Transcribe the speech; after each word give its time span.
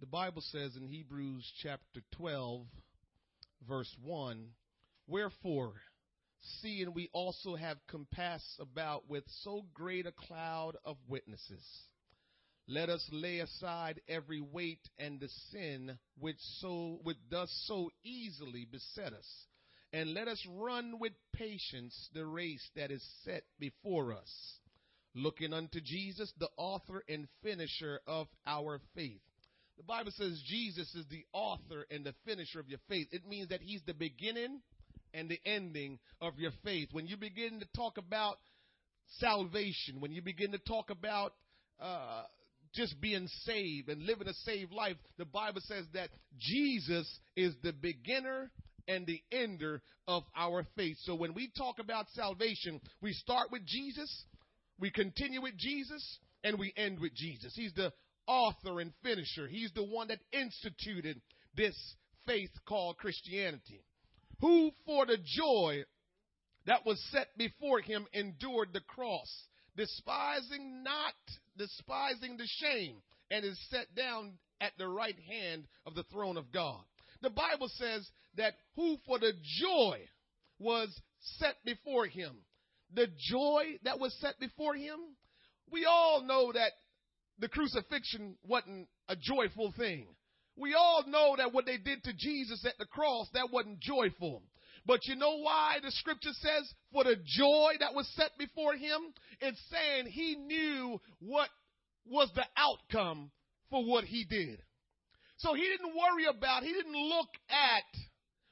The 0.00 0.06
Bible 0.06 0.40
says 0.40 0.76
in 0.76 0.86
Hebrews 0.86 1.52
chapter 1.62 2.00
12, 2.12 2.64
verse 3.68 3.94
1 4.02 4.46
Wherefore, 5.06 5.74
seeing 6.62 6.94
we 6.94 7.10
also 7.12 7.54
have 7.54 7.76
compassed 7.86 8.58
about 8.58 9.10
with 9.10 9.24
so 9.42 9.66
great 9.74 10.06
a 10.06 10.12
cloud 10.12 10.78
of 10.86 10.96
witnesses, 11.06 11.62
let 12.66 12.88
us 12.88 13.06
lay 13.12 13.40
aside 13.40 14.00
every 14.08 14.40
weight 14.40 14.88
and 14.98 15.20
the 15.20 15.28
sin 15.50 15.98
which 16.18 16.40
so 16.60 17.00
which 17.02 17.18
does 17.30 17.52
so 17.66 17.90
easily 18.02 18.64
beset 18.64 19.12
us, 19.12 19.46
and 19.92 20.14
let 20.14 20.28
us 20.28 20.42
run 20.48 20.98
with 20.98 21.12
patience 21.34 22.08
the 22.14 22.24
race 22.24 22.66
that 22.74 22.90
is 22.90 23.06
set 23.26 23.42
before 23.58 24.14
us, 24.14 24.60
looking 25.14 25.52
unto 25.52 25.78
Jesus, 25.78 26.32
the 26.38 26.48
author 26.56 27.04
and 27.06 27.28
finisher 27.42 28.00
of 28.06 28.28
our 28.46 28.80
faith 28.94 29.20
the 29.80 29.86
Bible 29.86 30.12
says 30.14 30.38
Jesus 30.44 30.94
is 30.94 31.06
the 31.10 31.24
author 31.32 31.86
and 31.90 32.04
the 32.04 32.12
finisher 32.26 32.60
of 32.60 32.68
your 32.68 32.80
faith. 32.86 33.08
It 33.12 33.26
means 33.26 33.48
that 33.48 33.62
he's 33.62 33.80
the 33.86 33.94
beginning 33.94 34.60
and 35.14 35.26
the 35.26 35.40
ending 35.46 35.98
of 36.20 36.38
your 36.38 36.50
faith. 36.62 36.90
When 36.92 37.06
you 37.06 37.16
begin 37.16 37.60
to 37.60 37.66
talk 37.74 37.96
about 37.96 38.36
salvation, 39.20 40.00
when 40.00 40.12
you 40.12 40.20
begin 40.20 40.52
to 40.52 40.58
talk 40.58 40.90
about 40.90 41.32
uh, 41.80 42.24
just 42.74 43.00
being 43.00 43.26
saved 43.46 43.88
and 43.88 44.02
living 44.02 44.28
a 44.28 44.34
saved 44.44 44.70
life, 44.70 44.96
the 45.16 45.24
Bible 45.24 45.62
says 45.64 45.86
that 45.94 46.10
Jesus 46.38 47.10
is 47.34 47.54
the 47.62 47.72
beginner 47.72 48.50
and 48.86 49.06
the 49.06 49.22
ender 49.32 49.80
of 50.06 50.24
our 50.36 50.66
faith. 50.76 50.98
So 51.04 51.14
when 51.14 51.32
we 51.32 51.50
talk 51.56 51.78
about 51.78 52.04
salvation, 52.10 52.82
we 53.00 53.14
start 53.14 53.50
with 53.50 53.64
Jesus, 53.64 54.24
we 54.78 54.90
continue 54.90 55.40
with 55.40 55.56
Jesus, 55.56 56.18
and 56.44 56.58
we 56.58 56.70
end 56.76 57.00
with 57.00 57.14
Jesus. 57.14 57.54
He's 57.56 57.72
the 57.72 57.94
author 58.30 58.80
and 58.80 58.92
finisher. 59.02 59.48
He's 59.48 59.72
the 59.74 59.82
one 59.82 60.08
that 60.08 60.20
instituted 60.32 61.20
this 61.56 61.76
faith 62.26 62.50
called 62.64 62.96
Christianity. 62.96 63.82
Who, 64.40 64.70
for 64.86 65.04
the 65.04 65.18
joy 65.18 65.82
that 66.66 66.86
was 66.86 67.02
set 67.10 67.36
before 67.36 67.80
him, 67.80 68.06
endured 68.12 68.68
the 68.72 68.82
cross, 68.82 69.28
despising 69.76 70.84
not, 70.84 71.14
despising 71.58 72.36
the 72.36 72.46
shame, 72.46 72.96
and 73.32 73.44
is 73.44 73.58
set 73.68 73.92
down 73.96 74.34
at 74.60 74.72
the 74.78 74.86
right 74.86 75.18
hand 75.28 75.64
of 75.84 75.96
the 75.96 76.04
throne 76.04 76.36
of 76.36 76.52
God. 76.52 76.80
The 77.22 77.30
Bible 77.30 77.68
says 77.68 78.08
that 78.36 78.54
who, 78.76 78.96
for 79.06 79.18
the 79.18 79.32
joy 79.60 79.98
was 80.60 80.88
set 81.38 81.56
before 81.64 82.06
him, 82.06 82.36
the 82.94 83.08
joy 83.18 83.78
that 83.82 83.98
was 83.98 84.16
set 84.20 84.38
before 84.38 84.76
him, 84.76 84.98
we 85.70 85.84
all 85.84 86.22
know 86.22 86.52
that 86.52 86.72
the 87.40 87.48
crucifixion 87.48 88.36
wasn't 88.46 88.88
a 89.08 89.16
joyful 89.16 89.72
thing. 89.76 90.06
We 90.56 90.74
all 90.74 91.04
know 91.06 91.36
that 91.38 91.52
what 91.52 91.66
they 91.66 91.78
did 91.78 92.04
to 92.04 92.12
Jesus 92.12 92.64
at 92.66 92.76
the 92.78 92.84
cross, 92.84 93.28
that 93.32 93.50
wasn't 93.50 93.80
joyful. 93.80 94.42
But 94.86 95.06
you 95.06 95.16
know 95.16 95.38
why 95.38 95.78
the 95.82 95.90
scripture 95.90 96.32
says, 96.32 96.72
for 96.92 97.04
the 97.04 97.16
joy 97.24 97.72
that 97.80 97.94
was 97.94 98.08
set 98.14 98.30
before 98.38 98.74
him? 98.74 99.00
It's 99.40 99.60
saying 99.70 100.06
he 100.06 100.36
knew 100.36 101.00
what 101.20 101.48
was 102.06 102.30
the 102.34 102.44
outcome 102.56 103.30
for 103.70 103.84
what 103.84 104.04
he 104.04 104.24
did. 104.24 104.62
So 105.38 105.54
he 105.54 105.62
didn't 105.62 105.96
worry 105.96 106.26
about, 106.26 106.62
he 106.62 106.72
didn't 106.72 106.92
look 106.92 107.28
at 107.48 108.00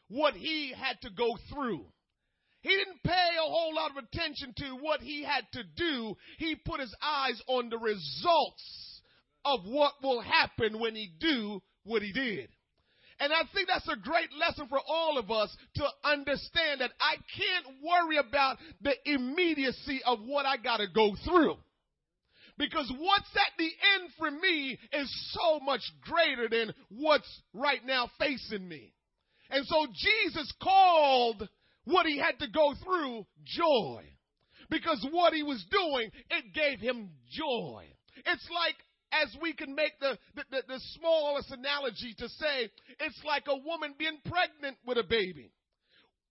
what 0.08 0.34
he 0.34 0.72
had 0.74 1.00
to 1.02 1.10
go 1.10 1.36
through. 1.52 1.84
He 2.68 2.76
didn't 2.76 3.02
pay 3.02 3.30
a 3.38 3.48
whole 3.48 3.74
lot 3.74 3.92
of 3.92 3.96
attention 3.96 4.52
to 4.58 4.76
what 4.80 5.00
he 5.00 5.24
had 5.24 5.44
to 5.52 5.62
do. 5.74 6.14
He 6.36 6.54
put 6.54 6.80
his 6.80 6.94
eyes 7.02 7.40
on 7.46 7.70
the 7.70 7.78
results 7.78 9.00
of 9.42 9.60
what 9.64 9.94
will 10.02 10.20
happen 10.20 10.78
when 10.78 10.94
he 10.94 11.10
do 11.18 11.62
what 11.84 12.02
he 12.02 12.12
did. 12.12 12.50
And 13.20 13.32
I 13.32 13.40
think 13.54 13.68
that's 13.68 13.88
a 13.88 13.96
great 13.96 14.28
lesson 14.38 14.68
for 14.68 14.78
all 14.86 15.16
of 15.16 15.30
us 15.30 15.56
to 15.76 15.84
understand 16.04 16.82
that 16.82 16.92
I 17.00 17.14
can't 17.36 17.82
worry 17.82 18.18
about 18.18 18.58
the 18.82 18.94
immediacy 19.06 20.02
of 20.04 20.20
what 20.20 20.44
I 20.44 20.58
got 20.58 20.76
to 20.76 20.86
go 20.94 21.16
through. 21.24 21.56
Because 22.58 22.92
what's 22.98 23.34
at 23.34 23.52
the 23.56 23.70
end 23.96 24.10
for 24.18 24.30
me 24.30 24.78
is 24.92 25.30
so 25.32 25.58
much 25.60 25.80
greater 26.02 26.48
than 26.48 26.74
what's 26.90 27.40
right 27.54 27.84
now 27.84 28.10
facing 28.18 28.68
me. 28.68 28.92
And 29.48 29.64
so 29.66 29.86
Jesus 29.94 30.52
called 30.62 31.48
what 31.88 32.06
he 32.06 32.18
had 32.18 32.38
to 32.40 32.48
go 32.48 32.74
through 32.84 33.26
joy. 33.44 34.04
Because 34.70 35.04
what 35.10 35.32
he 35.32 35.42
was 35.42 35.64
doing, 35.70 36.10
it 36.30 36.52
gave 36.54 36.80
him 36.80 37.10
joy. 37.30 37.86
It's 38.26 38.48
like, 38.52 38.76
as 39.10 39.34
we 39.40 39.54
can 39.54 39.74
make 39.74 39.98
the, 40.00 40.18
the, 40.34 40.44
the, 40.50 40.62
the 40.68 40.80
smallest 40.98 41.50
analogy 41.50 42.14
to 42.18 42.28
say, 42.28 42.68
it's 43.00 43.20
like 43.24 43.44
a 43.48 43.56
woman 43.56 43.94
being 43.98 44.18
pregnant 44.26 44.76
with 44.86 44.98
a 44.98 45.02
baby. 45.02 45.50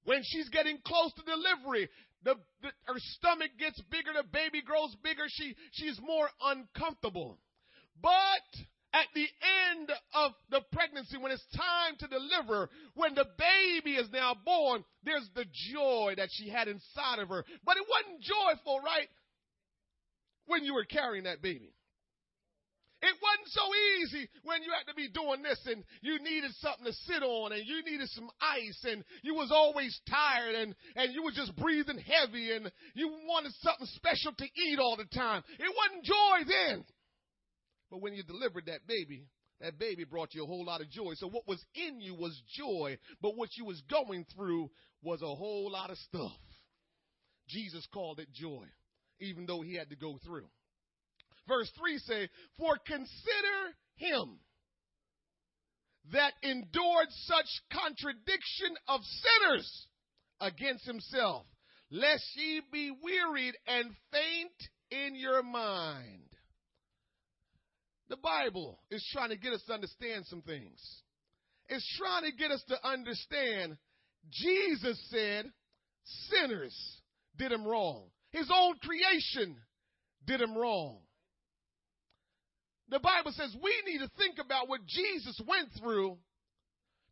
When 0.04 0.22
she's 0.24 0.50
getting 0.50 0.78
close 0.86 1.12
to 1.14 1.24
delivery, 1.24 1.90
the, 2.24 2.36
the, 2.62 2.70
her 2.86 3.00
stomach 3.18 3.52
gets 3.58 3.82
bigger, 3.90 4.12
the 4.16 4.28
baby 4.32 4.62
grows 4.62 4.96
bigger, 5.04 5.26
she, 5.28 5.56
she's 5.72 6.00
more 6.02 6.30
uncomfortable. 6.46 7.40
But 8.00 8.62
at 8.98 9.08
the 9.14 9.28
end 9.78 9.92
of 10.16 10.32
the 10.50 10.62
pregnancy, 10.72 11.18
when 11.18 11.32
it's 11.32 11.46
time 11.56 11.96
to 12.00 12.08
deliver, 12.08 12.70
when 12.96 13.14
the 13.14 13.26
baby 13.38 13.96
is 13.96 14.08
now 14.12 14.36
born, 14.44 14.84
there's 15.04 15.30
the 15.36 15.46
joy 15.72 16.14
that 16.18 16.30
she 16.32 16.50
had 16.50 16.68
inside 16.68 17.20
of 17.20 17.30
her. 17.30 17.46
But 17.64 17.78
it 17.78 17.86
wasn't 17.88 18.24
joyful, 18.24 18.80
right? 18.80 19.08
When 20.48 20.64
you 20.64 20.74
were 20.74 20.86
carrying 20.86 21.26
that 21.26 21.42
baby. 21.42 21.74
It 23.00 23.14
wasn't 23.22 23.48
so 23.50 23.62
easy 24.02 24.28
when 24.42 24.64
you 24.64 24.72
had 24.74 24.90
to 24.90 24.96
be 24.96 25.08
doing 25.08 25.44
this 25.44 25.60
and 25.68 25.84
you 26.02 26.18
needed 26.18 26.50
something 26.58 26.86
to 26.86 26.94
sit 27.06 27.22
on 27.22 27.52
and 27.52 27.62
you 27.64 27.84
needed 27.86 28.10
some 28.10 28.28
ice 28.42 28.84
and 28.90 29.04
you 29.22 29.36
was 29.36 29.52
always 29.52 30.00
tired 30.10 30.56
and, 30.56 30.74
and 30.96 31.14
you 31.14 31.22
were 31.22 31.32
just 31.32 31.56
breathing 31.58 32.00
heavy 32.00 32.54
and 32.54 32.72
you 32.96 33.10
wanted 33.28 33.54
something 33.62 33.86
special 33.94 34.34
to 34.34 34.46
eat 34.46 34.80
all 34.80 34.98
the 34.98 35.06
time. 35.16 35.44
It 35.60 35.70
wasn't 35.70 36.06
joy 36.06 36.50
then. 36.50 36.86
But 37.90 38.02
when 38.02 38.14
you 38.14 38.24
delivered 38.24 38.66
that 38.68 38.86
baby, 38.88 39.28
that 39.62 39.80
baby 39.80 40.04
brought 40.04 40.34
you 40.34 40.44
a 40.44 40.48
whole 40.48 40.66
lot 40.66 40.82
of 40.82 40.90
joy. 40.90 41.14
So 41.16 41.28
what 41.28 41.48
was 41.48 41.64
in 41.74 42.00
you 42.00 42.14
was 42.14 42.40
joy, 42.58 42.98
but 43.22 43.36
what 43.36 43.50
you 43.58 43.66
was 43.66 43.82
going 43.90 44.26
through 44.36 44.70
was 45.02 45.22
a 45.22 45.36
whole 45.36 45.72
lot 45.72 45.90
of 45.90 45.98
stuff. 45.98 46.32
Jesus 47.48 47.88
called 47.94 48.20
it 48.20 48.32
joy, 48.34 48.66
even 49.20 49.46
though 49.46 49.62
he 49.62 49.76
had 49.76 49.90
to 49.90 49.96
go 49.96 50.20
through. 50.24 50.48
Verse 51.48 51.72
3 51.78 51.98
say, 52.00 52.30
For 52.58 52.78
consider 52.86 53.74
him 53.96 54.40
that 56.12 56.34
endured 56.44 57.08
such 57.26 57.46
contradiction 57.72 58.76
of 58.88 59.02
sinners 59.04 59.88
against 60.40 60.86
himself, 60.86 61.46
lest 61.90 62.26
ye 62.36 62.62
be 62.72 62.92
wearied 63.02 63.56
and 63.66 63.90
faint 64.12 64.52
in 64.92 65.16
your 65.16 65.42
mind. 65.42 66.27
The 68.10 68.18
Bible 68.18 68.80
is 68.90 69.06
trying 69.12 69.30
to 69.30 69.38
get 69.38 69.54
us 69.54 69.64
to 69.68 69.74
understand 69.74 70.26
some 70.28 70.42
things. 70.42 70.80
It's 71.70 71.98
trying 71.98 72.24
to 72.24 72.38
get 72.38 72.52
us 72.52 72.64
to 72.70 72.88
understand 72.88 73.78
Jesus 74.30 75.00
said 75.10 75.46
sinners 76.30 76.76
did 77.38 77.52
him 77.52 77.66
wrong. 77.66 78.04
His 78.32 78.50
own 78.54 78.76
creation 78.82 79.58
did 80.26 80.42
him 80.42 80.58
wrong. 80.58 81.00
The 82.90 83.00
Bible 83.00 83.32
says 83.34 83.56
we 83.62 83.74
need 83.86 84.00
to 84.00 84.10
think 84.18 84.38
about 84.44 84.70
what 84.70 84.86
Jesus 84.86 85.40
went 85.46 85.70
through 85.80 86.18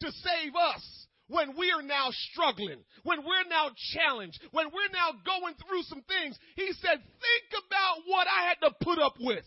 to 0.01 0.11
save 0.11 0.55
us 0.55 1.07
when 1.27 1.57
we 1.57 1.71
are 1.71 1.81
now 1.81 2.09
struggling, 2.31 2.79
when 3.03 3.19
we're 3.19 3.49
now 3.49 3.69
challenged, 3.93 4.39
when 4.51 4.67
we're 4.67 4.93
now 4.93 5.11
going 5.25 5.55
through 5.55 5.83
some 5.83 6.03
things. 6.03 6.37
He 6.55 6.71
said, 6.73 6.99
think 6.99 7.63
about 7.67 8.03
what 8.05 8.27
I 8.27 8.47
had 8.47 8.67
to 8.67 8.75
put 8.81 8.99
up 8.99 9.15
with. 9.19 9.45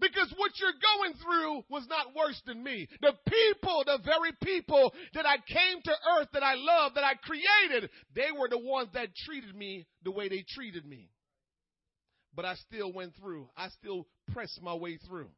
Because 0.00 0.32
what 0.36 0.52
you're 0.60 0.70
going 0.72 1.14
through 1.14 1.64
was 1.68 1.86
not 1.88 2.14
worse 2.14 2.40
than 2.46 2.62
me. 2.62 2.88
The 3.00 3.12
people, 3.26 3.82
the 3.84 3.98
very 4.04 4.32
people 4.42 4.92
that 5.14 5.26
I 5.26 5.36
came 5.38 5.82
to 5.84 5.92
earth, 6.18 6.28
that 6.32 6.42
I 6.42 6.54
love, 6.54 6.94
that 6.94 7.04
I 7.04 7.14
created, 7.14 7.90
they 8.14 8.28
were 8.38 8.48
the 8.48 8.58
ones 8.58 8.90
that 8.94 9.14
treated 9.26 9.54
me 9.54 9.86
the 10.04 10.12
way 10.12 10.28
they 10.28 10.44
treated 10.48 10.86
me. 10.86 11.10
But 12.34 12.44
I 12.44 12.54
still 12.54 12.92
went 12.92 13.16
through. 13.16 13.48
I 13.56 13.68
still 13.70 14.06
pressed 14.32 14.62
my 14.62 14.74
way 14.74 14.98
through. 14.98 15.30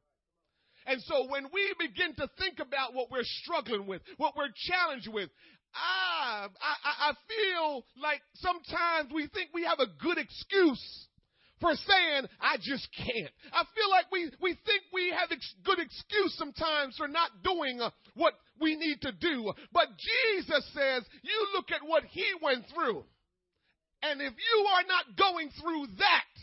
And 0.86 1.00
so 1.02 1.26
when 1.28 1.46
we 1.52 1.74
begin 1.78 2.14
to 2.16 2.28
think 2.38 2.58
about 2.58 2.94
what 2.94 3.10
we're 3.10 3.24
struggling 3.24 3.86
with, 3.86 4.02
what 4.16 4.34
we're 4.36 4.52
challenged 4.66 5.08
with, 5.08 5.30
ah, 5.74 6.48
I, 6.48 6.74
I, 6.84 7.10
I 7.10 7.12
feel 7.28 7.84
like 8.02 8.20
sometimes 8.34 9.12
we 9.14 9.28
think 9.28 9.50
we 9.54 9.64
have 9.64 9.78
a 9.78 9.86
good 10.02 10.18
excuse 10.18 11.08
for 11.60 11.74
saying, 11.74 12.26
I 12.40 12.56
just 12.60 12.88
can't. 12.96 13.30
I 13.52 13.64
feel 13.74 13.90
like 13.90 14.06
we, 14.10 14.30
we 14.40 14.58
think 14.64 14.82
we 14.92 15.10
have 15.10 15.30
ex- 15.30 15.54
good 15.64 15.78
excuse 15.78 16.34
sometimes 16.36 16.96
for 16.96 17.08
not 17.08 17.30
doing 17.44 17.80
uh, 17.80 17.90
what 18.14 18.34
we 18.60 18.76
need 18.76 19.00
to 19.02 19.12
do. 19.12 19.52
But 19.72 19.88
Jesus 19.98 20.64
says, 20.72 21.04
you 21.22 21.46
look 21.54 21.70
at 21.70 21.86
what 21.86 22.04
he 22.04 22.24
went 22.42 22.64
through. 22.74 23.04
And 24.02 24.20
if 24.22 24.32
you 24.32 24.66
are 24.66 24.84
not 24.88 25.16
going 25.18 25.50
through 25.60 25.86
that, 25.98 26.42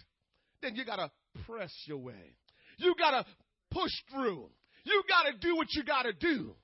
then 0.62 0.76
you 0.76 0.86
gotta 0.86 1.12
press 1.46 1.74
your 1.86 1.98
way. 1.98 2.36
You 2.78 2.94
gotta 2.98 3.26
push 3.72 3.92
through. 4.12 4.50
you 4.84 5.04
got 5.08 5.32
to 5.32 5.38
do 5.40 5.56
what 5.56 5.68
you 5.74 5.84
got 5.84 6.04
to 6.04 6.14
do. 6.14 6.56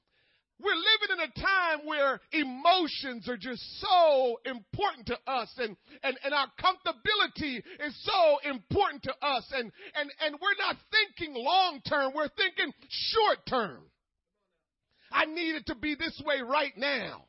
We're 0.63 0.75
living 0.75 1.12
in 1.12 1.19
a 1.19 1.42
time 1.42 1.86
where 1.86 2.21
emotions 2.31 3.27
are 3.27 3.38
just 3.38 3.62
so 3.81 4.39
important 4.45 5.07
to 5.07 5.18
us 5.27 5.54
and, 5.57 5.75
and, 6.04 6.18
and 6.24 6.33
our 6.33 6.48
comfortability 6.57 7.57
is 7.57 8.06
so 8.06 8.50
important 8.50 9.04
to 9.04 9.13
us 9.21 9.45
and, 9.54 9.71
and, 9.95 10.12
and 10.25 10.36
we're 10.42 10.65
not 10.65 10.77
thinking 10.92 11.33
long 11.36 11.81
term, 11.88 12.13
we're 12.15 12.30
thinking 12.30 12.71
short 12.89 13.39
term. 13.48 13.81
I 15.12 15.25
need 15.25 15.56
it 15.56 15.65
to 15.68 15.75
be 15.75 15.95
this 15.95 16.21
way 16.25 16.42
right 16.42 16.75
now. 16.77 17.25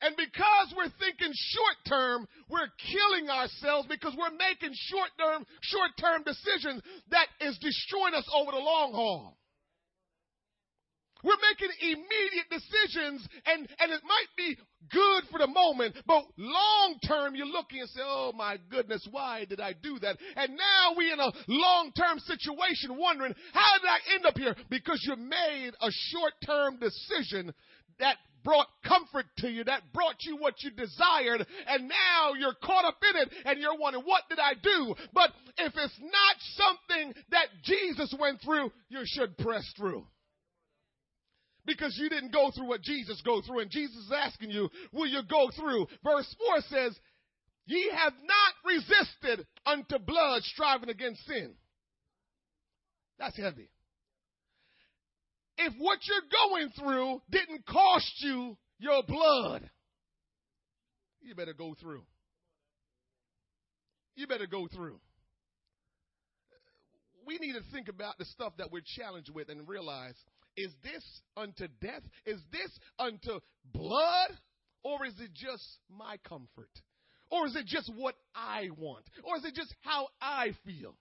And 0.00 0.14
because 0.16 0.74
we're 0.76 0.92
thinking 1.00 1.32
short 1.34 1.76
term, 1.88 2.28
we're 2.48 2.70
killing 2.92 3.28
ourselves 3.28 3.88
because 3.90 4.14
we're 4.16 4.30
making 4.30 4.70
short 4.72 5.10
term, 5.18 5.44
short 5.60 5.90
term 5.98 6.22
decisions 6.22 6.82
that 7.10 7.26
is 7.40 7.58
destroying 7.58 8.14
us 8.14 8.28
over 8.32 8.52
the 8.52 8.58
long 8.58 8.92
haul. 8.92 9.37
We're 11.24 11.42
making 11.50 11.74
immediate 11.80 12.48
decisions 12.50 13.26
and, 13.46 13.68
and 13.78 13.92
it 13.92 14.02
might 14.04 14.30
be 14.36 14.56
good 14.90 15.24
for 15.30 15.38
the 15.38 15.48
moment, 15.48 15.96
but 16.06 16.24
long 16.36 16.96
term 17.06 17.34
you're 17.34 17.46
looking 17.46 17.80
and 17.80 17.88
say, 17.90 18.00
oh 18.04 18.32
my 18.36 18.58
goodness, 18.70 19.06
why 19.10 19.44
did 19.44 19.60
I 19.60 19.74
do 19.82 19.98
that? 20.00 20.16
And 20.36 20.52
now 20.56 20.94
we 20.96 21.12
in 21.12 21.18
a 21.18 21.32
long 21.48 21.92
term 21.96 22.18
situation 22.20 22.96
wondering, 22.96 23.34
how 23.52 23.78
did 23.78 23.88
I 23.88 24.14
end 24.14 24.26
up 24.26 24.38
here? 24.38 24.54
Because 24.70 25.04
you 25.06 25.16
made 25.16 25.72
a 25.80 25.90
short 25.90 26.32
term 26.46 26.78
decision 26.78 27.52
that 27.98 28.16
brought 28.44 28.68
comfort 28.86 29.26
to 29.38 29.48
you, 29.50 29.64
that 29.64 29.82
brought 29.92 30.16
you 30.20 30.36
what 30.36 30.54
you 30.62 30.70
desired, 30.70 31.44
and 31.66 31.88
now 31.88 32.34
you're 32.38 32.54
caught 32.62 32.84
up 32.84 32.96
in 33.02 33.22
it 33.22 33.32
and 33.44 33.58
you're 33.60 33.76
wondering, 33.76 34.04
what 34.04 34.22
did 34.30 34.38
I 34.38 34.54
do? 34.54 34.94
But 35.12 35.30
if 35.58 35.72
it's 35.76 35.98
not 36.00 36.36
something 36.56 37.12
that 37.30 37.48
Jesus 37.64 38.14
went 38.18 38.40
through, 38.40 38.70
you 38.88 39.00
should 39.04 39.36
press 39.38 39.64
through 39.76 40.06
because 41.68 41.96
you 41.98 42.08
didn't 42.08 42.32
go 42.32 42.50
through 42.50 42.66
what 42.66 42.80
Jesus 42.80 43.20
go 43.24 43.42
through. 43.42 43.60
And 43.60 43.70
Jesus 43.70 43.96
is 43.96 44.12
asking 44.12 44.50
you, 44.50 44.70
will 44.90 45.06
you 45.06 45.20
go 45.30 45.50
through? 45.54 45.86
Verse 46.02 46.34
4 46.38 46.60
says, 46.62 46.98
ye 47.66 47.90
have 47.94 48.14
not 48.24 48.74
resisted 48.74 49.46
unto 49.66 49.98
blood 49.98 50.42
striving 50.44 50.88
against 50.88 51.24
sin. 51.26 51.52
That's 53.18 53.36
heavy. 53.36 53.68
If 55.58 55.74
what 55.78 55.98
you're 56.06 56.48
going 56.48 56.70
through 56.70 57.20
didn't 57.30 57.66
cost 57.66 58.12
you 58.18 58.56
your 58.78 59.02
blood, 59.06 59.68
you 61.20 61.34
better 61.34 61.52
go 61.52 61.74
through. 61.78 62.04
You 64.16 64.26
better 64.26 64.46
go 64.46 64.68
through. 64.74 65.00
We 67.26 67.38
need 67.38 67.52
to 67.52 67.62
think 67.72 67.88
about 67.88 68.16
the 68.16 68.24
stuff 68.24 68.54
that 68.56 68.72
we're 68.72 68.82
challenged 68.96 69.30
with 69.34 69.50
and 69.50 69.68
realize 69.68 70.14
is 70.58 70.72
this 70.82 71.04
unto 71.36 71.68
death? 71.80 72.02
Is 72.26 72.40
this 72.50 72.70
unto 72.98 73.40
blood? 73.72 74.30
Or 74.82 75.06
is 75.06 75.14
it 75.20 75.32
just 75.34 75.64
my 75.90 76.16
comfort? 76.28 76.70
Or 77.30 77.46
is 77.46 77.56
it 77.56 77.66
just 77.66 77.90
what 77.94 78.14
I 78.34 78.70
want? 78.76 79.04
Or 79.24 79.36
is 79.36 79.44
it 79.44 79.54
just 79.54 79.74
how 79.82 80.08
I 80.20 80.56
feel? 80.64 80.94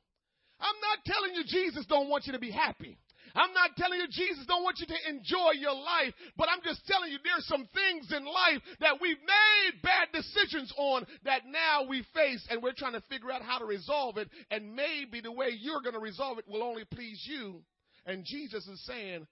I'm 0.59 0.75
not 0.81 1.06
telling 1.06 1.36
you 1.36 1.44
Jesus 1.45 1.86
don't 1.88 2.09
want 2.09 2.25
you 2.25 2.33
to 2.33 2.39
be 2.39 2.51
happy. 2.51 2.98
I'm 3.36 3.54
not 3.54 3.75
telling 3.77 4.00
you 4.00 4.07
Jesus 4.09 4.45
don't 4.48 4.63
want 4.63 4.80
you 4.80 4.88
to 4.88 5.09
enjoy 5.09 5.59
your 5.59 5.74
life, 5.74 6.13
but 6.38 6.50
I'm 6.50 6.63
just 6.63 6.86
telling 6.88 7.12
you 7.12 7.19
there's 7.24 7.45
some 7.45 7.68
things 7.74 8.12
in 8.12 8.25
life 8.25 8.62
that 8.80 9.00
we've 9.01 9.19
made 9.19 9.81
bad 9.83 10.07
decisions 10.13 10.74
on 10.77 11.06
that 11.25 11.42
now 11.45 11.86
we 11.88 12.04
face 12.15 12.45
and 12.50 12.63
we're 12.63 12.74
trying 12.74 12.94
to 12.94 13.04
figure 13.09 13.31
out 13.31 13.42
how 13.42 13.59
to 13.59 13.65
resolve 13.65 14.18
it. 14.18 14.30
And 14.50 14.75
maybe 14.75 15.21
the 15.21 15.31
way 15.31 15.50
you're 15.59 15.81
going 15.81 15.94
to 15.94 16.00
resolve 16.00 16.39
it 16.39 16.48
will 16.48 16.63
only 16.63 16.86
please 16.86 17.21
you. 17.30 17.62
And 18.06 18.24
Jesus 18.25 18.65
is 18.68 18.83
saying, 18.86 19.27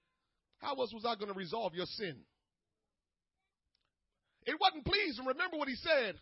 how 0.66 0.76
else 0.76 0.92
was 0.94 1.06
I 1.06 1.16
going 1.16 1.32
to 1.32 1.38
resolve 1.38 1.76
your 1.76 1.86
sin? 1.86 2.16
It 4.46 4.56
wasn't 4.60 4.86
pleasing. 4.86 5.26
Remember 5.26 5.58
what 5.58 5.68
he 5.68 5.76
said. 5.76 6.16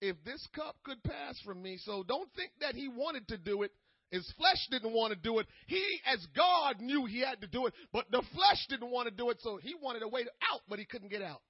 If 0.00 0.16
this 0.24 0.46
cup 0.54 0.76
could 0.84 1.02
pass 1.02 1.38
from 1.44 1.62
me, 1.62 1.78
so 1.84 2.02
don't 2.02 2.28
think 2.34 2.50
that 2.60 2.74
he 2.74 2.88
wanted 2.88 3.28
to 3.28 3.38
do 3.38 3.62
it. 3.62 3.72
His 4.10 4.30
flesh 4.36 4.66
didn't 4.70 4.92
want 4.92 5.12
to 5.12 5.18
do 5.18 5.38
it. 5.38 5.46
He, 5.66 5.82
as 6.06 6.24
God, 6.36 6.80
knew 6.80 7.04
he 7.04 7.20
had 7.20 7.40
to 7.40 7.46
do 7.46 7.66
it, 7.66 7.74
but 7.92 8.10
the 8.10 8.22
flesh 8.34 8.66
didn't 8.68 8.90
want 8.90 9.08
to 9.08 9.14
do 9.14 9.30
it, 9.30 9.38
so 9.40 9.56
he 9.56 9.74
wanted 9.80 10.02
a 10.02 10.08
way 10.08 10.22
out, 10.52 10.60
but 10.68 10.78
he 10.78 10.84
couldn't 10.84 11.10
get 11.10 11.22
out. 11.22 11.40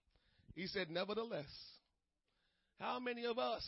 He 0.55 0.67
said, 0.67 0.89
Nevertheless, 0.89 1.51
how 2.79 3.01
many 3.01 3.27
of 3.27 3.39
us 3.39 3.65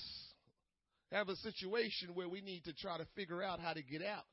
have 1.13 1.29
a 1.29 1.37
situation 1.37 2.15
where 2.15 2.29
we 2.29 2.41
need 2.41 2.65
to 2.65 2.73
try 2.73 2.97
to 2.97 3.07
figure 3.17 3.43
out 3.43 3.61
how 3.61 3.73
to 3.73 3.83
get 3.83 4.03
out 4.03 4.25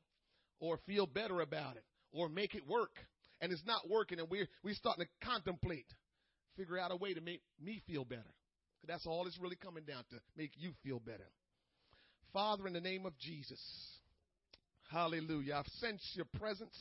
or 0.60 0.78
feel 0.86 1.06
better 1.06 1.40
about 1.40 1.76
it 1.76 1.84
or 2.12 2.28
make 2.28 2.54
it 2.54 2.66
work? 2.66 2.92
And 3.40 3.52
it's 3.52 3.64
not 3.66 3.88
working 3.88 4.18
and 4.18 4.28
we're, 4.30 4.48
we're 4.62 4.74
starting 4.74 5.04
to 5.04 5.26
contemplate, 5.26 5.86
figure 6.56 6.78
out 6.78 6.92
a 6.92 6.96
way 6.96 7.14
to 7.14 7.20
make 7.20 7.42
me 7.62 7.82
feel 7.86 8.04
better. 8.04 8.22
That's 8.86 9.06
all 9.06 9.26
it's 9.26 9.38
really 9.40 9.56
coming 9.56 9.84
down 9.84 10.04
to, 10.10 10.16
make 10.36 10.52
you 10.56 10.72
feel 10.82 11.00
better. 11.00 11.26
Father, 12.32 12.66
in 12.66 12.72
the 12.72 12.80
name 12.80 13.06
of 13.06 13.16
Jesus, 13.18 13.60
hallelujah. 14.90 15.54
I've 15.54 15.72
sensed 15.80 16.14
your 16.14 16.26
presence, 16.38 16.76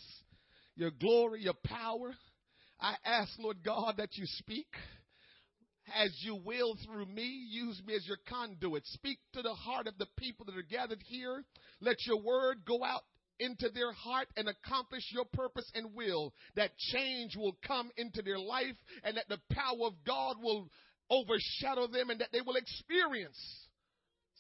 your 0.76 0.92
glory, 0.92 1.42
your 1.42 1.54
power. 1.64 2.14
I 2.82 2.96
ask, 3.06 3.32
Lord 3.40 3.64
God, 3.64 3.96
that 3.98 4.18
you 4.18 4.26
speak 4.26 4.68
as 5.96 6.12
you 6.22 6.36
will 6.44 6.76
through 6.86 7.06
me. 7.06 7.48
Use 7.50 7.82
me 7.86 7.96
as 7.96 8.06
your 8.08 8.18
conduit. 8.28 8.86
Speak 8.88 9.20
to 9.34 9.42
the 9.42 9.54
heart 9.54 9.88
of 9.88 9.98
the 9.98 10.08
people 10.18 10.46
that 10.46 10.58
are 10.58 10.64
gathered 10.64 11.04
here. 11.06 11.44
Let 11.82 11.98
your 12.06 12.22
word 12.22 12.66
go 12.66 12.84
out 12.84 13.04
into 13.40 13.70
their 13.70 13.92
heart 13.92 14.28
and 14.38 14.48
accomplish 14.48 15.04
your 15.12 15.26
purpose 15.34 15.70
and 15.76 15.94
will, 15.96 16.34
that 16.56 16.78
change 16.78 17.36
will 17.36 17.58
come 17.66 17.92
into 17.98 18.22
their 18.22 18.40
life 18.40 18.76
and 19.04 19.18
that 19.18 19.30
the 19.30 19.40
power 19.52 19.88
of 19.88 19.94
God 20.06 20.38
will 20.42 20.70
overshadow 21.10 21.88
them 21.88 22.10
and 22.10 22.22
that 22.22 22.30
they 22.32 22.42
will 22.42 22.56
experience 22.56 23.38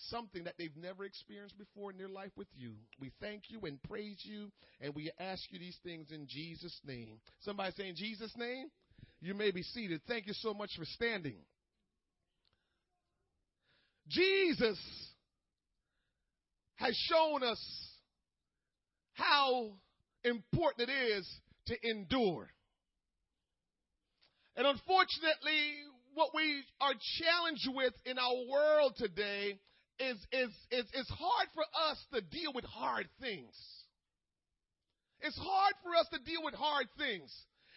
something 0.09 0.43
that 0.43 0.55
they've 0.57 0.75
never 0.75 1.05
experienced 1.05 1.57
before 1.57 1.91
in 1.91 1.97
their 1.97 2.09
life 2.09 2.31
with 2.35 2.47
you. 2.55 2.73
We 2.99 3.11
thank 3.21 3.43
you 3.49 3.59
and 3.61 3.81
praise 3.83 4.19
you 4.23 4.51
and 4.81 4.93
we 4.95 5.11
ask 5.19 5.41
you 5.51 5.59
these 5.59 5.77
things 5.83 6.11
in 6.11 6.27
Jesus' 6.27 6.79
name. 6.85 7.19
Somebody 7.41 7.73
say 7.77 7.89
in 7.89 7.95
Jesus' 7.95 8.33
name? 8.37 8.67
You 9.21 9.33
may 9.33 9.51
be 9.51 9.63
seated. 9.63 10.01
Thank 10.07 10.27
you 10.27 10.33
so 10.33 10.53
much 10.53 10.71
for 10.77 10.85
standing. 10.85 11.37
Jesus 14.09 14.77
has 16.75 16.95
shown 17.09 17.43
us 17.43 17.92
how 19.13 19.71
important 20.23 20.89
it 20.89 20.93
is 20.93 21.27
to 21.67 21.89
endure. 21.89 22.49
And 24.55 24.67
unfortunately, 24.67 25.81
what 26.13 26.29
we 26.35 26.63
are 26.79 26.93
challenged 27.19 27.67
with 27.73 27.93
in 28.05 28.19
our 28.19 28.35
world 28.51 28.93
today 28.97 29.57
is, 29.99 30.17
is, 30.31 30.49
is, 30.71 30.85
it's 30.93 31.09
hard 31.09 31.47
for 31.53 31.63
us 31.89 31.97
to 32.13 32.21
deal 32.21 32.53
with 32.53 32.65
hard 32.65 33.07
things. 33.19 33.53
It's 35.21 35.37
hard 35.37 35.73
for 35.83 35.95
us 35.95 36.07
to 36.11 36.19
deal 36.19 36.43
with 36.43 36.53
hard 36.53 36.87
things. 36.97 37.31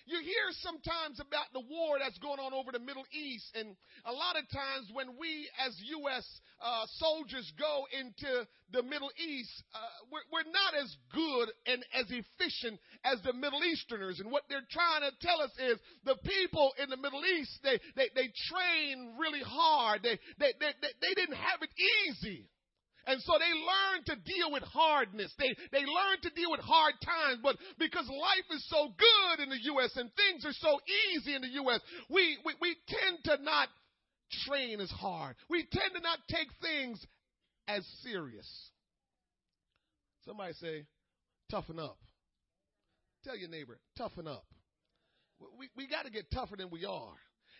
You 0.06 0.22
hear 0.22 0.54
sometimes 0.62 1.18
about 1.18 1.50
the 1.52 1.66
war 1.66 1.98
that's 1.98 2.18
going 2.18 2.38
on 2.38 2.54
over 2.54 2.70
the 2.70 2.78
Middle 2.78 3.04
East, 3.10 3.50
and 3.58 3.74
a 4.06 4.12
lot 4.12 4.38
of 4.38 4.46
times 4.54 4.86
when 4.94 5.18
we 5.18 5.50
as 5.58 5.74
U.S. 5.98 6.22
Uh, 6.62 6.86
soldiers 7.02 7.52
go 7.58 7.90
into 7.90 8.46
the 8.70 8.82
Middle 8.82 9.10
East, 9.18 9.50
uh, 9.74 9.78
we're, 10.10 10.22
we're 10.30 10.50
not 10.50 10.78
as 10.78 10.94
good 11.10 11.50
and 11.66 11.84
as 11.92 12.06
efficient 12.06 12.78
as 13.02 13.18
the 13.22 13.32
Middle 13.32 13.64
Easterners. 13.64 14.20
And 14.20 14.30
what 14.30 14.44
they're 14.48 14.66
trying 14.70 15.02
to 15.02 15.10
tell 15.20 15.42
us 15.42 15.50
is 15.58 15.78
the 16.04 16.16
people 16.22 16.72
in 16.80 16.88
the 16.88 16.96
Middle 16.96 17.24
East, 17.26 17.58
they, 17.62 17.78
they, 17.96 18.08
they 18.14 18.30
train 18.46 19.14
really 19.18 19.42
hard. 19.42 20.02
They, 20.02 20.18
they, 20.38 20.54
they, 20.58 20.70
they 21.02 21.14
didn't 21.14 21.36
have 21.36 21.62
it 21.62 21.70
easy. 22.06 22.48
And 23.06 23.22
so 23.22 23.34
they 23.38 23.54
learn 23.54 24.04
to 24.06 24.16
deal 24.24 24.50
with 24.50 24.64
hardness. 24.64 25.32
They, 25.38 25.54
they 25.70 25.86
learn 25.86 26.18
to 26.22 26.30
deal 26.30 26.50
with 26.50 26.60
hard 26.60 26.94
times. 27.04 27.38
But 27.42 27.56
because 27.78 28.08
life 28.08 28.48
is 28.50 28.66
so 28.68 28.88
good 28.98 29.42
in 29.42 29.50
the 29.50 29.62
U.S. 29.74 29.96
and 29.96 30.10
things 30.16 30.44
are 30.44 30.52
so 30.52 30.80
easy 31.14 31.34
in 31.34 31.42
the 31.42 31.54
U.S., 31.62 31.80
we, 32.10 32.36
we, 32.44 32.54
we 32.60 32.76
tend 32.88 33.18
to 33.24 33.42
not 33.42 33.68
train 34.46 34.80
as 34.80 34.90
hard. 34.90 35.36
We 35.48 35.66
tend 35.70 35.94
to 35.94 36.00
not 36.00 36.18
take 36.28 36.48
things 36.60 37.04
as 37.68 37.86
serious. 38.02 38.48
Somebody 40.24 40.54
say, 40.54 40.84
toughen 41.48 41.78
up. 41.78 41.98
Tell 43.24 43.36
your 43.36 43.48
neighbor, 43.48 43.78
toughen 43.96 44.26
up. 44.26 44.44
We, 45.58 45.68
we 45.76 45.86
got 45.86 46.06
to 46.06 46.10
get 46.10 46.30
tougher 46.32 46.56
than 46.56 46.70
we 46.70 46.84
are. 46.84 47.14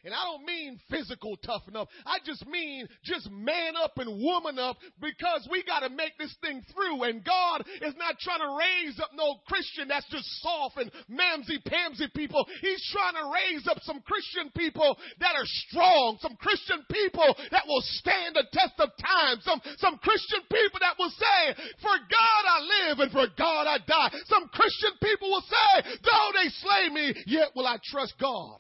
And 0.05 0.15
I 0.15 0.23
don't 0.25 0.45
mean 0.45 0.79
physical 0.91 1.37
toughen 1.39 1.77
up. 1.77 1.89
I 2.05 2.19
just 2.25 2.47
mean 2.47 2.89
just 3.05 3.31
man 3.31 3.75
up 3.77 3.99
and 3.99 4.23
woman 4.23 4.59
up 4.59 4.77
because 5.01 5.49
we 5.51 5.63
got 5.65 5.81
to 5.81 5.91
make 5.91 6.17
this 6.19 6.35
thing 6.41 6.63
through. 6.73 7.03
And 7.05 7.25
God 7.25 7.65
is 7.83 7.95
not 7.99 8.19
trying 8.19 8.41
to 8.41 8.57
raise 8.59 9.01
up 9.01 9.11
no 9.15 9.41
Christian 9.49 9.89
that's 9.89 10.09
just 10.11 10.27
soft 10.43 10.79
and 10.79 10.91
mamsy 11.11 11.59
pamsy 11.65 12.13
people. 12.15 12.47
He's 12.61 12.83
trying 12.93 13.15
to 13.15 13.31
raise 13.33 13.67
up 13.67 13.79
some 13.83 14.01
Christian 14.03 14.51
people 14.57 14.97
that 15.21 15.35
are 15.35 15.49
strong, 15.69 16.19
some 16.21 16.37
Christian 16.37 16.85
people 16.91 17.35
that 17.51 17.67
will 17.67 17.83
stand 17.99 18.37
the 18.37 18.47
test 18.53 18.75
of 18.79 18.91
time, 19.01 19.39
some, 19.43 19.61
some 19.79 19.99
Christian 19.99 20.41
people 20.51 20.81
that 20.81 20.97
will 20.99 21.11
say, 21.11 21.55
for 21.83 21.97
God 21.97 22.43
I 22.47 22.59
live 22.63 22.99
and 23.01 23.13
for 23.13 23.27
God 23.37 23.67
I 23.67 23.79
die. 23.79 24.11
Some 24.27 24.49
Christian 24.49 24.93
people 25.03 25.31
will 25.31 25.47
say, 25.47 25.99
though 26.03 26.31
they 26.35 26.49
slay 26.63 26.89
me, 26.93 27.15
yet 27.27 27.49
will 27.55 27.67
I 27.67 27.79
trust 27.83 28.15
God. 28.21 28.59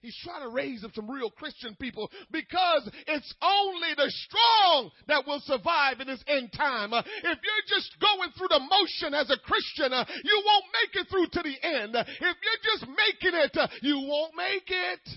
He's 0.00 0.16
trying 0.22 0.42
to 0.42 0.48
raise 0.48 0.84
up 0.84 0.92
some 0.94 1.10
real 1.10 1.30
Christian 1.30 1.74
people 1.74 2.08
because 2.30 2.88
it's 3.08 3.34
only 3.42 3.94
the 3.96 4.10
strong 4.10 4.90
that 5.08 5.26
will 5.26 5.40
survive 5.40 6.00
in 6.00 6.06
this 6.06 6.22
end 6.28 6.52
time. 6.52 6.92
Uh, 6.92 7.00
if 7.00 7.24
you're 7.24 7.68
just 7.68 7.96
going 8.00 8.30
through 8.36 8.48
the 8.48 8.60
motion 8.60 9.12
as 9.12 9.28
a 9.28 9.38
Christian, 9.38 9.92
uh, 9.92 10.04
you 10.22 10.42
won't 10.46 10.64
make 10.72 11.02
it 11.02 11.10
through 11.10 11.26
to 11.26 11.42
the 11.42 11.66
end. 11.66 11.96
If 11.96 12.20
you're 12.20 12.62
just 12.62 12.86
making 12.86 13.40
it, 13.40 13.56
uh, 13.56 13.66
you 13.82 13.98
won't 13.98 14.34
make 14.36 14.68
it. 14.68 15.08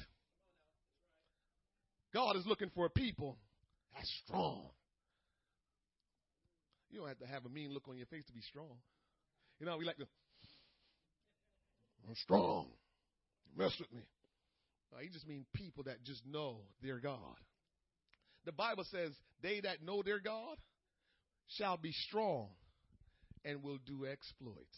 God 2.13 2.35
is 2.35 2.45
looking 2.47 2.71
for 2.73 2.88
a 2.88 2.89
people 2.89 3.38
that's 3.93 4.11
strong. 4.25 4.63
You 6.89 7.00
don't 7.00 7.07
have 7.07 7.19
to 7.19 7.27
have 7.27 7.45
a 7.45 7.50
mean 7.50 7.71
look 7.71 7.88
on 7.88 7.97
your 7.97 8.07
face 8.07 8.25
to 8.25 8.33
be 8.33 8.41
strong. 8.41 8.77
You 9.59 9.67
know, 9.67 9.77
we 9.77 9.85
like 9.85 9.97
to, 9.97 10.07
I'm 12.09 12.15
strong. 12.15 12.65
Mess 13.55 13.75
with 13.79 13.93
me. 13.93 14.01
Uh, 14.91 14.98
no, 14.98 15.01
he 15.01 15.10
just 15.10 15.27
means 15.27 15.45
people 15.53 15.83
that 15.83 16.03
just 16.03 16.25
know 16.25 16.57
their 16.81 17.00
God. 17.00 17.38
The 18.45 18.51
Bible 18.51 18.86
says, 18.91 19.12
they 19.41 19.62
that 19.62 19.83
know 19.83 20.01
their 20.01 20.19
God 20.19 20.57
shall 21.57 21.77
be 21.77 21.91
strong 22.07 22.48
and 23.45 23.63
will 23.63 23.79
do 23.86 24.05
exploits. 24.05 24.77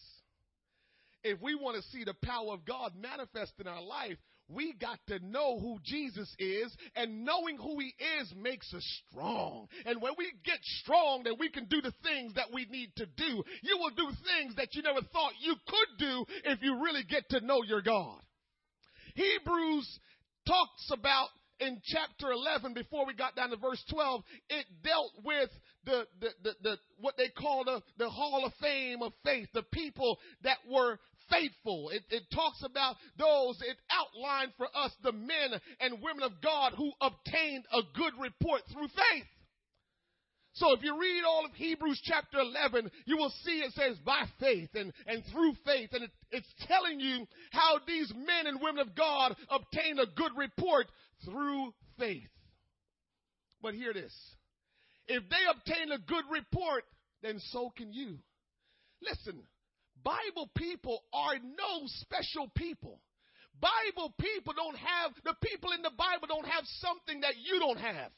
If 1.23 1.41
we 1.41 1.55
want 1.55 1.77
to 1.77 1.89
see 1.89 2.03
the 2.03 2.15
power 2.21 2.53
of 2.53 2.65
God 2.65 2.93
manifest 2.99 3.53
in 3.59 3.67
our 3.67 3.81
life, 3.81 4.17
we 4.49 4.73
got 4.73 4.99
to 5.07 5.19
know 5.19 5.57
who 5.57 5.79
Jesus 5.83 6.29
is, 6.37 6.75
and 6.97 7.23
knowing 7.23 7.57
who 7.57 7.79
he 7.79 7.93
is 8.19 8.33
makes 8.35 8.73
us 8.73 8.85
strong. 9.09 9.67
And 9.85 10.01
when 10.01 10.13
we 10.17 10.31
get 10.43 10.59
strong, 10.81 11.23
then 11.23 11.35
we 11.39 11.49
can 11.49 11.65
do 11.65 11.81
the 11.81 11.93
things 12.03 12.33
that 12.33 12.47
we 12.53 12.65
need 12.65 12.91
to 12.97 13.05
do. 13.05 13.43
You 13.61 13.77
will 13.79 13.91
do 13.91 14.11
things 14.37 14.55
that 14.57 14.75
you 14.75 14.81
never 14.81 14.99
thought 15.13 15.31
you 15.39 15.55
could 15.65 15.97
do 15.97 16.25
if 16.43 16.61
you 16.61 16.83
really 16.83 17.03
get 17.03 17.29
to 17.29 17.39
know 17.39 17.63
your 17.63 17.81
God. 17.81 18.19
Hebrews 19.15 19.99
talks 20.47 20.91
about 20.91 21.29
in 21.59 21.81
chapter 21.85 22.31
11 22.31 22.73
before 22.73 23.05
we 23.05 23.13
got 23.13 23.35
down 23.35 23.51
to 23.51 23.57
verse 23.57 23.81
12 23.89 24.23
it 24.49 24.65
dealt 24.83 25.11
with 25.23 25.49
the, 25.85 26.05
the, 26.19 26.29
the, 26.43 26.53
the 26.63 26.77
what 26.99 27.15
they 27.15 27.29
call 27.29 27.63
the, 27.63 27.81
the 27.97 28.09
hall 28.09 28.43
of 28.45 28.53
fame 28.61 29.01
of 29.01 29.13
faith 29.23 29.47
the 29.53 29.63
people 29.63 30.17
that 30.43 30.57
were 30.69 30.99
faithful. 31.29 31.89
It, 31.89 32.03
it 32.09 32.23
talks 32.33 32.63
about 32.63 32.95
those 33.17 33.61
it 33.61 33.77
outlined 33.89 34.51
for 34.57 34.67
us 34.75 34.91
the 35.03 35.11
men 35.11 35.59
and 35.79 36.01
women 36.01 36.23
of 36.23 36.41
god 36.41 36.73
who 36.75 36.91
obtained 37.01 37.65
a 37.71 37.81
good 37.95 38.13
report 38.19 38.61
through 38.71 38.87
faith 38.87 39.27
so 40.53 40.73
if 40.73 40.83
you 40.83 40.99
read 40.99 41.23
all 41.25 41.45
of 41.45 41.53
Hebrews 41.53 41.99
chapter 42.03 42.39
11, 42.39 42.91
you 43.05 43.17
will 43.17 43.33
see 43.43 43.59
it 43.61 43.73
says 43.73 43.97
by 44.05 44.23
faith 44.39 44.69
and, 44.75 44.93
and 45.07 45.23
through 45.31 45.53
faith. 45.65 45.89
And 45.93 46.03
it, 46.03 46.11
it's 46.29 46.53
telling 46.67 46.99
you 46.99 47.25
how 47.51 47.79
these 47.87 48.13
men 48.15 48.45
and 48.45 48.61
women 48.61 48.87
of 48.87 48.95
God 48.95 49.35
obtain 49.49 49.97
a 49.97 50.05
good 50.05 50.31
report 50.37 50.87
through 51.25 51.73
faith. 51.97 52.29
But 53.63 53.73
hear 53.73 53.93
this. 53.93 54.13
If 55.07 55.23
they 55.29 55.43
obtain 55.49 55.91
a 55.91 55.97
good 55.97 56.25
report, 56.29 56.83
then 57.23 57.39
so 57.51 57.71
can 57.75 57.91
you. 57.91 58.19
Listen, 59.01 59.41
Bible 60.03 60.51
people 60.55 61.01
are 61.13 61.35
no 61.35 61.87
special 61.87 62.51
people. 62.55 62.99
Bible 63.59 64.13
people 64.19 64.53
don't 64.55 64.77
have, 64.77 65.13
the 65.23 65.35
people 65.41 65.71
in 65.71 65.81
the 65.81 65.91
Bible 65.97 66.27
don't 66.27 66.47
have 66.47 66.63
something 66.79 67.21
that 67.21 67.37
you 67.37 67.59
don't 67.59 67.79
have. 67.79 68.11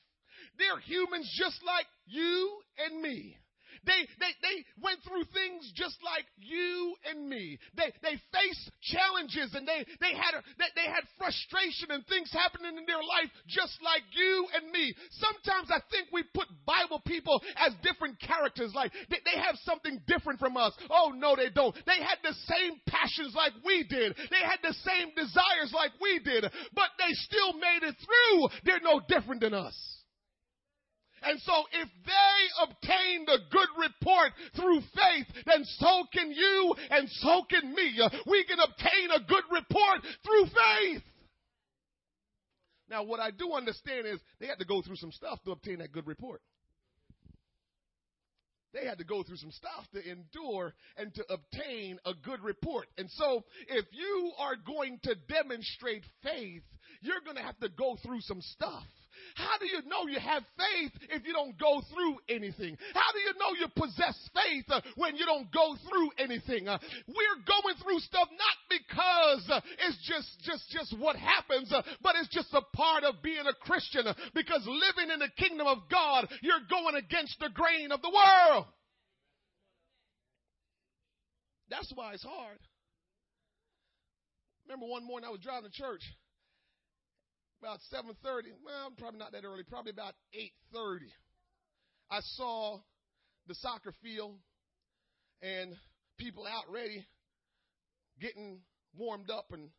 They're 0.57 0.79
humans 0.79 1.31
just 1.37 1.59
like 1.65 1.85
you 2.05 2.59
and 2.77 3.01
me. 3.01 3.37
They, 3.85 4.09
they, 4.17 4.33
they 4.41 4.57
went 4.81 4.99
through 5.05 5.29
things 5.29 5.69
just 5.77 5.97
like 6.01 6.25
you 6.41 6.95
and 7.05 7.29
me. 7.29 7.59
They, 7.77 7.93
they 8.01 8.17
faced 8.33 8.65
challenges 8.81 9.53
and 9.53 9.67
they, 9.67 9.85
they, 10.01 10.13
had, 10.17 10.33
they, 10.57 10.69
they 10.73 10.89
had 10.89 11.05
frustration 11.21 11.93
and 11.93 12.01
things 12.09 12.33
happening 12.33 12.77
in 12.77 12.85
their 12.89 13.01
life 13.01 13.29
just 13.47 13.77
like 13.85 14.01
you 14.11 14.47
and 14.57 14.71
me. 14.73 14.93
Sometimes 15.21 15.69
I 15.69 15.85
think 15.93 16.09
we 16.11 16.25
put 16.33 16.49
Bible 16.65 17.01
people 17.05 17.41
as 17.55 17.73
different 17.85 18.19
characters, 18.19 18.73
like 18.73 18.91
they, 19.09 19.21
they 19.21 19.37
have 19.37 19.55
something 19.63 20.01
different 20.09 20.41
from 20.41 20.57
us. 20.57 20.73
Oh, 20.89 21.13
no, 21.13 21.35
they 21.37 21.53
don't. 21.53 21.75
They 21.85 22.01
had 22.01 22.19
the 22.25 22.35
same 22.49 22.81
passions 22.89 23.37
like 23.37 23.53
we 23.63 23.85
did. 23.85 24.17
They 24.17 24.41
had 24.41 24.59
the 24.65 24.75
same 24.81 25.13
desires 25.13 25.71
like 25.73 25.91
we 26.01 26.19
did, 26.19 26.43
but 26.73 26.89
they 26.97 27.13
still 27.13 27.53
made 27.53 27.85
it 27.85 27.95
through. 28.01 28.49
They're 28.65 28.81
no 28.81 28.99
different 29.07 29.41
than 29.41 29.53
us. 29.53 29.94
And 31.25 31.39
so 31.41 31.53
if 31.73 31.89
they 32.05 32.63
obtained 32.63 33.27
a 33.29 33.39
good 33.51 33.69
report 33.77 34.31
through 34.55 34.81
faith, 34.81 35.27
then 35.45 35.65
so 35.79 36.03
can 36.13 36.31
you 36.31 36.75
and 36.91 37.09
so 37.09 37.41
can 37.49 37.73
me. 37.73 37.99
We 38.27 38.45
can 38.45 38.59
obtain 38.59 39.11
a 39.11 39.19
good 39.27 39.43
report 39.51 40.01
through 40.23 40.45
faith. 40.45 41.03
Now, 42.89 43.03
what 43.03 43.19
I 43.19 43.31
do 43.31 43.53
understand 43.53 44.05
is 44.05 44.19
they 44.39 44.45
had 44.45 44.59
to 44.59 44.65
go 44.65 44.81
through 44.81 44.97
some 44.97 45.11
stuff 45.11 45.39
to 45.45 45.51
obtain 45.51 45.79
that 45.79 45.91
good 45.91 46.05
report. 46.05 46.41
They 48.73 48.85
had 48.85 48.97
to 48.97 49.05
go 49.05 49.23
through 49.23 49.37
some 49.37 49.51
stuff 49.51 49.87
to 49.93 50.03
endure 50.03 50.73
and 50.97 51.13
to 51.15 51.23
obtain 51.29 51.97
a 52.05 52.13
good 52.13 52.43
report. 52.43 52.87
And 52.97 53.09
so, 53.11 53.43
if 53.69 53.85
you 53.91 54.31
are 54.37 54.55
going 54.57 54.99
to 55.03 55.15
demonstrate 55.29 56.03
faith, 56.21 56.63
you're 57.01 57.21
going 57.23 57.37
to 57.37 57.41
have 57.41 57.57
to 57.59 57.69
go 57.69 57.97
through 58.03 58.19
some 58.21 58.41
stuff. 58.41 58.83
How 59.35 59.57
do 59.59 59.65
you 59.65 59.81
know 59.87 60.07
you 60.07 60.19
have 60.19 60.43
faith 60.57 60.91
if 61.09 61.25
you 61.25 61.33
don't 61.33 61.57
go 61.59 61.81
through 61.93 62.17
anything? 62.29 62.77
How 62.93 63.11
do 63.13 63.19
you 63.19 63.33
know 63.39 63.51
you 63.59 63.67
possess 63.75 64.17
faith 64.33 64.65
uh, 64.69 64.81
when 64.95 65.15
you 65.15 65.25
don't 65.25 65.51
go 65.51 65.75
through 65.87 66.11
anything? 66.17 66.67
Uh, 66.67 66.77
we're 67.07 67.41
going 67.45 67.75
through 67.83 67.99
stuff 67.99 68.29
not 68.31 68.57
because 68.69 69.43
uh, 69.49 69.61
it's 69.87 69.99
just, 70.07 70.29
just, 70.43 70.69
just 70.69 70.99
what 70.99 71.15
happens, 71.15 71.71
but 72.01 72.15
it's 72.15 72.29
just 72.29 72.53
a 72.53 72.61
part 72.75 73.03
of 73.03 73.21
being 73.21 73.45
a 73.45 73.53
Christian. 73.65 74.05
Because 74.33 74.65
living 74.65 75.11
in 75.13 75.19
the 75.19 75.29
kingdom 75.37 75.67
of 75.67 75.79
God, 75.91 76.27
you're 76.41 76.65
going 76.69 76.95
against 76.95 77.37
the 77.39 77.49
grain 77.49 77.91
of 77.91 78.01
the 78.01 78.09
world. 78.09 78.65
That's 81.69 81.91
why 81.95 82.13
it's 82.13 82.23
hard. 82.23 82.59
Remember 84.67 84.87
one 84.87 85.05
morning 85.05 85.27
I 85.27 85.31
was 85.31 85.41
driving 85.41 85.69
to 85.69 85.75
church 85.75 86.01
about 87.61 87.79
7:30. 87.91 88.51
Well, 88.63 88.91
probably 88.97 89.19
not 89.19 89.31
that 89.31 89.43
early. 89.45 89.63
Probably 89.63 89.91
about 89.91 90.15
8:30. 90.33 91.11
I 92.09 92.19
saw 92.21 92.81
the 93.47 93.55
soccer 93.55 93.93
field 94.03 94.39
and 95.41 95.75
people 96.17 96.45
out 96.45 96.69
ready, 96.69 97.05
getting 98.19 98.61
warmed 98.97 99.29
up 99.29 99.51
and 99.51 99.69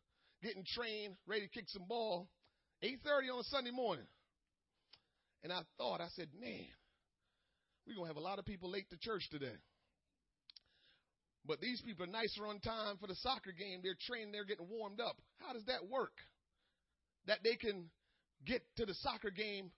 getting 0.41 0.63
trained, 0.65 1.15
ready 1.25 1.47
to 1.47 1.49
kick 1.49 1.69
some 1.69 1.85
ball. 1.87 2.29
8:30 2.81 3.29
on 3.29 3.39
a 3.39 3.43
Sunday 3.45 3.71
morning. 3.71 4.07
And 5.43 5.53
I 5.53 5.61
thought, 5.77 6.01
I 6.01 6.09
said, 6.09 6.29
man, 6.39 6.67
we're 7.85 7.95
gonna 7.95 8.07
have 8.07 8.17
a 8.17 8.19
lot 8.19 8.39
of 8.39 8.45
people 8.45 8.69
late 8.69 8.89
to 8.89 8.97
church 8.97 9.29
today. 9.29 9.55
But 11.45 11.61
these 11.61 11.81
people 11.81 12.03
are 12.03 12.11
nicer 12.11 12.45
on 12.45 12.59
time 12.59 12.97
for 12.97 13.07
the 13.07 13.15
soccer 13.15 13.53
game. 13.53 13.79
They're 13.81 13.95
trained, 13.95 14.33
they're 14.33 14.45
getting 14.45 14.67
warmed 14.67 14.99
up. 14.99 15.15
How 15.39 15.53
does 15.53 15.63
that 15.65 15.87
work? 15.87 16.11
That 17.27 17.39
they 17.43 17.55
can 17.55 17.89
get 18.45 18.61
to 18.77 18.85
the 18.85 18.93
soccer 18.95 19.29
game 19.29 19.71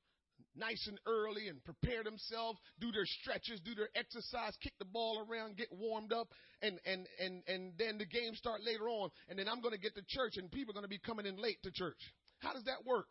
nice 0.55 0.87
and 0.87 0.99
early 1.05 1.47
and 1.47 1.63
prepare 1.63 2.03
themselves, 2.03 2.59
do 2.79 2.91
their 2.91 3.05
stretches, 3.05 3.59
do 3.61 3.75
their 3.75 3.89
exercise, 3.95 4.53
kick 4.61 4.73
the 4.79 4.85
ball 4.85 5.25
around, 5.29 5.57
get 5.57 5.67
warmed 5.71 6.11
up, 6.13 6.29
and 6.61 6.79
and 6.85 7.07
and 7.23 7.43
and 7.47 7.73
then 7.77 7.97
the 7.97 8.05
game 8.05 8.35
start 8.35 8.61
later 8.63 8.89
on, 8.89 9.09
and 9.27 9.37
then 9.37 9.47
I'm 9.47 9.61
going 9.61 9.73
to 9.73 9.79
get 9.79 9.95
to 9.95 10.03
church, 10.07 10.37
and 10.37 10.51
people 10.51 10.71
are 10.71 10.75
going 10.75 10.83
to 10.83 10.89
be 10.89 10.99
coming 10.99 11.25
in 11.25 11.37
late 11.37 11.61
to 11.63 11.71
church. 11.71 11.99
How 12.39 12.53
does 12.53 12.63
that 12.65 12.85
work? 12.85 13.07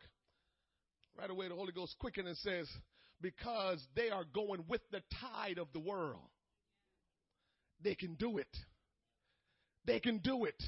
Right 1.17 1.29
away, 1.29 1.47
the 1.49 1.55
Holy 1.55 1.73
Ghost 1.73 1.95
quicken 1.99 2.27
and 2.27 2.37
says, 2.37 2.67
because 3.21 3.85
they 3.95 4.09
are 4.09 4.23
going 4.33 4.63
with 4.67 4.81
the 4.91 5.01
tide 5.19 5.57
of 5.57 5.67
the 5.73 5.79
world. 5.79 6.29
They 7.83 7.95
can 7.95 8.15
do 8.15 8.37
it. 8.37 8.47
They 9.85 9.99
can 9.99 10.19
do 10.19 10.45
it. 10.45 10.61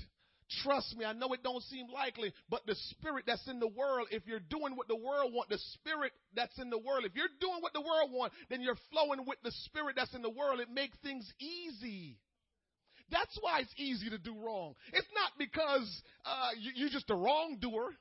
Trust 0.63 0.97
me, 0.97 1.05
I 1.05 1.13
know 1.13 1.31
it 1.33 1.43
don't 1.43 1.63
seem 1.63 1.87
likely, 1.93 2.33
but 2.49 2.65
the 2.65 2.75
spirit 2.89 3.23
that's 3.25 3.47
in 3.47 3.59
the 3.59 3.67
world, 3.67 4.07
if 4.11 4.27
you're 4.27 4.39
doing 4.41 4.75
what 4.75 4.87
the 4.87 4.95
world 4.95 5.31
want, 5.33 5.49
the 5.49 5.59
spirit 5.73 6.11
that's 6.35 6.57
in 6.59 6.69
the 6.69 6.77
world, 6.77 7.05
if 7.05 7.15
you're 7.15 7.31
doing 7.39 7.61
what 7.61 7.73
the 7.73 7.81
world 7.81 8.11
want, 8.11 8.33
then 8.49 8.61
you're 8.61 8.77
flowing 8.91 9.25
with 9.25 9.37
the 9.43 9.51
spirit 9.65 9.95
that's 9.95 10.13
in 10.13 10.21
the 10.21 10.29
world. 10.29 10.59
It 10.59 10.69
makes 10.69 10.97
things 11.03 11.31
easy. 11.39 12.17
That's 13.11 13.37
why 13.39 13.59
it's 13.61 13.73
easy 13.77 14.09
to 14.09 14.17
do 14.17 14.35
wrong. 14.43 14.73
It's 14.93 15.07
not 15.13 15.31
because 15.37 16.01
uh, 16.25 16.49
you, 16.59 16.71
you're 16.75 16.89
just 16.89 17.09
a 17.09 17.15
wrongdoer. 17.15 17.91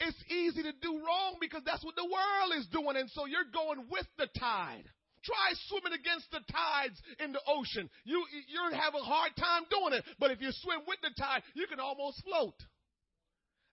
it's 0.00 0.24
easy 0.30 0.62
to 0.62 0.72
do 0.80 1.00
wrong 1.04 1.36
because 1.40 1.62
that's 1.64 1.84
what 1.84 1.96
the 1.96 2.04
world 2.04 2.52
is 2.58 2.66
doing. 2.66 2.96
And 2.96 3.10
so 3.10 3.26
you're 3.26 3.50
going 3.52 3.86
with 3.90 4.06
the 4.18 4.28
tide. 4.38 4.84
Try 5.24 5.48
swimming 5.68 5.98
against 5.98 6.30
the 6.30 6.40
tides 6.52 7.00
in 7.18 7.32
the 7.32 7.40
ocean. 7.48 7.88
You, 8.04 8.24
you're 8.48 8.74
have 8.76 8.94
a 8.94 9.04
hard 9.04 9.32
time 9.36 9.64
doing 9.70 9.94
it. 9.94 10.04
But 10.18 10.30
if 10.30 10.40
you 10.40 10.52
swim 10.52 10.80
with 10.86 11.00
the 11.02 11.10
tide, 11.18 11.42
you 11.54 11.66
can 11.66 11.80
almost 11.80 12.22
float. 12.24 12.56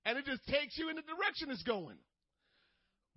And 0.06 0.18
it 0.18 0.26
just 0.26 0.48
takes 0.48 0.78
you 0.78 0.90
in 0.90 0.96
the 0.96 1.04
direction 1.04 1.52
it's 1.52 1.64
going. 1.64 1.98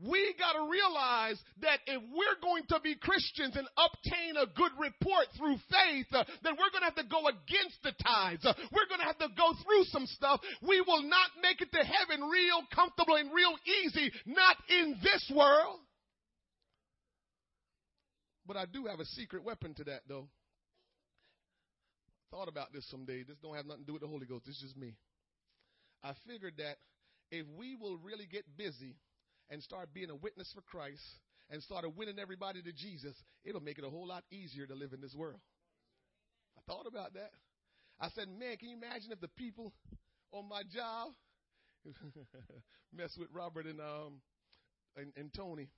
We 0.03 0.35
got 0.39 0.59
to 0.59 0.67
realize 0.69 1.39
that 1.63 1.79
if 1.87 2.03
we're 2.11 2.41
going 2.43 2.65
to 2.71 2.81
be 2.83 2.97
Christians 2.97 3.55
and 3.55 3.69
obtain 3.79 4.35
a 4.37 4.51
good 4.51 4.75
report 4.75 5.31
through 5.39 5.57
faith, 5.71 6.11
uh, 6.11 6.25
then 6.43 6.59
we're 6.59 6.75
going 6.75 6.83
to 6.83 6.91
have 6.91 6.99
to 6.99 7.07
go 7.07 7.31
against 7.31 7.79
the 7.85 7.95
tides. 8.03 8.45
Uh, 8.45 8.55
we're 8.75 8.91
going 8.91 8.99
to 8.99 9.07
have 9.07 9.23
to 9.23 9.31
go 9.39 9.55
through 9.63 9.85
some 9.95 10.07
stuff. 10.07 10.41
We 10.67 10.83
will 10.83 11.07
not 11.07 11.31
make 11.41 11.63
it 11.63 11.71
to 11.71 11.79
heaven 11.79 12.27
real 12.27 12.67
comfortable 12.75 13.15
and 13.15 13.31
real 13.33 13.55
easy, 13.87 14.11
not 14.27 14.57
in 14.69 14.99
this 15.01 15.31
world. 15.31 15.79
But 18.47 18.57
I 18.57 18.67
do 18.67 18.87
have 18.87 19.01
a 19.01 19.05
secret 19.05 19.45
weapon 19.45 19.75
to 19.75 19.85
that, 19.85 20.03
though. 20.09 20.29
Thought 22.31 22.49
about 22.49 22.73
this 22.73 22.89
someday. 22.91 23.23
This 23.23 23.37
don't 23.43 23.55
have 23.55 23.67
nothing 23.67 23.83
to 23.83 23.87
do 23.87 23.93
with 23.93 24.03
the 24.03 24.09
Holy 24.09 24.27
Ghost. 24.27 24.45
This 24.47 24.57
is 24.57 24.63
just 24.63 24.77
me. 24.77 24.97
I 26.03 26.13
figured 26.27 26.55
that 26.59 26.77
if 27.31 27.47
we 27.57 27.75
will 27.75 27.97
really 27.99 28.27
get 28.27 28.45
busy 28.57 28.97
and 29.51 29.63
start 29.63 29.95
being 29.95 30.11
a 30.11 30.17
witness 30.17 30.51
for 30.55 30.61
Christ 30.63 31.03
and 31.51 31.63
start 31.63 31.85
winning 31.97 32.19
everybody 32.19 32.61
to 32.63 32.73
Jesus, 32.73 33.15
it'll 33.45 33.63
make 33.63 33.79
it 33.79 33.85
a 33.85 33.91
whole 33.91 34.07
lot 34.07 34.25
easier 34.31 34.67
to 34.67 34.75
live 34.75 34.93
in 34.93 35.01
this 35.01 35.15
world. 35.15 35.41
I 36.59 36.61
thought 36.71 36.87
about 36.87 37.15
that. 37.15 37.31
I 38.01 38.09
said, 38.11 38.29
man, 38.29 38.57
can 38.57 38.69
you 38.69 38.77
imagine 38.77 39.13
if 39.13 39.21
the 39.21 39.29
people 39.29 39.73
on 40.33 40.49
my 40.49 40.63
job 40.75 41.13
mess 42.93 43.17
with 43.19 43.29
Robert 43.33 43.67
and 43.67 43.81
um 43.81 44.21
and, 44.97 45.13
and 45.17 45.33
Tony 45.35 45.69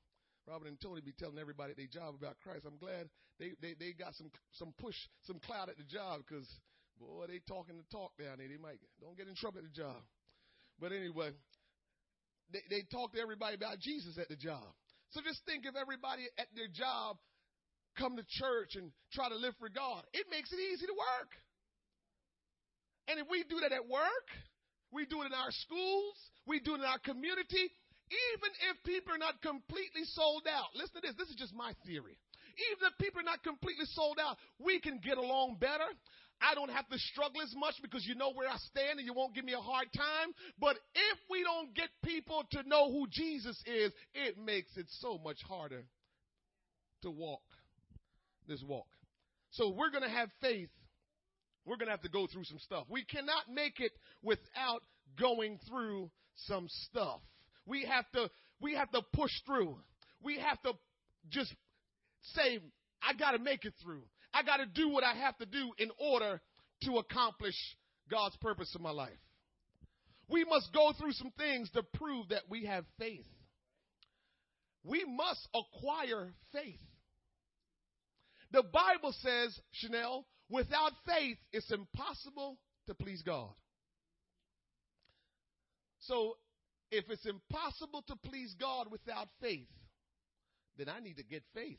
Robert 0.46 0.68
and 0.68 0.80
Tony 0.80 1.02
be 1.02 1.12
telling 1.12 1.38
everybody 1.38 1.72
at 1.72 1.76
their 1.76 1.90
job 1.90 2.14
about 2.14 2.38
Christ. 2.42 2.64
I'm 2.66 2.78
glad 2.78 3.10
they, 3.38 3.52
they, 3.60 3.74
they 3.74 3.92
got 3.92 4.14
some 4.14 4.30
some 4.52 4.72
push, 4.78 4.96
some 5.26 5.42
clout 5.42 5.68
at 5.68 5.76
the 5.76 5.84
job 5.84 6.22
because 6.22 6.46
boy, 6.98 7.26
they 7.26 7.42
talking 7.50 7.76
the 7.76 7.86
talk 7.90 8.14
down 8.16 8.38
there. 8.38 8.48
They 8.48 8.60
might 8.60 8.78
don't 9.00 9.16
get 9.18 9.26
in 9.26 9.34
trouble 9.34 9.58
at 9.58 9.66
the 9.66 9.74
job. 9.74 9.98
But 10.78 10.92
anyway, 10.92 11.34
they, 12.52 12.62
they 12.70 12.82
talk 12.92 13.12
to 13.14 13.20
everybody 13.20 13.56
about 13.56 13.80
Jesus 13.80 14.18
at 14.18 14.28
the 14.28 14.36
job. 14.36 14.64
So 15.10 15.20
just 15.24 15.42
think 15.46 15.66
if 15.66 15.74
everybody 15.74 16.28
at 16.38 16.46
their 16.54 16.68
job 16.70 17.16
come 17.98 18.16
to 18.16 18.24
church 18.28 18.76
and 18.76 18.92
try 19.12 19.28
to 19.28 19.36
live 19.36 19.54
for 19.58 19.68
God. 19.68 20.04
It 20.12 20.26
makes 20.30 20.52
it 20.52 20.60
easy 20.60 20.86
to 20.86 20.92
work. 20.92 21.32
And 23.08 23.18
if 23.18 23.26
we 23.30 23.44
do 23.48 23.60
that 23.60 23.72
at 23.72 23.88
work, 23.88 24.28
we 24.92 25.06
do 25.06 25.22
it 25.22 25.26
in 25.26 25.34
our 25.34 25.50
schools, 25.50 26.14
we 26.46 26.60
do 26.60 26.74
it 26.74 26.80
in 26.80 26.86
our 26.86 26.98
community, 27.00 27.72
even 28.10 28.52
if 28.70 28.82
people 28.84 29.14
are 29.14 29.18
not 29.18 29.42
completely 29.42 30.04
sold 30.14 30.46
out, 30.46 30.70
listen 30.74 31.00
to 31.00 31.02
this, 31.02 31.16
this 31.18 31.28
is 31.28 31.36
just 31.36 31.54
my 31.54 31.72
theory. 31.84 32.18
Even 32.72 32.88
if 32.88 32.98
people 32.98 33.20
are 33.20 33.28
not 33.28 33.42
completely 33.42 33.84
sold 33.92 34.18
out, 34.22 34.38
we 34.58 34.80
can 34.80 35.00
get 35.02 35.18
along 35.18 35.58
better. 35.60 35.88
I 36.40 36.54
don't 36.54 36.70
have 36.70 36.88
to 36.88 36.98
struggle 36.98 37.42
as 37.42 37.54
much 37.56 37.74
because 37.82 38.06
you 38.06 38.14
know 38.14 38.32
where 38.32 38.48
I 38.48 38.56
stand 38.58 38.98
and 38.98 39.06
you 39.06 39.14
won't 39.14 39.34
give 39.34 39.44
me 39.44 39.54
a 39.54 39.60
hard 39.60 39.88
time. 39.92 40.32
But 40.58 40.76
if 40.94 41.18
we 41.30 41.42
don't 41.42 41.74
get 41.74 41.88
people 42.04 42.44
to 42.52 42.62
know 42.68 42.92
who 42.92 43.06
Jesus 43.10 43.60
is, 43.66 43.92
it 44.14 44.36
makes 44.38 44.76
it 44.76 44.86
so 45.00 45.18
much 45.18 45.40
harder 45.48 45.84
to 47.02 47.10
walk 47.10 47.42
this 48.48 48.62
walk. 48.62 48.86
So 49.50 49.70
we're 49.70 49.90
going 49.90 50.02
to 50.02 50.10
have 50.10 50.28
faith. 50.40 50.70
We're 51.64 51.76
going 51.76 51.86
to 51.86 51.92
have 51.92 52.02
to 52.02 52.08
go 52.08 52.26
through 52.26 52.44
some 52.44 52.58
stuff. 52.58 52.84
We 52.88 53.04
cannot 53.04 53.50
make 53.52 53.80
it 53.80 53.92
without 54.22 54.82
going 55.18 55.58
through 55.68 56.10
some 56.34 56.68
stuff. 56.68 57.20
We 57.66 57.84
have 57.84 58.04
to, 58.12 58.30
we 58.60 58.74
have 58.74 58.90
to 58.92 59.02
push 59.12 59.32
through. 59.44 59.76
We 60.22 60.38
have 60.38 60.60
to 60.62 60.72
just 61.30 61.52
say, 62.34 62.60
I 63.02 63.12
got 63.14 63.32
to 63.32 63.38
make 63.38 63.64
it 63.64 63.74
through. 63.82 64.02
I 64.32 64.42
got 64.42 64.58
to 64.58 64.66
do 64.66 64.88
what 64.88 65.04
I 65.04 65.14
have 65.14 65.36
to 65.38 65.46
do 65.46 65.72
in 65.78 65.90
order 65.98 66.40
to 66.84 66.98
accomplish 66.98 67.54
God's 68.10 68.36
purpose 68.36 68.74
in 68.76 68.82
my 68.82 68.90
life. 68.90 69.12
We 70.28 70.44
must 70.44 70.72
go 70.72 70.92
through 70.98 71.12
some 71.12 71.32
things 71.38 71.70
to 71.70 71.82
prove 71.82 72.28
that 72.28 72.42
we 72.48 72.66
have 72.66 72.84
faith. 72.98 73.26
We 74.84 75.04
must 75.04 75.48
acquire 75.54 76.32
faith. 76.52 76.80
The 78.52 78.62
Bible 78.62 79.14
says, 79.20 79.58
Chanel, 79.72 80.26
without 80.48 80.92
faith, 81.06 81.38
it's 81.52 81.70
impossible 81.70 82.58
to 82.86 82.94
please 82.94 83.22
God. 83.22 83.50
So 86.00 86.36
if 86.90 87.08
it's 87.10 87.26
impossible 87.26 88.02
to 88.08 88.16
please 88.16 88.54
God 88.58 88.90
without 88.90 89.28
faith, 89.40 89.68
then 90.78 90.88
I 90.88 91.00
need 91.00 91.16
to 91.16 91.24
get 91.24 91.42
faith. 91.54 91.78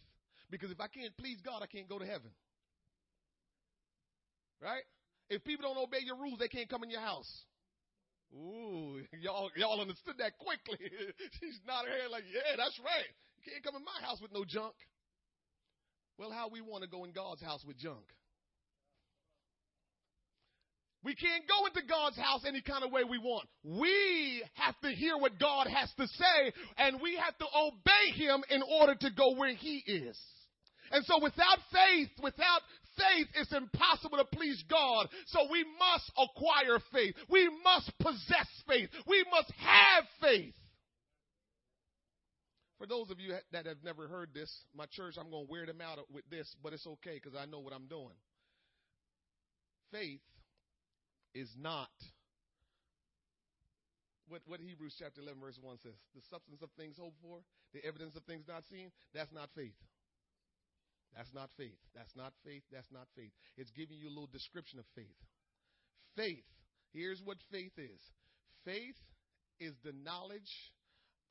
Because 0.49 0.71
if 0.71 0.79
I 0.79 0.87
can't 0.87 1.15
please 1.17 1.39
God, 1.43 1.61
I 1.61 1.67
can't 1.67 1.89
go 1.89 1.99
to 1.99 2.05
heaven. 2.05 2.31
Right? 4.61 4.83
If 5.29 5.43
people 5.43 5.65
don't 5.67 5.83
obey 5.83 5.99
your 6.03 6.17
rules, 6.17 6.39
they 6.39 6.47
can't 6.47 6.69
come 6.69 6.83
in 6.83 6.89
your 6.89 7.01
house. 7.01 7.29
Ooh, 8.33 9.01
y'all, 9.21 9.49
y'all 9.55 9.79
understood 9.81 10.15
that 10.19 10.37
quickly. 10.37 10.79
She's 11.39 11.59
nodding 11.67 11.91
her 11.91 12.01
head 12.01 12.11
like, 12.11 12.23
yeah, 12.31 12.55
that's 12.57 12.79
right. 12.79 13.11
You 13.37 13.51
can't 13.51 13.63
come 13.63 13.75
in 13.75 13.83
my 13.83 14.05
house 14.05 14.21
with 14.21 14.33
no 14.33 14.45
junk. 14.45 14.73
Well, 16.17 16.31
how 16.31 16.49
we 16.49 16.61
want 16.61 16.83
to 16.83 16.89
go 16.89 17.03
in 17.03 17.11
God's 17.11 17.43
house 17.43 17.63
with 17.65 17.77
junk? 17.77 18.03
We 21.07 21.15
can't 21.15 21.47
go 21.47 21.65
into 21.65 21.87
God's 21.87 22.17
house 22.17 22.43
any 22.45 22.59
kind 22.59 22.83
of 22.83 22.91
way 22.91 23.05
we 23.05 23.17
want. 23.17 23.47
We 23.63 24.43
have 24.55 24.77
to 24.81 24.89
hear 24.89 25.17
what 25.17 25.39
God 25.39 25.67
has 25.67 25.89
to 25.95 26.05
say 26.05 26.51
and 26.77 26.99
we 27.01 27.15
have 27.15 27.37
to 27.37 27.45
obey 27.45 28.11
Him 28.13 28.43
in 28.49 28.61
order 28.61 28.93
to 28.93 29.09
go 29.15 29.33
where 29.35 29.53
He 29.55 29.77
is. 29.87 30.19
And 30.91 31.05
so 31.05 31.23
without 31.23 31.59
faith, 31.71 32.09
without 32.21 32.59
faith, 32.97 33.27
it's 33.35 33.53
impossible 33.53 34.17
to 34.17 34.25
please 34.25 34.61
God. 34.69 35.07
So 35.27 35.47
we 35.49 35.63
must 35.79 36.11
acquire 36.17 36.77
faith. 36.91 37.15
We 37.29 37.49
must 37.63 37.89
possess 37.99 38.49
faith. 38.67 38.89
We 39.07 39.23
must 39.31 39.53
have 39.59 40.03
faith. 40.19 40.55
For 42.79 42.85
those 42.85 43.11
of 43.11 43.21
you 43.21 43.33
that 43.53 43.65
have 43.65 43.81
never 43.81 44.09
heard 44.09 44.31
this, 44.33 44.53
my 44.75 44.87
church, 44.91 45.15
I'm 45.17 45.31
going 45.31 45.45
to 45.45 45.51
wear 45.51 45.65
them 45.65 45.79
out 45.79 45.99
with 46.13 46.29
this, 46.29 46.53
but 46.61 46.73
it's 46.73 46.85
okay 46.85 47.15
because 47.23 47.37
I 47.39 47.45
know 47.45 47.59
what 47.59 47.71
I'm 47.71 47.87
doing. 47.87 48.17
Faith 49.93 50.19
is 51.37 51.53
not 51.61 51.93
what, 54.27 54.41
what 54.45 54.59
Hebrews 54.59 54.95
chapter 54.99 55.21
11 55.21 55.39
verse 55.39 55.59
1 55.61 55.77
says. 55.83 55.95
The 56.15 56.25
substance 56.29 56.61
of 56.61 56.69
things 56.75 56.97
hoped 56.99 57.21
for, 57.21 57.39
the 57.73 57.83
evidence 57.85 58.15
of 58.15 58.23
things 58.23 58.43
not 58.47 58.63
seen, 58.69 58.91
that's 59.13 59.31
not 59.31 59.49
faith. 59.55 59.77
That's 61.15 61.33
not 61.33 61.49
faith. 61.57 61.79
That's 61.95 62.15
not 62.15 62.33
faith. 62.43 62.63
That's 62.71 62.91
not 62.91 63.07
faith. 63.15 63.31
It's 63.55 63.71
giving 63.71 63.97
you 63.97 64.09
a 64.09 64.13
little 64.13 64.29
description 64.31 64.79
of 64.79 64.85
faith. 64.95 65.15
Faith, 66.15 66.43
here's 66.91 67.21
what 67.23 67.37
faith 67.51 67.71
is. 67.77 68.01
Faith 68.65 68.97
is 69.59 69.73
the 69.85 69.93
knowledge 70.03 70.73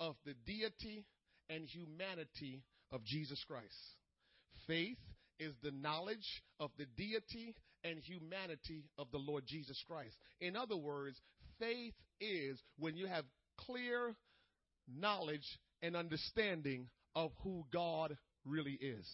of 0.01 0.17
the 0.25 0.35
deity 0.47 1.05
and 1.51 1.67
humanity 1.67 2.63
of 2.91 3.05
Jesus 3.05 3.43
Christ. 3.45 3.97
Faith 4.67 4.99
is 5.39 5.53
the 5.63 5.71
knowledge 5.71 6.43
of 6.59 6.71
the 6.79 6.87
deity 6.97 7.55
and 7.91 8.01
humanity 8.01 8.85
of 8.99 9.11
the 9.13 9.19
Lord 9.19 9.45
Jesus 9.47 9.83
Christ. 9.87 10.15
In 10.41 10.57
other 10.57 10.77
words, 10.77 11.21
faith 11.59 11.95
is 12.21 12.59
when 12.79 12.97
you 12.97 13.07
have 13.07 13.25
clear 13.59 14.15
knowledge 14.89 15.47
and 15.83 15.97
understanding 15.97 16.89
of 17.15 17.31
who 17.43 17.65
God 17.73 18.17
really 18.45 18.79
is. 18.81 19.07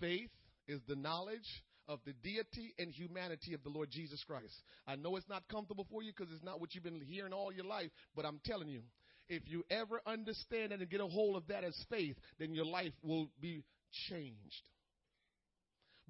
Faith 0.00 0.30
is 0.66 0.80
the 0.88 0.96
knowledge 0.96 1.62
of 1.88 2.00
the 2.06 2.12
deity 2.22 2.72
and 2.78 2.90
humanity 2.90 3.52
of 3.52 3.62
the 3.64 3.68
Lord 3.68 3.90
Jesus 3.90 4.22
Christ. 4.24 4.54
I 4.86 4.96
know 4.96 5.16
it's 5.16 5.28
not 5.28 5.48
comfortable 5.48 5.86
for 5.90 6.02
you 6.02 6.12
because 6.16 6.32
it's 6.32 6.44
not 6.44 6.60
what 6.60 6.74
you've 6.74 6.84
been 6.84 7.00
hearing 7.00 7.32
all 7.32 7.52
your 7.52 7.64
life, 7.64 7.90
but 8.14 8.24
I'm 8.24 8.40
telling 8.44 8.68
you, 8.68 8.82
if 9.28 9.42
you 9.46 9.64
ever 9.70 10.00
understand 10.06 10.72
and 10.72 10.88
get 10.88 11.00
a 11.00 11.06
hold 11.06 11.36
of 11.36 11.46
that 11.48 11.64
as 11.64 11.76
faith, 11.90 12.16
then 12.38 12.54
your 12.54 12.64
life 12.64 12.92
will 13.02 13.28
be 13.40 13.64
changed. 14.08 14.62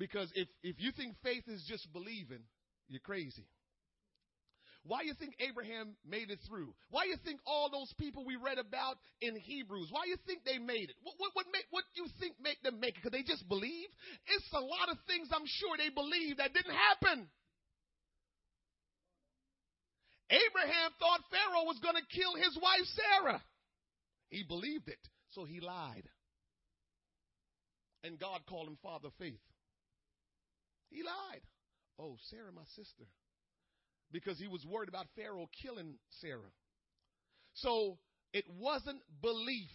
Because 0.00 0.32
if, 0.34 0.48
if 0.64 0.80
you 0.80 0.92
think 0.96 1.14
faith 1.22 1.44
is 1.46 1.62
just 1.68 1.84
believing, 1.92 2.40
you're 2.88 3.04
crazy. 3.04 3.44
Why 4.82 5.04
do 5.04 5.12
you 5.12 5.14
think 5.20 5.36
Abraham 5.44 5.92
made 6.08 6.30
it 6.32 6.40
through? 6.48 6.72
Why 6.88 7.04
do 7.04 7.10
you 7.10 7.20
think 7.22 7.38
all 7.44 7.68
those 7.68 7.92
people 8.00 8.24
we 8.24 8.40
read 8.40 8.56
about 8.56 8.96
in 9.20 9.36
Hebrews? 9.36 9.88
Why 9.92 10.08
do 10.08 10.08
you 10.08 10.16
think 10.26 10.40
they 10.48 10.56
made 10.56 10.88
it? 10.88 10.96
What 11.04 11.16
what 11.18 11.32
what, 11.34 11.44
make, 11.52 11.68
what 11.68 11.84
you 11.92 12.08
think 12.18 12.40
make 12.40 12.56
them 12.64 12.80
make 12.80 12.96
it? 12.96 13.04
Because 13.04 13.12
they 13.12 13.22
just 13.22 13.46
believe? 13.46 13.92
It's 14.24 14.48
a 14.56 14.64
lot 14.64 14.88
of 14.88 14.96
things 15.06 15.28
I'm 15.28 15.44
sure 15.44 15.76
they 15.76 15.92
believe 15.92 16.38
that 16.38 16.56
didn't 16.56 16.72
happen. 16.72 17.28
Abraham 20.32 20.96
thought 20.96 21.28
Pharaoh 21.28 21.68
was 21.68 21.76
going 21.84 22.00
to 22.00 22.16
kill 22.16 22.40
his 22.40 22.56
wife 22.56 22.88
Sarah. 22.96 23.42
He 24.30 24.44
believed 24.48 24.88
it, 24.88 25.02
so 25.36 25.44
he 25.44 25.60
lied. 25.60 26.08
And 28.02 28.18
God 28.18 28.40
called 28.48 28.68
him 28.68 28.78
father 28.80 29.10
faith. 29.18 29.44
He 30.90 31.03
lied. 31.03 31.42
Oh, 31.98 32.16
Sarah, 32.31 32.53
my 32.55 32.64
sister. 32.76 33.05
Because 34.12 34.38
he 34.38 34.48
was 34.48 34.64
worried 34.66 34.88
about 34.88 35.07
Pharaoh 35.16 35.48
killing 35.62 35.94
Sarah. 36.20 36.53
So 37.55 37.98
it 38.33 38.44
wasn't 38.59 39.00
belief 39.22 39.70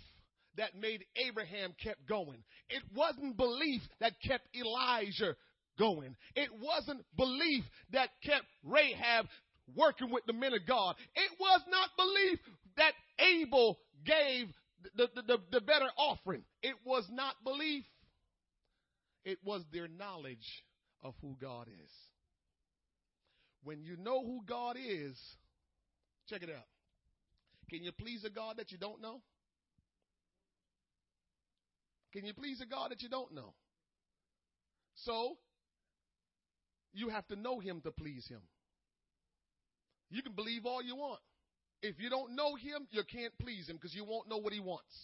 that 0.58 0.76
made 0.80 1.04
Abraham 1.16 1.74
kept 1.82 2.08
going. 2.08 2.44
It 2.70 2.84
wasn't 2.96 3.38
belief 3.38 3.82
that 4.00 4.14
kept 4.26 4.48
Elijah 4.56 5.36
going. 5.78 6.16
It 6.36 6.50
wasn't 6.62 7.06
belief 7.18 7.64
that 7.92 8.10
kept 8.24 8.46
Rahab 8.64 9.28
working 9.76 10.12
with 10.12 10.26
the 10.26 10.34
men 10.34 10.54
of 10.54 10.66
God. 10.68 10.96
It 11.16 11.32
was 11.40 11.62
not 11.70 11.90
belief 11.98 12.40
that 12.78 12.94
Abel 13.20 13.78
gave 14.06 14.48
the, 14.96 15.10
the, 15.16 15.22
the, 15.22 15.38
the 15.52 15.62
better 15.62 15.90
offering. 15.98 16.44
It 16.62 16.76
was 16.86 17.06
not 17.12 17.36
belief. 17.44 17.84
It 19.24 19.40
was 19.44 19.64
their 19.74 19.88
knowledge 19.88 20.64
of 21.04 21.14
who 21.22 21.36
God 21.40 21.68
is. 21.68 21.92
When 23.64 23.84
you 23.84 23.98
know 23.98 24.24
who 24.24 24.42
God 24.46 24.78
is, 24.78 25.18
check 26.30 26.44
it 26.44 26.50
out. 26.50 26.68
Can 27.70 27.84
you 27.84 27.92
please 27.92 28.24
a 28.24 28.30
God 28.30 28.58
that 28.58 28.72
you 28.72 28.78
don't 28.78 29.02
know? 29.02 29.22
Can 32.14 32.26
you 32.26 32.34
please 32.34 32.62
a 32.62 32.66
God 32.66 32.92
that 32.92 33.02
you 33.02 33.10
don't 33.10 33.34
know? 33.34 33.54
So, 34.96 35.38
you 36.94 37.10
have 37.10 37.28
to 37.28 37.36
know 37.36 37.60
Him 37.60 37.82
to 37.82 37.92
please 37.92 38.28
Him. 38.28 38.42
You 40.10 40.22
can 40.22 40.34
believe 40.34 40.66
all 40.66 40.82
you 40.82 40.96
want. 40.96 41.20
If 41.82 42.00
you 42.00 42.10
don't 42.10 42.36
know 42.36 42.56
Him, 42.56 42.88
you 42.92 43.04
can't 43.04 43.34
please 43.40 43.68
Him 43.68 43.76
because 43.76 43.94
you 43.94 44.06
won't 44.06 44.30
know 44.30 44.38
what 44.38 44.54
He 44.54 44.60
wants. 44.60 44.96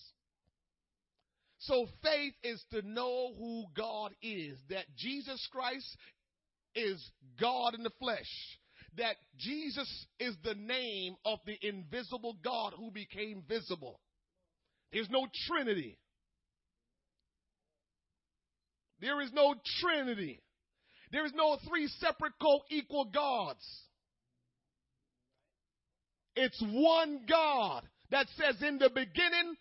So, 1.65 1.85
faith 2.03 2.33
is 2.43 2.63
to 2.71 2.81
know 2.81 3.33
who 3.37 3.65
God 3.77 4.13
is, 4.23 4.57
that 4.69 4.85
Jesus 4.97 5.47
Christ 5.51 5.95
is 6.73 6.99
God 7.39 7.75
in 7.75 7.83
the 7.83 7.91
flesh, 7.99 8.57
that 8.97 9.15
Jesus 9.37 9.87
is 10.19 10.35
the 10.43 10.55
name 10.55 11.15
of 11.23 11.37
the 11.45 11.57
invisible 11.61 12.35
God 12.43 12.73
who 12.75 12.89
became 12.89 13.43
visible. 13.47 13.99
There's 14.91 15.09
no 15.11 15.27
Trinity. 15.47 15.99
There 18.99 19.21
is 19.21 19.31
no 19.31 19.53
Trinity. 19.81 20.41
There 21.11 21.27
is 21.27 21.33
no 21.35 21.57
three 21.67 21.87
separate 21.99 22.33
co-equal 22.41 23.05
gods. 23.05 23.65
It's 26.35 26.61
one 26.71 27.21
God 27.29 27.83
that 28.09 28.25
says 28.35 28.61
in 28.67 28.79
the 28.79 28.89
beginning, 28.89 29.55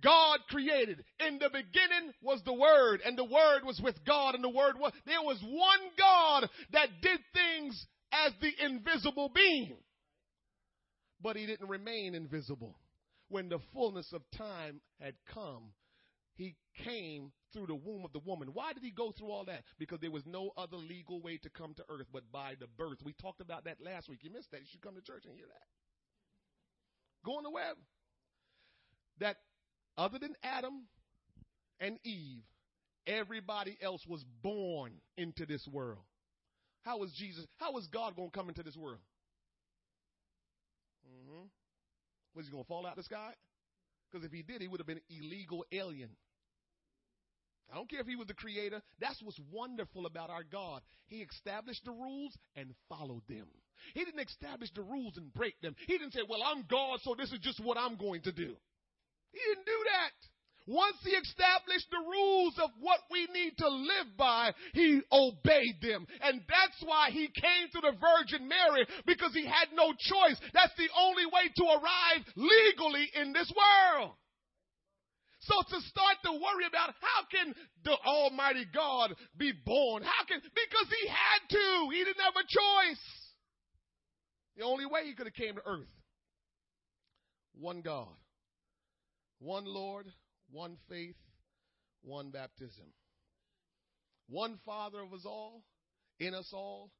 God 0.00 0.40
created. 0.48 1.04
In 1.26 1.38
the 1.38 1.50
beginning 1.50 2.12
was 2.22 2.40
the 2.44 2.52
Word, 2.52 3.00
and 3.04 3.16
the 3.16 3.24
Word 3.24 3.64
was 3.64 3.80
with 3.82 4.04
God, 4.04 4.34
and 4.34 4.42
the 4.42 4.48
Word 4.48 4.78
was, 4.78 4.92
there 5.06 5.22
was 5.22 5.40
one 5.42 5.80
God 5.98 6.48
that 6.72 6.88
did 7.02 7.20
things 7.34 7.86
as 8.12 8.32
the 8.40 8.52
invisible 8.64 9.30
being. 9.34 9.76
But 11.20 11.36
he 11.36 11.46
didn't 11.46 11.68
remain 11.68 12.14
invisible. 12.14 12.76
When 13.28 13.48
the 13.48 13.60
fullness 13.72 14.12
of 14.12 14.22
time 14.36 14.80
had 15.00 15.14
come, 15.32 15.72
he 16.34 16.56
came 16.84 17.32
through 17.52 17.66
the 17.66 17.74
womb 17.74 18.04
of 18.04 18.12
the 18.12 18.18
woman. 18.18 18.48
Why 18.52 18.72
did 18.72 18.82
he 18.82 18.90
go 18.90 19.12
through 19.12 19.30
all 19.30 19.44
that? 19.44 19.62
Because 19.78 20.00
there 20.00 20.10
was 20.10 20.24
no 20.26 20.50
other 20.56 20.76
legal 20.76 21.20
way 21.20 21.38
to 21.38 21.50
come 21.50 21.74
to 21.74 21.84
earth 21.88 22.06
but 22.12 22.30
by 22.32 22.54
the 22.58 22.66
birth. 22.66 22.98
We 23.04 23.12
talked 23.12 23.40
about 23.40 23.64
that 23.64 23.76
last 23.80 24.08
week. 24.08 24.20
You 24.22 24.30
missed 24.30 24.50
that. 24.50 24.60
You 24.60 24.66
should 24.70 24.82
come 24.82 24.94
to 24.94 25.02
church 25.02 25.24
and 25.26 25.34
hear 25.34 25.46
that. 25.46 25.66
Go 27.24 27.36
on 27.36 27.44
the 27.44 27.50
web. 27.50 27.76
That 29.20 29.36
other 29.96 30.18
than 30.18 30.34
Adam 30.42 30.86
and 31.80 31.98
Eve, 32.04 32.42
everybody 33.06 33.76
else 33.82 34.02
was 34.06 34.24
born 34.42 34.92
into 35.16 35.46
this 35.46 35.66
world. 35.70 36.04
How 36.84 36.98
was 36.98 37.12
Jesus, 37.12 37.46
how 37.58 37.72
was 37.72 37.86
God 37.88 38.16
going 38.16 38.30
to 38.30 38.36
come 38.36 38.48
into 38.48 38.62
this 38.62 38.76
world? 38.76 38.98
Mm-hmm. 41.06 41.46
Was 42.34 42.46
he 42.46 42.52
going 42.52 42.64
to 42.64 42.68
fall 42.68 42.86
out 42.86 42.92
of 42.92 42.96
the 42.98 43.04
sky? 43.04 43.32
Because 44.10 44.26
if 44.26 44.32
he 44.32 44.42
did, 44.42 44.60
he 44.60 44.68
would 44.68 44.80
have 44.80 44.86
been 44.86 44.98
an 44.98 45.16
illegal 45.22 45.64
alien. 45.72 46.10
I 47.72 47.76
don't 47.76 47.88
care 47.88 48.00
if 48.00 48.06
he 48.06 48.16
was 48.16 48.26
the 48.26 48.34
creator. 48.34 48.82
That's 49.00 49.22
what's 49.22 49.40
wonderful 49.50 50.04
about 50.04 50.28
our 50.28 50.42
God. 50.42 50.82
He 51.06 51.18
established 51.22 51.84
the 51.84 51.92
rules 51.92 52.36
and 52.54 52.74
followed 52.88 53.22
them. 53.28 53.46
He 53.94 54.04
didn't 54.04 54.20
establish 54.28 54.70
the 54.74 54.82
rules 54.82 55.16
and 55.16 55.32
break 55.32 55.60
them. 55.60 55.74
He 55.86 55.98
didn't 55.98 56.12
say, 56.12 56.20
well, 56.28 56.42
I'm 56.44 56.64
God, 56.68 57.00
so 57.02 57.14
this 57.16 57.32
is 57.32 57.38
just 57.40 57.60
what 57.60 57.78
I'm 57.78 57.96
going 57.96 58.22
to 58.22 58.32
do. 58.32 58.54
He 59.32 59.40
didn't 59.40 59.66
do 59.66 59.80
that. 59.84 60.12
Once 60.66 60.96
he 61.02 61.10
established 61.10 61.90
the 61.90 61.98
rules 61.98 62.54
of 62.62 62.70
what 62.78 63.00
we 63.10 63.26
need 63.34 63.56
to 63.58 63.68
live 63.68 64.16
by, 64.16 64.52
he 64.74 65.00
obeyed 65.10 65.80
them. 65.82 66.06
And 66.22 66.40
that's 66.48 66.78
why 66.84 67.10
he 67.10 67.26
came 67.34 67.66
to 67.72 67.80
the 67.80 67.98
Virgin 67.98 68.46
Mary 68.46 68.86
because 69.04 69.34
he 69.34 69.44
had 69.44 69.74
no 69.74 69.92
choice. 69.98 70.38
That's 70.54 70.74
the 70.78 70.88
only 70.96 71.26
way 71.26 71.50
to 71.56 71.64
arrive 71.64 72.22
legally 72.36 73.10
in 73.20 73.32
this 73.32 73.52
world. 73.56 74.12
So 75.40 75.54
to 75.70 75.80
start 75.88 76.18
to 76.24 76.32
worry 76.32 76.66
about 76.68 76.94
how 77.00 77.26
can 77.28 77.54
the 77.84 77.96
Almighty 78.06 78.64
God 78.72 79.12
be 79.36 79.52
born? 79.66 80.04
How 80.04 80.24
can, 80.28 80.40
because 80.40 80.86
he 81.02 81.08
had 81.08 81.48
to. 81.50 81.90
He 81.90 82.04
didn't 82.04 82.22
have 82.22 82.36
a 82.36 82.46
choice. 82.46 83.02
The 84.56 84.62
only 84.62 84.86
way 84.86 85.06
he 85.06 85.14
could 85.14 85.26
have 85.26 85.34
came 85.34 85.56
to 85.56 85.62
earth. 85.66 85.90
One 87.58 87.80
God. 87.80 88.14
One 89.42 89.64
Lord, 89.64 90.06
one 90.52 90.76
faith, 90.88 91.16
one 92.02 92.30
baptism. 92.30 92.86
One 94.28 94.60
Father 94.64 95.00
of 95.00 95.12
us 95.12 95.26
all, 95.26 95.64
in 96.20 96.32
us 96.32 96.48
all, 96.52 96.92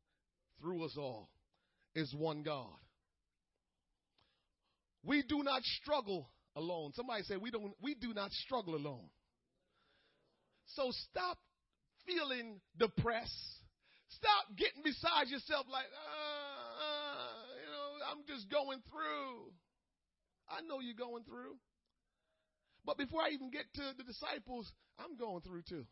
through 0.61 0.85
us 0.85 0.97
all, 0.99 1.31
is 1.95 2.13
one 2.13 2.43
God. 2.43 2.67
We 5.05 5.23
do 5.23 5.45
not 5.45 5.63
struggle 5.63 6.29
alone. 6.57 6.93
Somebody 6.95 7.23
say 7.23 7.37
we 7.37 7.53
don't 7.53 7.75
we 7.81 7.95
do 7.95 8.13
not 8.13 8.33
struggle 8.33 8.75
alone. 8.75 9.09
So 10.75 10.91
stop 11.11 11.39
feeling 12.07 12.61
depressed. 12.77 13.33
Stop 14.09 14.57
getting 14.57 14.83
beside 14.83 15.29
yourself 15.29 15.67
like, 15.71 15.87
uh, 15.87 17.33
you 17.65 17.71
know, 17.71 18.05
I'm 18.11 18.27
just 18.27 18.51
going 18.51 18.81
through. 18.91 19.53
I 20.51 20.61
know 20.67 20.81
you're 20.81 20.99
going 20.99 21.23
through. 21.25 21.57
But 22.85 22.99
before 22.99 23.23
I 23.23 23.31
even 23.31 23.51
get 23.51 23.65
to 23.75 23.83
the 23.97 24.05
disciples, 24.05 24.71
I'm 24.99 25.17
going 25.17 25.41
through 25.43 25.63
too. 25.69 25.87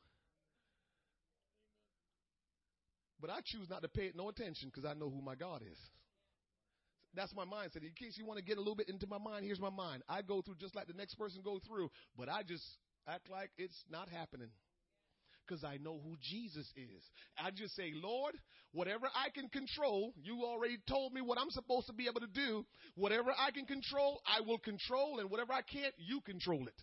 But 3.20 3.30
I 3.30 3.40
choose 3.44 3.68
not 3.68 3.82
to 3.82 3.88
pay 3.88 4.06
it 4.06 4.16
no 4.16 4.28
attention 4.28 4.70
because 4.74 4.88
I 4.88 4.94
know 4.94 5.10
who 5.10 5.20
my 5.20 5.34
God 5.34 5.62
is. 5.62 5.78
That's 7.14 7.34
my 7.34 7.44
mindset. 7.44 7.82
In 7.82 7.92
case 7.98 8.16
you 8.16 8.24
want 8.24 8.38
to 8.38 8.44
get 8.44 8.56
a 8.56 8.60
little 8.60 8.76
bit 8.76 8.88
into 8.88 9.06
my 9.06 9.18
mind, 9.18 9.44
here's 9.44 9.60
my 9.60 9.70
mind. 9.70 10.02
I 10.08 10.22
go 10.22 10.42
through 10.42 10.56
just 10.60 10.74
like 10.74 10.86
the 10.86 10.94
next 10.94 11.14
person 11.14 11.42
go 11.44 11.60
through, 11.66 11.90
but 12.16 12.28
I 12.28 12.42
just 12.42 12.64
act 13.08 13.28
like 13.28 13.50
it's 13.58 13.84
not 13.90 14.08
happening 14.08 14.48
because 15.46 15.64
I 15.64 15.78
know 15.78 16.00
who 16.02 16.16
Jesus 16.20 16.66
is. 16.76 17.02
I 17.38 17.50
just 17.50 17.74
say, 17.74 17.92
Lord, 17.94 18.34
whatever 18.72 19.06
I 19.14 19.30
can 19.30 19.48
control, 19.48 20.12
you 20.22 20.44
already 20.44 20.78
told 20.88 21.12
me 21.12 21.20
what 21.20 21.38
I'm 21.38 21.50
supposed 21.50 21.86
to 21.88 21.92
be 21.92 22.06
able 22.08 22.20
to 22.20 22.26
do. 22.26 22.64
Whatever 22.94 23.32
I 23.36 23.50
can 23.50 23.66
control, 23.66 24.20
I 24.26 24.40
will 24.40 24.58
control, 24.58 25.20
and 25.20 25.30
whatever 25.30 25.52
I 25.52 25.62
can't, 25.62 25.94
you 25.98 26.20
control 26.20 26.66
it. 26.66 26.82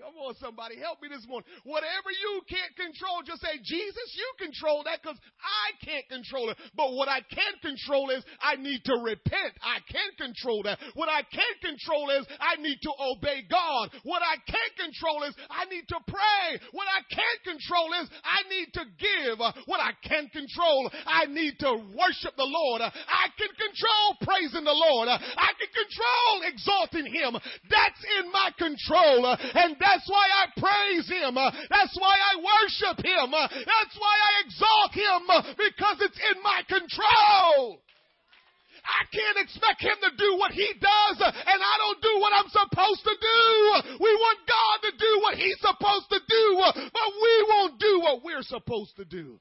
Come 0.00 0.16
on, 0.16 0.32
somebody, 0.40 0.80
help 0.80 1.04
me 1.04 1.12
this 1.12 1.28
morning. 1.28 1.44
Whatever 1.68 2.08
you 2.08 2.40
can't 2.48 2.72
control, 2.72 3.20
just 3.20 3.44
say, 3.44 3.60
Jesus, 3.60 4.08
you 4.16 4.28
control 4.40 4.80
that 4.88 5.04
because 5.04 5.20
I 5.44 5.76
can't 5.84 6.08
control 6.08 6.48
it. 6.48 6.56
But 6.72 6.96
what 6.96 7.12
I 7.12 7.20
can 7.20 7.52
control 7.60 8.08
is 8.08 8.24
I 8.40 8.56
need 8.56 8.80
to 8.88 8.96
repent. 8.96 9.52
I 9.60 9.84
can't 9.92 10.16
control 10.16 10.64
that. 10.64 10.80
What 10.96 11.12
I 11.12 11.20
can't 11.28 11.60
control 11.60 12.08
is 12.16 12.24
I 12.40 12.56
need 12.64 12.80
to 12.80 12.92
obey 12.96 13.44
God. 13.44 13.92
What 14.08 14.24
I 14.24 14.40
can't 14.48 14.88
control 14.88 15.20
is 15.28 15.36
I 15.52 15.68
need 15.68 15.84
to 15.92 16.00
pray. 16.08 16.56
What 16.72 16.88
I 16.88 17.04
can't 17.12 17.42
control 17.44 17.92
is 18.00 18.08
I 18.24 18.40
need 18.48 18.72
to 18.80 18.84
give. 18.96 19.36
What 19.68 19.84
I 19.84 19.92
can 20.00 20.32
control, 20.32 20.88
I 21.04 21.28
need 21.28 21.60
to 21.60 21.76
worship 21.92 22.40
the 22.40 22.48
Lord. 22.48 22.80
I 22.80 23.28
can 23.36 23.52
control 23.52 24.06
praising 24.24 24.64
the 24.64 24.72
Lord. 24.72 25.12
I 25.12 25.50
can 25.60 25.70
control 25.76 26.34
exalting 26.48 27.04
Him. 27.12 27.36
That's 27.68 28.00
in 28.16 28.32
my 28.32 28.48
control. 28.56 29.28
And 29.28 29.76
that's 29.90 30.06
why 30.06 30.26
I 30.30 30.44
praise 30.54 31.08
Him. 31.10 31.34
That's 31.34 31.96
why 31.98 32.14
I 32.14 32.32
worship 32.38 33.02
Him. 33.02 33.34
That's 33.34 33.96
why 33.98 34.14
I 34.14 34.32
exalt 34.46 34.92
Him 34.94 35.20
because 35.58 35.98
it's 36.00 36.20
in 36.30 36.42
my 36.42 36.62
control. 36.70 37.82
I 38.80 39.04
can't 39.12 39.38
expect 39.44 39.82
him 39.82 39.96
to 40.00 40.10
do 40.16 40.38
what 40.38 40.52
he 40.52 40.66
does 40.80 41.16
and 41.20 41.60
I 41.60 41.74
don't 41.78 42.00
do 42.00 42.14
what 42.16 42.32
I'm 42.32 42.48
supposed 42.48 43.04
to 43.04 43.12
do. 43.12 43.98
We 44.00 44.12
want 44.16 44.38
God 44.48 44.76
to 44.88 44.92
do 44.96 45.12
what 45.20 45.34
he's 45.36 45.60
supposed 45.60 46.08
to 46.08 46.20
do, 46.26 46.46
but 46.74 47.08
we 47.20 47.34
won't 47.48 47.78
do 47.78 48.00
what 48.00 48.24
we're 48.24 48.42
supposed 48.42 48.96
to 48.96 49.04
do. 49.04 49.38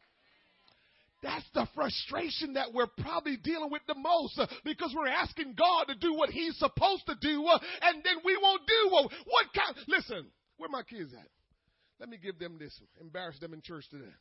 That's 1.22 1.46
the 1.54 1.68
frustration 1.76 2.54
that 2.54 2.74
we're 2.74 2.88
probably 2.88 3.36
dealing 3.36 3.72
with 3.72 3.82
the 3.88 3.96
most 3.96 4.40
because 4.64 4.94
we're 4.96 5.08
asking 5.08 5.56
God 5.58 5.86
to 5.90 5.96
do 5.96 6.14
what 6.14 6.30
He's 6.30 6.58
supposed 6.58 7.06
to 7.08 7.16
do, 7.20 7.46
and 7.82 8.04
then 8.06 8.24
we 8.24 8.38
won't 8.42 8.62
do 8.66 8.90
what, 8.90 9.12
what 9.26 9.46
kind. 9.54 9.76
Listen, 9.90 10.28
where 10.60 10.70
my 10.70 10.84
kids 10.84 11.14
at? 11.14 11.28
Let 12.00 12.10
me 12.10 12.18
give 12.22 12.38
them 12.38 12.58
this. 12.60 12.80
Embarrass 13.02 13.40
them 13.40 13.54
in 13.54 13.62
church 13.62 13.90
today. 13.90 14.14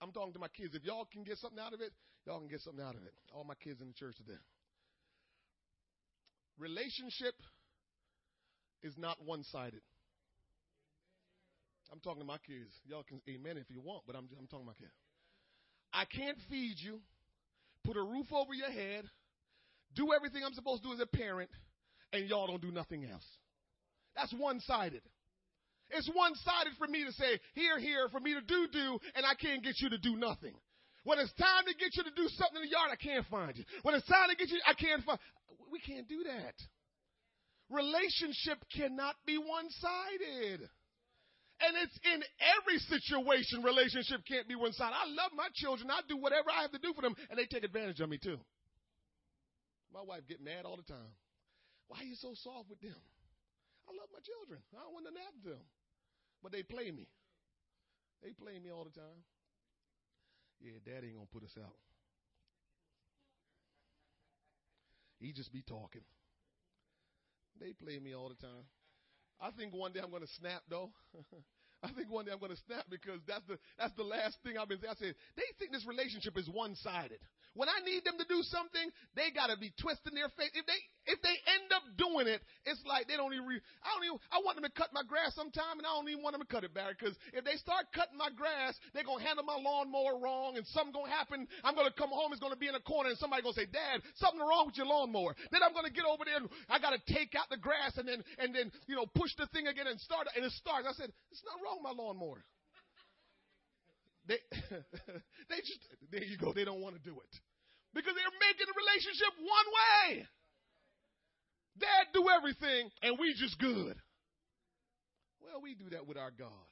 I'm 0.00 0.10
talking 0.10 0.32
to 0.32 0.38
my 0.38 0.48
kids. 0.48 0.74
If 0.74 0.84
y'all 0.84 1.06
can 1.12 1.22
get 1.22 1.38
something 1.38 1.60
out 1.60 1.72
of 1.72 1.80
it, 1.80 1.92
y'all 2.26 2.40
can 2.40 2.48
get 2.48 2.60
something 2.60 2.84
out 2.84 2.96
of 2.96 3.02
it. 3.04 3.12
All 3.32 3.44
my 3.44 3.54
kids 3.62 3.80
in 3.80 3.86
the 3.86 3.94
church 3.94 4.16
today. 4.16 4.40
Relationship 6.58 7.34
is 8.82 8.94
not 8.98 9.16
one 9.24 9.44
sided. 9.44 9.80
I'm 11.92 12.00
talking 12.00 12.20
to 12.20 12.26
my 12.26 12.38
kids. 12.46 12.72
Y'all 12.84 13.04
can 13.06 13.20
amen 13.28 13.58
if 13.58 13.70
you 13.70 13.80
want, 13.80 14.02
but 14.06 14.16
I'm, 14.16 14.26
I'm 14.38 14.46
talking 14.48 14.66
to 14.66 14.72
my 14.72 14.80
kids. 14.80 14.96
I 15.92 16.04
can't 16.06 16.38
feed 16.48 16.76
you, 16.78 17.00
put 17.84 17.96
a 17.96 18.02
roof 18.02 18.26
over 18.32 18.54
your 18.54 18.70
head, 18.70 19.04
do 19.94 20.12
everything 20.16 20.42
I'm 20.44 20.54
supposed 20.54 20.82
to 20.82 20.88
do 20.88 20.94
as 20.94 21.00
a 21.00 21.06
parent, 21.06 21.50
and 22.12 22.28
y'all 22.28 22.46
don't 22.46 22.62
do 22.62 22.70
nothing 22.70 23.04
else. 23.04 23.26
That's 24.16 24.32
one 24.34 24.60
sided. 24.60 25.02
It's 25.90 26.08
one 26.14 26.34
sided 26.36 26.72
for 26.78 26.86
me 26.86 27.04
to 27.04 27.12
say, 27.12 27.38
here, 27.54 27.78
here, 27.78 28.08
for 28.10 28.20
me 28.20 28.34
to 28.34 28.40
do, 28.40 28.66
do, 28.72 28.98
and 29.14 29.26
I 29.26 29.34
can't 29.34 29.62
get 29.62 29.76
you 29.80 29.90
to 29.90 29.98
do 29.98 30.16
nothing. 30.16 30.54
When 31.04 31.18
it's 31.18 31.32
time 31.34 31.64
to 31.66 31.74
get 31.74 31.96
you 31.96 32.04
to 32.04 32.14
do 32.14 32.28
something 32.38 32.62
in 32.62 32.68
the 32.68 32.70
yard, 32.70 32.90
I 32.92 32.96
can't 32.96 33.26
find 33.26 33.56
you. 33.56 33.64
When 33.82 33.94
it's 33.94 34.06
time 34.06 34.30
to 34.30 34.36
get 34.36 34.48
you, 34.48 34.60
I 34.66 34.74
can't 34.74 35.04
find. 35.04 35.18
We 35.70 35.80
can't 35.80 36.08
do 36.08 36.22
that. 36.24 36.54
Relationship 37.68 38.62
cannot 38.76 39.16
be 39.26 39.36
one 39.36 39.68
sided. 39.68 40.68
And 41.62 41.76
it's 41.78 41.98
in 42.04 42.22
every 42.58 42.78
situation, 42.78 43.62
relationship 43.62 44.20
can't 44.26 44.48
be 44.48 44.54
one 44.54 44.72
sided. 44.72 44.94
I 44.94 45.06
love 45.10 45.32
my 45.34 45.48
children. 45.54 45.90
I 45.90 46.00
do 46.08 46.16
whatever 46.16 46.50
I 46.50 46.62
have 46.62 46.72
to 46.72 46.78
do 46.78 46.92
for 46.94 47.02
them, 47.02 47.14
and 47.30 47.38
they 47.38 47.46
take 47.46 47.64
advantage 47.64 48.00
of 48.00 48.08
me 48.08 48.18
too. 48.18 48.38
My 49.92 50.02
wife 50.02 50.22
get 50.28 50.42
mad 50.42 50.64
all 50.64 50.76
the 50.76 50.82
time. 50.82 51.12
Why 51.88 52.00
are 52.00 52.08
you 52.08 52.16
so 52.16 52.34
soft 52.34 52.70
with 52.70 52.80
them? 52.80 53.00
I 53.88 53.92
love 53.92 54.08
my 54.12 54.22
children. 54.22 54.60
I 54.72 54.82
don't 54.82 54.94
want 54.94 55.06
to 55.06 55.14
nap 55.14 55.34
them. 55.44 55.62
But 56.42 56.52
they 56.52 56.62
play 56.62 56.90
me. 56.90 57.08
They 58.22 58.32
play 58.32 58.58
me 58.58 58.70
all 58.70 58.84
the 58.84 58.94
time. 58.94 59.22
Yeah, 60.60 60.78
daddy 60.84 61.08
ain't 61.08 61.16
gonna 61.16 61.32
put 61.32 61.42
us 61.42 61.56
out. 61.58 61.74
He 65.18 65.32
just 65.32 65.52
be 65.52 65.62
talking. 65.62 66.02
They 67.60 67.72
play 67.72 67.98
me 67.98 68.14
all 68.14 68.28
the 68.28 68.40
time. 68.40 68.66
I 69.40 69.50
think 69.50 69.74
one 69.74 69.92
day 69.92 70.00
I'm 70.02 70.10
gonna 70.10 70.30
snap 70.38 70.62
though. 70.70 70.90
I 71.82 71.90
think 71.92 72.10
one 72.10 72.24
day 72.24 72.30
I'm 72.30 72.38
going 72.38 72.54
to 72.54 72.62
snap 72.66 72.86
because 72.88 73.18
that's 73.26 73.42
the 73.48 73.58
that's 73.76 73.92
the 73.96 74.04
last 74.06 74.38
thing 74.44 74.56
I've 74.56 74.68
been 74.68 74.78
saying. 74.78 74.94
I 74.94 74.98
said 75.02 75.14
they 75.34 75.42
think 75.58 75.72
this 75.72 75.84
relationship 75.84 76.38
is 76.38 76.48
one 76.48 76.76
sided. 76.76 77.18
When 77.54 77.68
I 77.68 77.84
need 77.84 78.04
them 78.08 78.16
to 78.16 78.24
do 78.24 78.40
something, 78.48 78.88
they 79.12 79.28
got 79.28 79.52
to 79.52 79.60
be 79.60 79.76
twisting 79.76 80.16
their 80.16 80.32
face. 80.40 80.52
If 80.56 80.64
they 80.64 80.80
if 81.04 81.18
they 81.20 81.36
end 81.50 81.68
up 81.74 81.84
doing 81.98 82.30
it, 82.30 82.40
it's 82.64 82.80
like 82.86 83.10
they 83.10 83.18
don't 83.18 83.34
even. 83.34 83.44
Re, 83.44 83.60
I 83.84 83.88
don't 83.92 84.06
even. 84.08 84.18
I 84.32 84.40
want 84.40 84.56
them 84.56 84.64
to 84.64 84.72
cut 84.72 84.94
my 84.96 85.04
grass 85.04 85.34
sometime, 85.36 85.76
and 85.76 85.84
I 85.84 85.92
don't 85.92 86.08
even 86.08 86.24
want 86.24 86.32
them 86.32 86.46
to 86.46 86.48
cut 86.48 86.64
it 86.64 86.72
back 86.72 86.96
because 86.96 87.12
if 87.36 87.44
they 87.44 87.60
start 87.60 87.90
cutting 87.92 88.16
my 88.16 88.30
grass, 88.32 88.78
they're 88.94 89.04
gonna 89.04 89.20
handle 89.20 89.44
my 89.44 89.58
lawnmower 89.58 90.16
wrong, 90.16 90.56
and 90.56 90.64
something 90.72 90.96
gonna 90.96 91.12
happen. 91.12 91.44
I'm 91.60 91.74
gonna 91.74 91.92
come 91.92 92.08
home. 92.08 92.32
It's 92.32 92.40
gonna 92.40 92.56
be 92.56 92.70
in 92.70 92.78
a 92.78 92.84
corner, 92.86 93.10
and 93.10 93.18
somebody 93.18 93.42
gonna 93.42 93.58
say, 93.58 93.68
"Dad, 93.68 94.00
something 94.16 94.40
wrong 94.40 94.72
with 94.72 94.78
your 94.80 94.86
lawnmower." 94.86 95.36
Then 95.50 95.60
I'm 95.60 95.74
gonna 95.74 95.92
get 95.92 96.06
over 96.06 96.24
there, 96.24 96.40
and 96.40 96.48
I 96.72 96.78
gotta 96.78 97.02
take 97.04 97.34
out 97.34 97.50
the 97.50 97.60
grass, 97.60 97.98
and 97.98 98.06
then 98.06 98.24
and 98.38 98.54
then 98.54 98.72
you 98.86 98.96
know 98.96 99.04
push 99.12 99.34
the 99.36 99.46
thing 99.52 99.66
again 99.66 99.90
and 99.90 100.00
start, 100.00 100.28
and 100.32 100.44
it 100.44 100.52
starts. 100.56 100.88
I 100.88 100.96
said, 100.96 101.12
"It's 101.28 101.44
not 101.44 101.60
wrong 101.60 101.82
with 101.82 101.92
my 101.92 101.96
lawnmower." 101.98 102.44
They, 104.26 104.38
they 105.50 105.60
just, 105.66 105.80
there 106.10 106.24
you 106.24 106.36
go. 106.36 106.52
They 106.52 106.64
don't 106.64 106.80
want 106.80 106.94
to 106.94 107.02
do 107.02 107.16
it 107.18 107.32
because 107.94 108.14
they're 108.14 108.38
making 108.40 108.66
the 108.66 108.76
relationship 108.76 109.32
one 109.38 109.68
way. 109.74 110.26
Dad 111.78 112.12
do 112.12 112.28
everything 112.28 112.90
and 113.02 113.18
we 113.18 113.34
just 113.34 113.58
good. 113.58 113.96
Well, 115.40 115.60
we 115.62 115.74
do 115.74 115.90
that 115.90 116.06
with 116.06 116.16
our 116.16 116.30
God. 116.30 116.68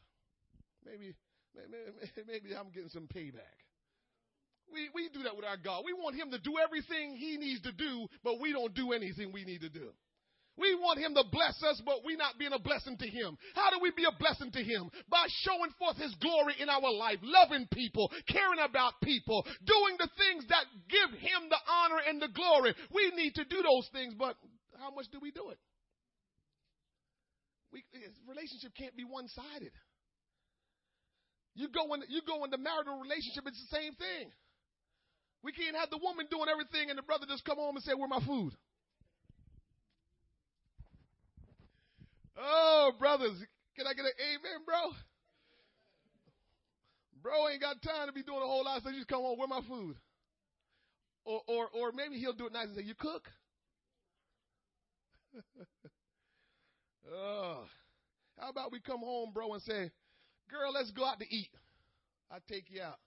Maybe, 0.84 1.14
maybe, 1.56 1.76
maybe 2.26 2.56
I'm 2.56 2.70
getting 2.70 2.90
some 2.90 3.08
payback. 3.08 3.58
We, 4.72 4.88
we 4.94 5.08
do 5.08 5.24
that 5.24 5.34
with 5.34 5.44
our 5.44 5.56
God. 5.56 5.82
We 5.84 5.92
want 5.92 6.14
him 6.14 6.30
to 6.30 6.38
do 6.38 6.54
everything 6.62 7.16
he 7.16 7.36
needs 7.36 7.60
to 7.62 7.72
do, 7.72 8.06
but 8.22 8.40
we 8.40 8.52
don't 8.52 8.72
do 8.72 8.92
anything 8.92 9.32
we 9.32 9.44
need 9.44 9.62
to 9.62 9.68
do. 9.68 9.90
We 10.60 10.76
want 10.76 11.00
him 11.00 11.16
to 11.16 11.24
bless 11.32 11.56
us, 11.64 11.80
but 11.80 12.04
we 12.04 12.20
not 12.20 12.36
being 12.36 12.52
a 12.52 12.60
blessing 12.60 13.00
to 13.00 13.08
him. 13.08 13.38
How 13.56 13.72
do 13.72 13.80
we 13.80 13.96
be 13.96 14.04
a 14.04 14.12
blessing 14.12 14.52
to 14.52 14.62
him? 14.62 14.92
By 15.08 15.24
showing 15.40 15.72
forth 15.80 15.96
his 15.96 16.14
glory 16.20 16.52
in 16.60 16.68
our 16.68 16.92
life, 16.92 17.16
loving 17.24 17.66
people, 17.72 18.12
caring 18.28 18.60
about 18.60 19.00
people, 19.02 19.40
doing 19.64 19.96
the 19.96 20.10
things 20.20 20.44
that 20.52 20.68
give 20.92 21.16
him 21.16 21.48
the 21.48 21.56
honor 21.64 22.04
and 22.04 22.20
the 22.20 22.28
glory. 22.28 22.76
We 22.92 23.08
need 23.16 23.34
to 23.40 23.44
do 23.48 23.64
those 23.64 23.88
things, 23.92 24.12
but 24.12 24.36
how 24.76 24.92
much 24.92 25.08
do 25.08 25.18
we 25.20 25.32
do 25.32 25.48
it? 25.48 25.58
We, 27.72 27.84
relationship 28.28 28.76
can't 28.76 28.96
be 28.96 29.04
one 29.04 29.28
sided. 29.28 29.72
You 31.54 31.68
go 31.72 31.94
in 31.94 32.04
you 32.08 32.20
go 32.26 32.44
in 32.44 32.50
the 32.50 32.58
marital 32.58 33.00
relationship, 33.00 33.48
it's 33.48 33.60
the 33.70 33.76
same 33.76 33.94
thing. 33.94 34.28
We 35.42 35.52
can't 35.52 35.76
have 35.76 35.88
the 35.88 35.98
woman 35.98 36.26
doing 36.30 36.52
everything 36.52 36.90
and 36.90 36.98
the 36.98 37.02
brother 37.02 37.24
just 37.24 37.44
come 37.44 37.56
home 37.56 37.76
and 37.76 37.84
say, 37.84 37.94
Where 37.96 38.08
my 38.08 38.20
food? 38.24 38.52
Brothers, 42.92 43.36
can 43.76 43.86
I 43.86 43.94
get 43.94 44.04
an 44.04 44.12
amen, 44.18 44.64
bro? 44.66 44.92
Bro 47.22 47.48
ain't 47.48 47.60
got 47.60 47.82
time 47.82 48.06
to 48.06 48.12
be 48.12 48.22
doing 48.22 48.42
a 48.42 48.46
whole 48.46 48.64
lot, 48.64 48.82
so 48.82 48.88
you 48.90 48.96
just 48.96 49.08
come 49.08 49.20
on, 49.20 49.38
where 49.38 49.48
my 49.48 49.60
food? 49.68 49.96
Or, 51.24 51.42
or, 51.46 51.68
or 51.74 51.92
maybe 51.92 52.16
he'll 52.16 52.32
do 52.32 52.46
it 52.46 52.52
nice 52.52 52.66
and 52.66 52.76
say, 52.76 52.82
you 52.82 52.94
cook? 52.94 53.28
oh, 57.12 57.64
how 58.38 58.48
about 58.48 58.72
we 58.72 58.80
come 58.80 59.00
home, 59.00 59.32
bro, 59.34 59.52
and 59.52 59.62
say, 59.62 59.90
girl, 60.50 60.72
let's 60.72 60.90
go 60.92 61.04
out 61.04 61.20
to 61.20 61.26
eat. 61.28 61.50
I'll 62.30 62.40
take 62.48 62.70
you 62.70 62.82
out. 62.82 62.98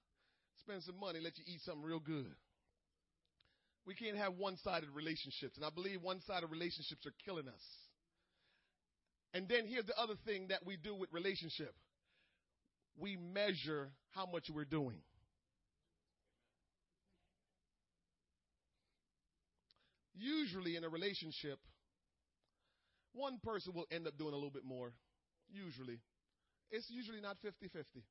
Spend 0.59 0.83
some 0.83 0.99
money, 0.99 1.19
let 1.19 1.37
you 1.37 1.43
eat 1.47 1.61
something 1.65 1.83
real 1.83 1.99
good. 1.99 2.35
We 3.85 3.95
can't 3.95 4.15
have 4.15 4.35
one-sided 4.35 4.89
relationships, 4.93 5.57
and 5.57 5.65
I 5.65 5.69
believe 5.69 6.01
one-sided 6.01 6.47
relationships 6.47 7.05
are 7.05 7.13
killing 7.25 7.47
us. 7.47 7.61
And 9.33 9.47
then 9.49 9.65
here's 9.67 9.85
the 9.85 9.97
other 9.99 10.13
thing 10.25 10.47
that 10.49 10.65
we 10.65 10.77
do 10.77 10.93
with 10.93 11.11
relationship. 11.11 11.73
We 12.97 13.17
measure 13.17 13.89
how 14.11 14.27
much 14.27 14.49
we're 14.53 14.65
doing. 14.65 14.97
Usually 20.13 20.75
in 20.75 20.83
a 20.83 20.89
relationship, 20.89 21.57
one 23.13 23.39
person 23.43 23.73
will 23.73 23.87
end 23.91 24.07
up 24.07 24.17
doing 24.17 24.33
a 24.33 24.35
little 24.35 24.51
bit 24.51 24.63
more. 24.63 24.93
Usually. 25.49 25.99
It's 26.69 26.89
usually 26.89 27.19
not 27.19 27.37
50 27.41 27.67
50. 27.67 28.03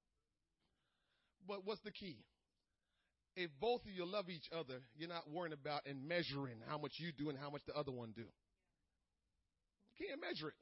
But 1.47 1.65
what's 1.65 1.81
the 1.83 1.93
key? 1.93 2.19
If 3.37 3.51
both 3.61 3.85
of 3.87 3.93
you 3.93 4.05
love 4.05 4.29
each 4.29 4.49
other, 4.53 4.81
you're 4.97 5.09
not 5.09 5.31
worrying 5.31 5.53
about 5.53 5.87
and 5.87 6.07
measuring 6.07 6.57
how 6.69 6.79
much 6.79 6.95
you 6.99 7.13
do 7.13 7.31
and 7.31 7.39
how 7.39 7.51
much 7.51 7.63
the 7.67 7.75
other 7.75 7.93
one 7.93 8.13
do. 8.15 8.23
You 9.99 10.07
can't 10.09 10.21
measure 10.21 10.49
it 10.49 10.55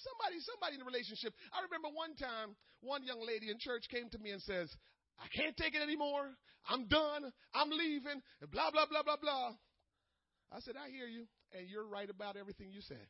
somebody, 0.00 0.40
somebody 0.40 0.74
in 0.76 0.82
a 0.82 0.88
relationship. 0.88 1.32
I 1.52 1.62
remember 1.68 1.88
one 1.92 2.16
time, 2.16 2.56
one 2.80 3.04
young 3.04 3.20
lady 3.24 3.50
in 3.50 3.58
church 3.60 3.84
came 3.90 4.08
to 4.10 4.18
me 4.18 4.30
and 4.30 4.42
says, 4.42 4.72
I 5.20 5.28
can't 5.28 5.56
take 5.56 5.74
it 5.74 5.82
anymore. 5.82 6.32
I'm 6.68 6.88
done. 6.88 7.32
I'm 7.54 7.70
leaving. 7.70 8.20
And 8.40 8.50
blah, 8.50 8.70
blah, 8.70 8.86
blah, 8.88 9.02
blah, 9.02 9.20
blah. 9.20 9.52
I 10.52 10.60
said, 10.60 10.74
I 10.76 10.90
hear 10.90 11.06
you. 11.06 11.26
And 11.52 11.68
you're 11.68 11.86
right 11.86 12.08
about 12.08 12.36
everything 12.36 12.70
you 12.72 12.80
said. 12.80 13.06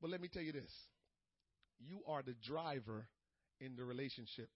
But 0.00 0.10
let 0.10 0.20
me 0.20 0.28
tell 0.28 0.42
you 0.42 0.52
this 0.52 0.72
you 1.80 2.00
are 2.06 2.22
the 2.22 2.34
driver 2.46 3.08
in 3.60 3.76
the 3.76 3.84
relationship. 3.84 4.48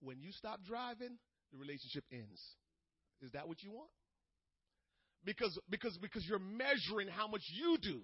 When 0.00 0.20
you 0.20 0.32
stop 0.32 0.60
driving, 0.64 1.16
the 1.52 1.58
relationship 1.58 2.04
ends. 2.12 2.40
Is 3.22 3.32
that 3.32 3.48
what 3.48 3.62
you 3.62 3.72
want? 3.72 3.90
Because, 5.24 5.58
because, 5.70 5.96
because 5.98 6.26
you're 6.28 6.38
measuring 6.38 7.08
how 7.08 7.26
much 7.26 7.40
you 7.48 7.78
do. 7.80 8.02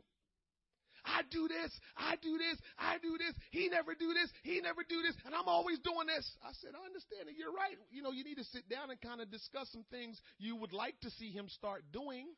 I 1.04 1.22
do 1.30 1.48
this, 1.48 1.72
I 1.96 2.16
do 2.20 2.38
this, 2.38 2.58
I 2.78 2.98
do 3.02 3.16
this. 3.18 3.34
He 3.50 3.68
never 3.68 3.94
do 3.94 4.12
this, 4.12 4.30
he 4.42 4.60
never 4.60 4.82
do 4.86 5.02
this, 5.02 5.16
and 5.24 5.34
I'm 5.34 5.48
always 5.48 5.78
doing 5.80 6.06
this. 6.06 6.26
I 6.42 6.52
said, 6.60 6.72
I 6.76 6.84
understand 6.84 7.28
it. 7.28 7.36
You're 7.38 7.52
right. 7.52 7.76
You 7.90 8.02
know, 8.02 8.12
you 8.12 8.24
need 8.24 8.38
to 8.38 8.48
sit 8.52 8.68
down 8.68 8.90
and 8.90 9.00
kind 9.00 9.20
of 9.20 9.30
discuss 9.30 9.68
some 9.72 9.84
things 9.90 10.20
you 10.38 10.56
would 10.56 10.72
like 10.72 10.98
to 11.00 11.10
see 11.16 11.30
him 11.30 11.48
start 11.48 11.84
doing. 11.92 12.28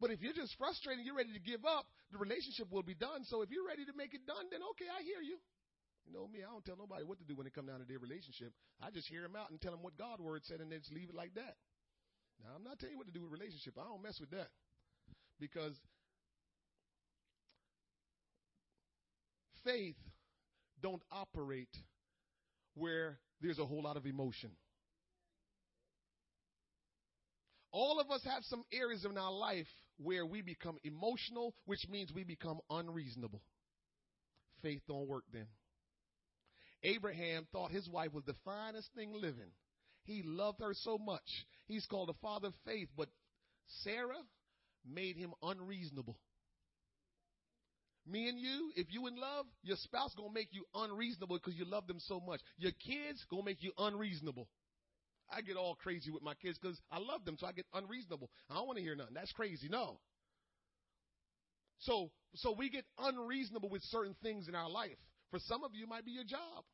But 0.00 0.10
if 0.10 0.18
you're 0.18 0.34
just 0.34 0.58
frustrated, 0.58 1.06
you're 1.06 1.14
ready 1.14 1.32
to 1.32 1.42
give 1.42 1.62
up, 1.62 1.86
the 2.10 2.18
relationship 2.18 2.66
will 2.74 2.82
be 2.82 2.98
done. 2.98 3.22
So 3.30 3.42
if 3.42 3.54
you're 3.54 3.66
ready 3.66 3.86
to 3.86 3.94
make 3.94 4.14
it 4.14 4.26
done, 4.26 4.50
then 4.50 4.60
okay, 4.74 4.90
I 4.90 5.02
hear 5.06 5.22
you. 5.22 5.38
You 6.06 6.10
know 6.10 6.26
me, 6.26 6.42
I 6.42 6.50
don't 6.50 6.66
tell 6.66 6.74
nobody 6.74 7.06
what 7.06 7.22
to 7.22 7.26
do 7.26 7.38
when 7.38 7.46
it 7.46 7.54
come 7.54 7.70
down 7.70 7.78
to 7.78 7.86
their 7.86 8.02
relationship. 8.02 8.50
I 8.82 8.90
just 8.90 9.06
hear 9.06 9.22
them 9.22 9.38
out 9.38 9.54
and 9.54 9.62
tell 9.62 9.70
them 9.70 9.82
what 9.86 9.94
God 9.94 10.18
word 10.18 10.42
said 10.42 10.58
and 10.58 10.70
then 10.70 10.82
just 10.82 10.90
leave 10.90 11.08
it 11.08 11.14
like 11.14 11.34
that. 11.38 11.54
Now 12.42 12.58
I'm 12.58 12.66
not 12.66 12.82
telling 12.82 12.94
you 12.94 12.98
what 12.98 13.06
to 13.06 13.14
do 13.14 13.22
with 13.22 13.30
relationship. 13.30 13.78
I 13.78 13.86
don't 13.86 14.02
mess 14.02 14.18
with 14.18 14.34
that. 14.34 14.50
Because 15.38 15.78
faith 19.64 19.96
don't 20.82 21.02
operate 21.10 21.74
where 22.74 23.18
there's 23.40 23.58
a 23.58 23.66
whole 23.66 23.82
lot 23.82 23.96
of 23.96 24.06
emotion. 24.06 24.50
All 27.70 28.00
of 28.00 28.10
us 28.10 28.22
have 28.24 28.44
some 28.44 28.64
areas 28.72 29.04
in 29.04 29.16
our 29.16 29.32
life 29.32 29.66
where 29.98 30.26
we 30.26 30.42
become 30.42 30.78
emotional, 30.84 31.54
which 31.64 31.86
means 31.88 32.12
we 32.12 32.24
become 32.24 32.60
unreasonable. 32.68 33.40
Faith 34.62 34.82
don't 34.86 35.08
work 35.08 35.24
then. 35.32 35.46
Abraham 36.82 37.46
thought 37.52 37.70
his 37.70 37.88
wife 37.88 38.12
was 38.12 38.24
the 38.24 38.34
finest 38.44 38.88
thing 38.94 39.12
living 39.14 39.52
He 40.04 40.22
loved 40.24 40.60
her 40.60 40.74
so 40.74 40.98
much. 40.98 41.46
He's 41.66 41.86
called 41.86 42.08
the 42.08 42.20
father 42.20 42.48
of 42.48 42.54
faith, 42.66 42.88
but 42.96 43.08
Sarah 43.84 44.22
made 44.84 45.16
him 45.16 45.32
unreasonable. 45.42 46.18
Me 48.06 48.28
and 48.28 48.38
you, 48.38 48.72
if 48.74 48.86
you 48.90 49.06
in 49.06 49.16
love, 49.16 49.46
your 49.62 49.76
spouse 49.76 50.12
gonna 50.16 50.32
make 50.32 50.48
you 50.50 50.64
unreasonable 50.74 51.38
because 51.38 51.54
you 51.58 51.64
love 51.64 51.86
them 51.86 52.00
so 52.00 52.20
much. 52.20 52.40
Your 52.58 52.72
kids 52.72 53.24
gonna 53.30 53.44
make 53.44 53.62
you 53.62 53.72
unreasonable. 53.78 54.48
I 55.30 55.40
get 55.40 55.56
all 55.56 55.76
crazy 55.76 56.10
with 56.10 56.22
my 56.22 56.34
kids 56.34 56.58
because 56.60 56.78
I 56.90 56.98
love 56.98 57.24
them, 57.24 57.36
so 57.38 57.46
I 57.46 57.52
get 57.52 57.66
unreasonable. 57.72 58.28
I 58.50 58.54
don't 58.54 58.66
want 58.66 58.78
to 58.78 58.82
hear 58.82 58.96
nothing. 58.96 59.14
That's 59.14 59.32
crazy. 59.32 59.68
No. 59.70 59.98
So, 61.78 62.10
so 62.34 62.54
we 62.56 62.70
get 62.70 62.84
unreasonable 62.98 63.68
with 63.68 63.82
certain 63.84 64.14
things 64.22 64.48
in 64.48 64.54
our 64.54 64.68
life. 64.68 64.98
For 65.30 65.38
some 65.38 65.64
of 65.64 65.70
you, 65.74 65.84
it 65.84 65.88
might 65.88 66.04
be 66.04 66.12
your 66.12 66.24
job. 66.24 66.64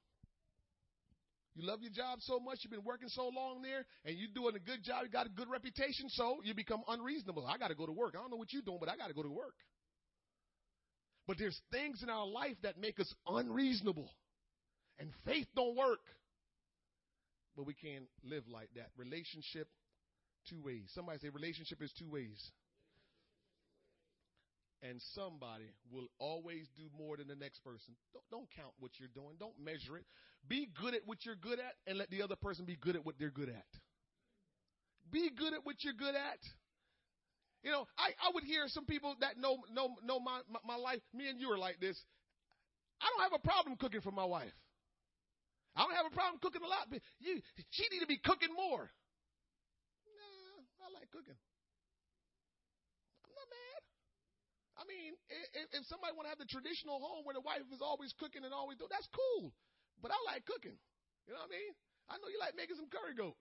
You 1.55 1.67
love 1.67 1.83
your 1.83 1.93
job 1.93 2.19
so 2.21 2.39
much, 2.39 2.61
you've 2.63 2.71
been 2.71 2.85
working 2.85 3.09
so 3.09 3.31
long 3.35 3.63
there, 3.63 3.85
and 4.05 4.17
you're 4.17 4.31
doing 4.33 4.55
a 4.55 4.61
good 4.61 4.85
job, 4.85 5.03
you 5.03 5.09
got 5.11 5.27
a 5.27 5.31
good 5.31 5.51
reputation, 5.51 6.09
so 6.09 6.39
you 6.45 6.55
become 6.55 6.83
unreasonable. 6.87 7.47
I 7.47 7.59
got 7.59 7.69
to 7.69 7.75
go 7.75 7.85
to 7.85 7.93
work. 7.93 8.15
I 8.17 8.21
don't 8.21 8.31
know 8.31 8.37
what 8.37 8.53
you're 8.53 8.63
doing, 8.63 8.79
but 8.79 8.89
I 8.89 8.97
got 8.97 9.09
to 9.09 9.15
go 9.15 9.25
to 9.25 9.31
work. 9.31 9.55
But 11.29 11.37
there's 11.39 11.61
things 11.71 12.03
in 12.03 12.09
our 12.09 12.27
life 12.27 12.57
that 12.63 12.81
make 12.81 12.99
us 12.99 13.15
unreasonable. 13.27 14.09
And 14.99 15.11
faith 15.27 15.47
don't 15.55 15.77
work. 15.77 16.01
But 17.55 17.67
we 17.67 17.75
can't 17.75 18.07
live 18.25 18.45
like 18.51 18.71
that. 18.77 18.89
Relationship, 18.97 19.69
two 20.49 20.59
ways. 20.65 20.91
Somebody 20.95 21.19
say 21.19 21.29
relationship 21.29 21.83
is 21.83 21.93
two 21.99 22.09
ways. 22.11 22.51
And 24.83 25.03
somebody 25.15 25.65
will 25.93 26.09
always 26.19 26.67
do 26.77 26.85
more 26.97 27.19
than 27.19 27.29
the 27.29 27.37
next 27.37 27.59
person. 27.63 27.95
Don't, 28.15 28.25
don't 28.31 28.49
count 28.57 28.73
what 28.79 28.93
you're 28.99 29.11
doing. 29.13 29.37
Don't 29.39 29.59
measure 29.63 29.99
it. 29.99 30.07
Be 30.49 30.69
good 30.81 30.95
at 30.95 31.03
what 31.05 31.27
you're 31.27 31.37
good 31.37 31.59
at 31.59 31.75
and 31.87 31.99
let 31.99 32.11
the 32.11 32.23
other 32.23 32.37
person 32.37 32.65
be 32.65 32.77
good 32.77 32.97
at 32.97 33.05
what 33.05 33.17
they're 33.19 33.31
good 33.31 33.51
at. 33.51 33.67
Be 35.11 35.31
good 35.37 35.53
at 35.53 35.67
what 35.67 35.85
you're 35.85 35.93
good 35.93 36.15
at 36.15 36.39
you 37.63 37.71
know, 37.71 37.87
I, 37.99 38.15
I 38.23 38.31
would 38.35 38.45
hear 38.45 38.69
some 38.69 38.87
people 38.87 39.17
that 39.21 39.37
know 39.39 39.59
know 39.73 39.97
know 40.05 40.21
my, 40.21 40.41
my, 40.47 40.61
my 40.65 40.77
life. 40.77 41.01
Me 41.13 41.29
and 41.29 41.41
you 41.41 41.51
are 41.51 41.59
like 41.59 41.81
this. 41.81 41.99
I 43.03 43.07
don't 43.11 43.31
have 43.31 43.39
a 43.39 43.43
problem 43.43 43.77
cooking 43.77 44.01
for 44.01 44.11
my 44.11 44.25
wife. 44.25 44.55
I 45.75 45.87
don't 45.87 45.95
have 45.95 46.07
a 46.11 46.15
problem 46.15 46.43
cooking 46.43 46.63
a 46.63 46.71
lot, 46.71 46.91
but 46.91 46.99
you 47.19 47.39
she 47.71 47.87
need 47.91 48.03
to 48.03 48.11
be 48.11 48.19
cooking 48.19 48.51
more. 48.55 48.91
Nah, 50.19 50.87
I 50.87 50.91
like 50.95 51.11
cooking. 51.11 51.39
I'm 53.23 53.35
not 53.35 53.49
mad. 53.51 53.83
I 54.79 54.83
mean, 54.87 55.15
if, 55.55 55.67
if 55.79 55.83
somebody 55.91 56.15
want 56.15 56.27
to 56.27 56.33
have 56.35 56.43
the 56.43 56.51
traditional 56.51 57.03
home 57.03 57.27
where 57.27 57.35
the 57.35 57.43
wife 57.43 57.67
is 57.75 57.83
always 57.83 58.15
cooking 58.19 58.47
and 58.47 58.55
always 58.55 58.79
do, 58.79 58.87
that's 58.91 59.07
cool. 59.11 59.51
But 59.99 60.15
I 60.15 60.19
like 60.31 60.47
cooking. 60.47 60.79
You 61.27 61.35
know 61.35 61.43
what 61.43 61.51
I 61.51 61.59
mean? 61.59 61.73
I 62.07 62.15
know 62.23 62.31
you 62.31 62.39
like 62.39 62.55
making 62.55 62.79
some 62.79 62.91
curry 62.91 63.15
goat. 63.19 63.35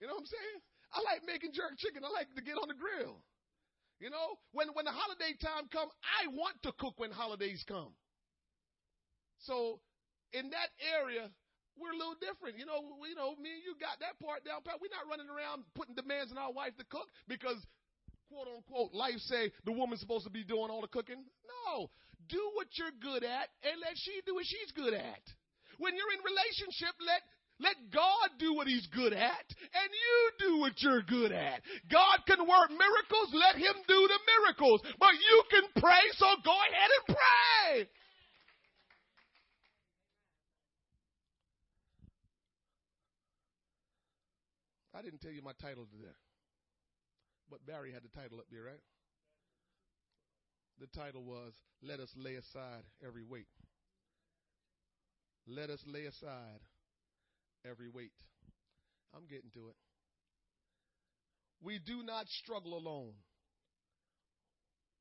You 0.00 0.06
know 0.08 0.20
what 0.20 0.28
I'm 0.28 0.32
saying? 0.32 0.60
I 0.92 1.00
like 1.02 1.22
making 1.26 1.52
jerk 1.52 1.76
chicken. 1.78 2.04
I 2.04 2.10
like 2.10 2.28
to 2.34 2.42
get 2.42 2.58
on 2.58 2.68
the 2.68 2.76
grill. 2.76 3.22
You 4.00 4.10
know, 4.10 4.36
when 4.52 4.68
when 4.74 4.84
the 4.84 4.92
holiday 4.92 5.32
time 5.38 5.70
come, 5.70 5.88
I 6.02 6.28
want 6.34 6.60
to 6.66 6.72
cook 6.76 6.98
when 6.98 7.10
holidays 7.10 7.64
come. 7.66 7.94
So 9.46 9.80
in 10.32 10.50
that 10.50 10.70
area, 10.82 11.30
we're 11.78 11.94
a 11.94 11.98
little 11.98 12.18
different. 12.18 12.58
You 12.58 12.66
know, 12.66 12.82
we, 12.98 13.14
you 13.14 13.18
know, 13.18 13.38
me 13.38 13.54
and 13.54 13.62
you 13.62 13.78
got 13.78 14.02
that 14.02 14.18
part 14.18 14.42
down 14.42 14.62
pat. 14.66 14.82
We're 14.82 14.94
not 14.94 15.06
running 15.06 15.30
around 15.30 15.66
putting 15.74 15.94
demands 15.94 16.34
on 16.34 16.38
our 16.38 16.52
wife 16.52 16.74
to 16.78 16.86
cook 16.86 17.06
because 17.30 17.58
quote 18.30 18.50
unquote 18.50 18.94
life 18.94 19.18
say 19.30 19.54
the 19.62 19.74
woman's 19.74 20.02
supposed 20.02 20.26
to 20.26 20.34
be 20.34 20.42
doing 20.42 20.70
all 20.70 20.82
the 20.82 20.90
cooking. 20.90 21.22
No. 21.22 21.90
Do 22.26 22.40
what 22.56 22.72
you're 22.78 22.94
good 22.98 23.22
at 23.22 23.52
and 23.62 23.76
let 23.84 23.94
she 24.00 24.22
do 24.24 24.34
what 24.34 24.46
she's 24.48 24.72
good 24.72 24.94
at. 24.94 25.24
When 25.78 25.92
you're 25.94 26.14
in 26.14 26.22
relationship, 26.22 26.94
let 27.02 27.20
let 27.60 27.76
God 27.92 28.30
do 28.38 28.54
what 28.54 28.66
He's 28.66 28.86
good 28.88 29.12
at, 29.12 29.46
and 29.50 29.90
you 29.92 30.48
do 30.48 30.58
what 30.58 30.82
you're 30.82 31.02
good 31.02 31.30
at. 31.30 31.62
God 31.90 32.18
can 32.26 32.40
work 32.40 32.70
miracles, 32.70 33.30
let 33.32 33.56
Him 33.56 33.74
do 33.86 34.08
the 34.08 34.18
miracles. 34.40 34.82
But 34.98 35.14
you 35.14 35.42
can 35.50 35.62
pray, 35.80 36.02
so 36.16 36.26
go 36.44 36.50
ahead 36.50 36.90
and 36.98 37.16
pray. 37.16 37.88
I 44.96 45.02
didn't 45.02 45.20
tell 45.20 45.32
you 45.32 45.42
my 45.42 45.52
title 45.60 45.86
today, 45.90 46.14
but 47.50 47.64
Barry 47.66 47.92
had 47.92 48.02
the 48.02 48.20
title 48.20 48.38
up 48.38 48.46
there, 48.50 48.62
right? 48.62 48.82
The 50.80 50.86
title 50.98 51.24
was 51.24 51.52
Let 51.82 52.00
Us 52.00 52.10
Lay 52.16 52.34
Aside 52.34 52.82
Every 53.04 53.22
Weight. 53.22 53.46
Let 55.46 55.70
us 55.70 55.80
lay 55.86 56.06
aside 56.06 56.60
every 57.68 57.88
weight. 57.88 58.12
I'm 59.14 59.26
getting 59.26 59.50
to 59.54 59.68
it. 59.68 59.76
We 61.62 61.78
do 61.78 62.02
not 62.02 62.26
struggle 62.28 62.76
alone. 62.76 63.12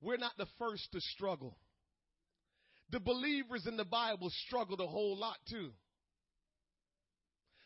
We're 0.02 0.18
not 0.18 0.34
the 0.38 0.48
first 0.58 0.92
to 0.92 1.00
struggle. 1.00 1.58
The 2.92 3.00
believers 3.00 3.66
in 3.68 3.78
the 3.78 3.86
Bible 3.86 4.30
struggled 4.46 4.80
a 4.80 4.88
whole 4.88 5.18
lot 5.18 5.38
too. 5.50 5.72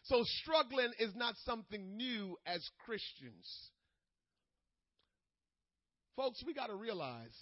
So 0.04 0.24
struggling 0.42 0.92
is 1.00 1.14
not 1.16 1.36
something 1.46 1.98
new 1.98 2.38
as 2.46 2.68
Christians. 2.86 3.72
Folks, 6.16 6.42
we 6.46 6.54
got 6.54 6.68
to 6.68 6.76
realize 6.76 7.36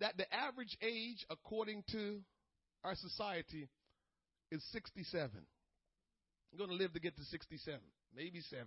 that 0.00 0.16
the 0.16 0.32
average 0.32 0.76
age, 0.82 1.24
according 1.30 1.82
to 1.92 2.20
our 2.84 2.94
society, 2.94 3.68
is 4.52 4.62
67. 4.72 5.30
I'm 6.52 6.58
going 6.58 6.70
to 6.70 6.76
live 6.76 6.92
to 6.94 7.00
get 7.00 7.16
to 7.16 7.24
67, 7.24 7.80
maybe 8.14 8.40
70. 8.40 8.66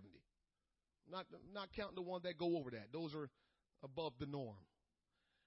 Not, 1.09 1.25
not 1.53 1.69
counting 1.75 1.95
the 1.95 2.01
ones 2.01 2.23
that 2.23 2.37
go 2.37 2.57
over 2.57 2.71
that. 2.71 2.87
Those 2.93 3.13
are 3.15 3.29
above 3.83 4.13
the 4.19 4.25
norm. 4.25 4.55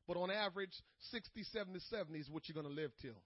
But 0.07 0.17
on 0.17 0.31
average, 0.31 0.73
67 1.11 1.73
to 1.73 1.81
70 1.81 2.19
is 2.19 2.29
what 2.29 2.49
you're 2.49 2.61
going 2.61 2.75
to 2.75 2.81
live 2.81 2.91
till. 3.01 3.23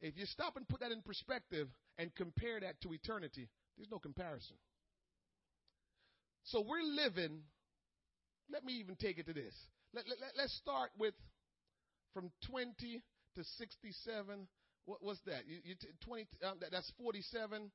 If 0.00 0.18
you 0.18 0.26
stop 0.26 0.56
and 0.56 0.66
put 0.68 0.80
that 0.80 0.90
in 0.90 1.02
perspective 1.02 1.68
and 1.98 2.12
compare 2.14 2.58
that 2.58 2.80
to 2.82 2.92
eternity, 2.92 3.48
there's 3.76 3.90
no 3.90 3.98
comparison. 3.98 4.56
So 6.44 6.64
we're 6.66 6.82
living, 6.82 7.42
let 8.50 8.64
me 8.64 8.72
even 8.74 8.96
take 8.96 9.18
it 9.18 9.26
to 9.26 9.32
this. 9.32 9.54
Let, 9.94 10.08
let, 10.08 10.18
let's 10.36 10.56
start 10.56 10.90
with 10.98 11.14
from 12.14 12.32
20 12.50 13.00
to 13.36 13.44
67. 13.58 14.48
What, 14.86 14.98
what's 15.02 15.20
that? 15.26 15.46
You, 15.46 15.58
you 15.62 15.74
t- 15.76 15.88
20, 16.04 16.26
um, 16.44 16.56
that, 16.60 16.72
that's 16.72 16.90
47 16.98 17.70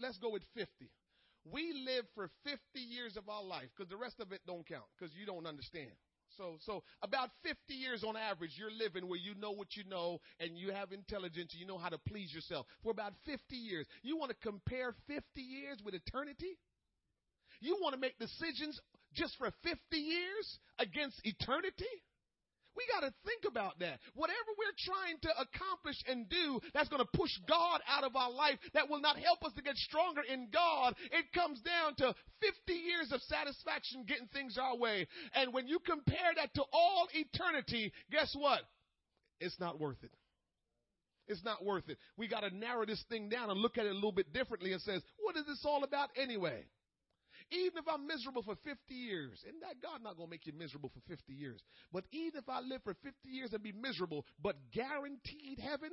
let's 0.00 0.18
go 0.18 0.30
with 0.30 0.42
50. 0.54 0.68
We 1.44 1.72
live 1.86 2.04
for 2.14 2.30
50 2.44 2.58
years 2.74 3.16
of 3.16 3.28
our 3.28 3.42
life 3.42 3.68
because 3.76 3.88
the 3.88 3.96
rest 3.96 4.20
of 4.20 4.32
it 4.32 4.40
don't 4.46 4.66
count 4.66 4.84
because 4.98 5.14
you 5.14 5.24
don't 5.24 5.46
understand. 5.46 5.90
So, 6.36 6.58
so 6.60 6.82
about 7.02 7.30
50 7.42 7.56
years 7.72 8.04
on 8.04 8.16
average, 8.16 8.52
you're 8.56 8.70
living 8.70 9.08
where 9.08 9.18
you 9.18 9.34
know 9.34 9.50
what 9.50 9.76
you 9.76 9.84
know 9.88 10.20
and 10.40 10.58
you 10.58 10.72
have 10.72 10.92
intelligence 10.92 11.52
and 11.52 11.60
you 11.60 11.66
know 11.66 11.78
how 11.78 11.88
to 11.88 11.98
please 12.06 12.32
yourself 12.34 12.66
for 12.82 12.92
about 12.92 13.14
50 13.24 13.56
years. 13.56 13.86
You 14.02 14.18
want 14.18 14.30
to 14.30 14.36
compare 14.42 14.94
50 15.06 15.22
years 15.40 15.78
with 15.84 15.94
eternity? 15.94 16.58
You 17.60 17.78
want 17.80 17.94
to 17.94 18.00
make 18.00 18.18
decisions 18.18 18.78
just 19.14 19.36
for 19.38 19.50
50 19.62 19.78
years 19.96 20.58
against 20.78 21.20
eternity? 21.24 21.86
We 22.78 22.86
got 22.86 23.02
to 23.02 23.12
think 23.26 23.42
about 23.50 23.80
that. 23.80 23.98
Whatever 24.14 24.54
we're 24.54 24.78
trying 24.86 25.18
to 25.22 25.30
accomplish 25.34 25.98
and 26.06 26.30
do 26.30 26.60
that's 26.72 26.88
going 26.88 27.02
to 27.02 27.18
push 27.18 27.34
God 27.48 27.80
out 27.90 28.04
of 28.04 28.14
our 28.14 28.30
life, 28.30 28.54
that 28.72 28.88
will 28.88 29.00
not 29.00 29.18
help 29.18 29.42
us 29.42 29.52
to 29.54 29.62
get 29.62 29.74
stronger 29.74 30.22
in 30.22 30.46
God, 30.52 30.94
it 31.10 31.26
comes 31.34 31.60
down 31.60 31.96
to 31.96 32.14
50 32.40 32.72
years 32.72 33.10
of 33.10 33.20
satisfaction 33.22 34.04
getting 34.06 34.28
things 34.28 34.56
our 34.56 34.76
way. 34.76 35.08
And 35.34 35.52
when 35.52 35.66
you 35.66 35.80
compare 35.80 36.30
that 36.36 36.54
to 36.54 36.62
all 36.72 37.08
eternity, 37.12 37.92
guess 38.12 38.32
what? 38.38 38.60
It's 39.40 39.58
not 39.58 39.80
worth 39.80 40.04
it. 40.04 40.12
It's 41.26 41.44
not 41.44 41.64
worth 41.64 41.88
it. 41.88 41.98
We 42.16 42.28
got 42.28 42.40
to 42.40 42.56
narrow 42.56 42.86
this 42.86 43.02
thing 43.08 43.28
down 43.28 43.50
and 43.50 43.58
look 43.58 43.76
at 43.76 43.86
it 43.86 43.90
a 43.90 43.94
little 43.94 44.12
bit 44.12 44.32
differently 44.32 44.72
and 44.72 44.80
says, 44.82 45.02
what 45.18 45.36
is 45.36 45.46
this 45.46 45.64
all 45.64 45.82
about 45.82 46.10
anyway? 46.16 46.64
Even 47.50 47.78
if 47.78 47.84
I'm 47.88 48.06
miserable 48.06 48.42
for 48.42 48.56
50 48.56 48.76
years, 48.92 49.42
and 49.46 49.56
that 49.62 49.80
God 49.80 50.02
not 50.02 50.18
to 50.18 50.26
make 50.26 50.46
you 50.46 50.52
miserable 50.52 50.90
for 50.92 51.00
50 51.08 51.32
years, 51.32 51.62
but 51.92 52.04
even 52.12 52.38
if 52.38 52.48
I 52.48 52.60
live 52.60 52.82
for 52.84 52.94
50 52.94 53.12
years 53.24 53.52
and 53.54 53.62
be 53.62 53.72
miserable, 53.72 54.26
but 54.42 54.56
guaranteed 54.72 55.58
heaven, 55.58 55.90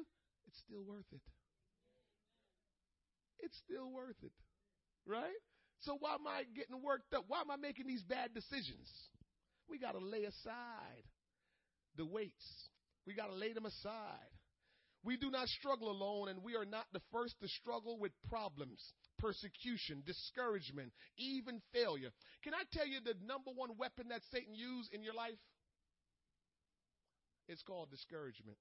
it's 0.47 0.59
still 0.67 0.83
worth 0.83 1.07
it. 1.13 1.21
It's 3.39 3.57
still 3.63 3.89
worth 3.89 4.19
it. 4.21 4.33
Right? 5.05 5.39
So 5.81 5.97
why 5.99 6.15
am 6.15 6.27
I 6.27 6.43
getting 6.55 6.83
worked 6.83 7.13
up? 7.13 7.25
Why 7.27 7.41
am 7.41 7.51
I 7.51 7.55
making 7.55 7.87
these 7.87 8.03
bad 8.03 8.33
decisions? 8.33 8.89
We 9.69 9.79
got 9.79 9.93
to 9.93 9.99
lay 9.99 10.23
aside 10.23 11.05
the 11.95 12.05
weights. 12.05 12.69
We 13.07 13.13
got 13.13 13.27
to 13.27 13.35
lay 13.35 13.53
them 13.53 13.65
aside. 13.65 14.33
We 15.03 15.17
do 15.17 15.29
not 15.29 15.47
struggle 15.47 15.91
alone, 15.91 16.29
and 16.29 16.43
we 16.43 16.55
are 16.55 16.65
not 16.65 16.85
the 16.91 17.01
first 17.11 17.35
to 17.41 17.47
struggle 17.47 17.99
with 17.99 18.11
problems 18.27 18.81
persecution, 19.17 20.03
discouragement, 20.05 20.91
even 21.17 21.61
failure. 21.73 22.11
Can 22.43 22.53
I 22.53 22.63
tell 22.71 22.87
you 22.87 22.99
the 23.03 23.15
number 23.25 23.51
one 23.55 23.77
weapon 23.77 24.07
that 24.09 24.21
Satan 24.31 24.55
used 24.55 24.93
in 24.93 25.03
your 25.03 25.13
life? 25.13 25.39
It's 27.47 27.61
called 27.61 27.91
discouragement. 27.91 28.57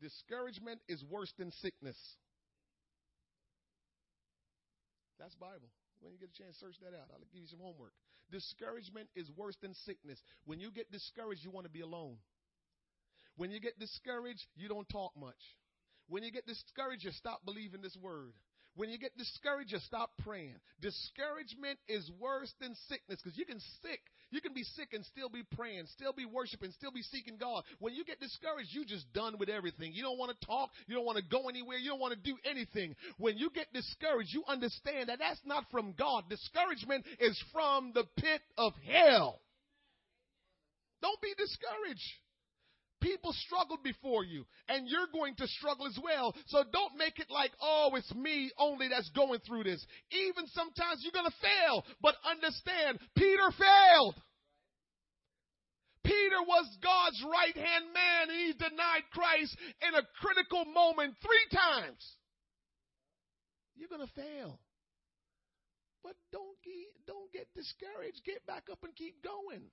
Discouragement 0.00 0.80
is 0.88 1.02
worse 1.08 1.32
than 1.38 1.52
sickness. 1.62 1.96
That's 5.18 5.34
Bible. 5.36 5.70
When 6.00 6.12
you 6.12 6.18
get 6.18 6.30
a 6.34 6.42
chance, 6.42 6.56
search 6.58 6.76
that 6.82 6.92
out. 6.92 7.08
I'll 7.12 7.24
give 7.32 7.40
you 7.40 7.48
some 7.48 7.60
homework. 7.60 7.92
Discouragement 8.30 9.08
is 9.14 9.30
worse 9.36 9.56
than 9.62 9.72
sickness. 9.86 10.20
When 10.44 10.60
you 10.60 10.70
get 10.70 10.90
discouraged, 10.90 11.44
you 11.44 11.50
want 11.50 11.66
to 11.66 11.72
be 11.72 11.80
alone. 11.80 12.16
When 13.36 13.50
you 13.50 13.60
get 13.60 13.78
discouraged, 13.78 14.44
you 14.56 14.68
don't 14.68 14.88
talk 14.88 15.12
much. 15.16 15.40
When 16.08 16.22
you 16.22 16.30
get 16.30 16.46
discouraged, 16.46 17.04
you 17.04 17.12
stop 17.12 17.44
believing 17.44 17.82
this 17.82 17.96
word. 18.00 18.32
When 18.76 18.90
you 18.90 18.98
get 18.98 19.16
discouraged, 19.16 19.72
you 19.72 19.78
stop 19.86 20.10
praying. 20.24 20.56
Discouragement 20.80 21.78
is 21.86 22.10
worse 22.18 22.52
than 22.60 22.74
sickness 22.88 23.20
because 23.22 23.38
you 23.38 23.46
can 23.46 23.60
sick, 23.82 24.00
you 24.30 24.40
can 24.40 24.52
be 24.52 24.64
sick 24.64 24.88
and 24.92 25.04
still 25.06 25.28
be 25.28 25.44
praying, 25.54 25.86
still 25.94 26.12
be 26.12 26.26
worshiping, 26.26 26.72
still 26.72 26.90
be 26.90 27.02
seeking 27.02 27.36
God. 27.38 27.62
When 27.78 27.94
you 27.94 28.04
get 28.04 28.18
discouraged, 28.18 28.70
you 28.72 28.84
just 28.84 29.10
done 29.12 29.38
with 29.38 29.48
everything. 29.48 29.92
You 29.92 30.02
don't 30.02 30.18
want 30.18 30.32
to 30.38 30.46
talk, 30.46 30.70
you 30.88 30.96
don't 30.96 31.06
want 31.06 31.18
to 31.18 31.24
go 31.24 31.48
anywhere, 31.48 31.78
you 31.78 31.90
don't 31.90 32.00
want 32.00 32.14
to 32.14 32.30
do 32.30 32.36
anything. 32.44 32.96
When 33.18 33.38
you 33.38 33.48
get 33.50 33.72
discouraged, 33.72 34.34
you 34.34 34.42
understand 34.48 35.08
that 35.08 35.20
that's 35.20 35.40
not 35.44 35.64
from 35.70 35.94
God. 35.96 36.24
Discouragement 36.28 37.06
is 37.20 37.40
from 37.52 37.92
the 37.94 38.04
pit 38.16 38.40
of 38.58 38.72
hell. 38.90 39.40
Don't 41.00 41.20
be 41.20 41.32
discouraged. 41.38 42.02
People 43.04 43.36
struggled 43.36 43.82
before 43.84 44.24
you, 44.24 44.46
and 44.66 44.88
you're 44.88 45.12
going 45.12 45.34
to 45.36 45.46
struggle 45.46 45.86
as 45.86 45.98
well. 46.02 46.34
So 46.46 46.64
don't 46.72 46.96
make 46.96 47.20
it 47.20 47.28
like, 47.28 47.52
oh, 47.60 47.90
it's 47.96 48.14
me 48.14 48.50
only 48.56 48.88
that's 48.88 49.10
going 49.10 49.40
through 49.46 49.64
this. 49.64 49.84
Even 50.10 50.48
sometimes 50.48 51.04
you're 51.04 51.12
going 51.12 51.28
to 51.28 51.44
fail, 51.44 51.84
but 52.00 52.16
understand, 52.24 52.96
Peter 53.14 53.52
failed. 53.60 54.16
Peter 56.02 56.40
was 56.48 56.64
God's 56.80 57.20
right 57.28 57.52
hand 57.52 57.92
man, 57.92 58.32
and 58.32 58.40
he 58.40 58.52
denied 58.56 59.04
Christ 59.12 59.54
in 59.84 59.92
a 59.94 60.08
critical 60.24 60.64
moment 60.64 61.12
three 61.20 61.48
times. 61.52 62.00
You're 63.76 63.92
going 63.92 64.06
to 64.06 64.14
fail. 64.14 64.60
But 66.02 66.16
don't 66.32 66.56
get, 66.64 67.04
don't 67.06 67.30
get 67.32 67.52
discouraged. 67.54 68.24
Get 68.24 68.46
back 68.46 68.64
up 68.72 68.80
and 68.82 68.96
keep 68.96 69.22
going. 69.22 69.68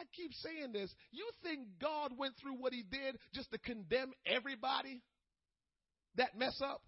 I 0.00 0.04
keep 0.14 0.32
saying 0.34 0.72
this. 0.72 0.94
You 1.10 1.28
think 1.42 1.66
God 1.80 2.12
went 2.16 2.34
through 2.40 2.54
what 2.54 2.72
he 2.72 2.82
did 2.82 3.18
just 3.34 3.50
to 3.52 3.58
condemn 3.58 4.12
everybody 4.26 5.02
that 6.16 6.38
mess 6.38 6.60
up? 6.62 6.82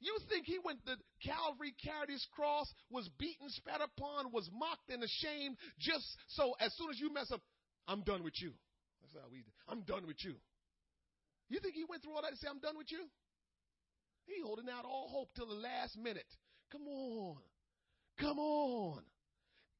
You 0.00 0.16
think 0.28 0.44
he 0.46 0.58
went 0.62 0.84
to 0.86 0.96
Calvary, 1.24 1.74
carried 1.82 2.10
his 2.10 2.26
cross, 2.34 2.70
was 2.90 3.08
beaten, 3.18 3.48
spat 3.48 3.80
upon, 3.80 4.30
was 4.32 4.48
mocked 4.52 4.90
and 4.90 5.02
ashamed 5.02 5.56
just 5.80 6.04
so 6.28 6.54
as 6.60 6.74
soon 6.76 6.90
as 6.90 7.00
you 7.00 7.12
mess 7.12 7.30
up, 7.32 7.40
I'm 7.88 8.02
done 8.02 8.22
with 8.22 8.34
you. 8.40 8.52
That's 9.00 9.14
how 9.14 9.30
we 9.30 9.38
do. 9.38 9.50
I'm 9.68 9.82
done 9.82 10.06
with 10.06 10.22
you. 10.22 10.34
You 11.48 11.60
think 11.60 11.74
he 11.74 11.84
went 11.88 12.02
through 12.02 12.14
all 12.14 12.22
that 12.22 12.32
to 12.32 12.36
say, 12.36 12.48
I'm 12.50 12.60
done 12.60 12.76
with 12.76 12.90
you? 12.90 13.06
He 14.26 14.42
holding 14.44 14.68
out 14.68 14.84
all 14.84 15.08
hope 15.08 15.30
till 15.34 15.46
the 15.46 15.54
last 15.54 15.96
minute. 15.96 16.26
Come 16.72 16.86
on. 16.88 17.36
Come 18.20 18.38
on. 18.38 19.02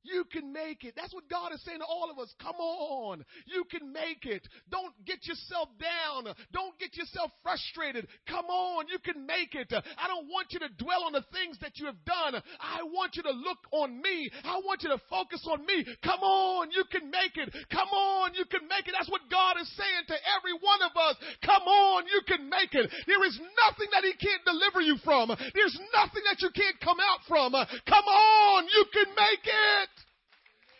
You 0.07 0.25
can 0.31 0.53
make 0.53 0.85
it. 0.85 0.95
That's 0.97 1.15
what 1.15 1.29
God 1.29 1.53
is 1.53 1.63
saying 1.65 1.81
to 1.81 1.85
all 1.85 2.11
of 2.11 2.19
us. 2.19 2.33
Come 2.41 2.57
on. 2.57 3.25
You 3.47 3.65
can 3.65 3.93
make 3.93 4.25
it. 4.25 4.47
Don't 4.71 4.95
get 5.05 5.27
yourself 5.27 5.69
down. 5.81 6.33
Don't 6.53 6.79
get 6.79 6.97
yourself 6.97 7.31
frustrated. 7.43 8.07
Come 8.29 8.47
on. 8.47 8.87
You 8.89 8.99
can 8.99 9.27
make 9.27 9.55
it. 9.55 9.73
I 9.73 10.07
don't 10.07 10.29
want 10.29 10.53
you 10.53 10.61
to 10.61 10.69
dwell 10.79 11.05
on 11.05 11.13
the 11.13 11.25
things 11.33 11.59
that 11.61 11.79
you 11.79 11.87
have 11.87 11.99
done. 12.05 12.43
I 12.61 12.83
want 12.85 13.17
you 13.17 13.23
to 13.25 13.33
look 13.33 13.59
on 13.73 14.01
me. 14.01 14.31
I 14.45 14.59
want 14.65 14.83
you 14.83 14.91
to 14.91 15.01
focus 15.11 15.47
on 15.51 15.67
me. 15.67 15.85
Come 16.03 16.21
on. 16.21 16.71
You 16.71 16.85
can 16.91 17.11
make 17.11 17.37
it. 17.37 17.51
Come 17.71 17.89
on. 17.91 18.35
You 18.35 18.45
can 18.47 18.69
make 18.69 18.87
it. 18.87 18.95
That's 18.97 19.11
what 19.11 19.27
God 19.31 19.57
is 19.61 19.69
saying 19.77 20.07
to 20.09 20.17
every 20.39 20.55
one 20.55 20.83
of 20.87 20.95
us. 20.95 21.17
Come 21.43 21.67
on. 21.67 22.07
You 22.07 22.23
can 22.27 22.49
make 22.49 22.75
it. 22.75 22.91
There 23.07 23.25
is 23.27 23.39
nothing 23.67 23.91
that 23.91 24.05
He 24.05 24.15
can't 24.15 24.45
deliver 24.47 24.81
you 24.81 24.97
from. 25.03 25.35
There's 25.35 25.79
nothing 25.95 26.23
that 26.31 26.43
you 26.43 26.51
can't 26.55 26.79
come 26.81 26.99
out 27.03 27.21
from. 27.27 27.53
Come 27.53 28.07
on. 28.07 28.65
You 28.71 28.85
can 28.93 29.11
make 29.15 29.45
it. 29.45 29.96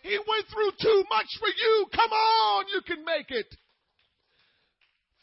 He 0.07 0.17
went 0.19 0.47
through 0.47 0.71
too 0.81 1.05
much 1.11 1.27
for 1.41 1.49
you. 1.49 1.87
Come 1.93 2.13
on, 2.13 2.65
you 2.73 2.81
can 2.87 3.05
make 3.05 3.31
it. 3.31 3.47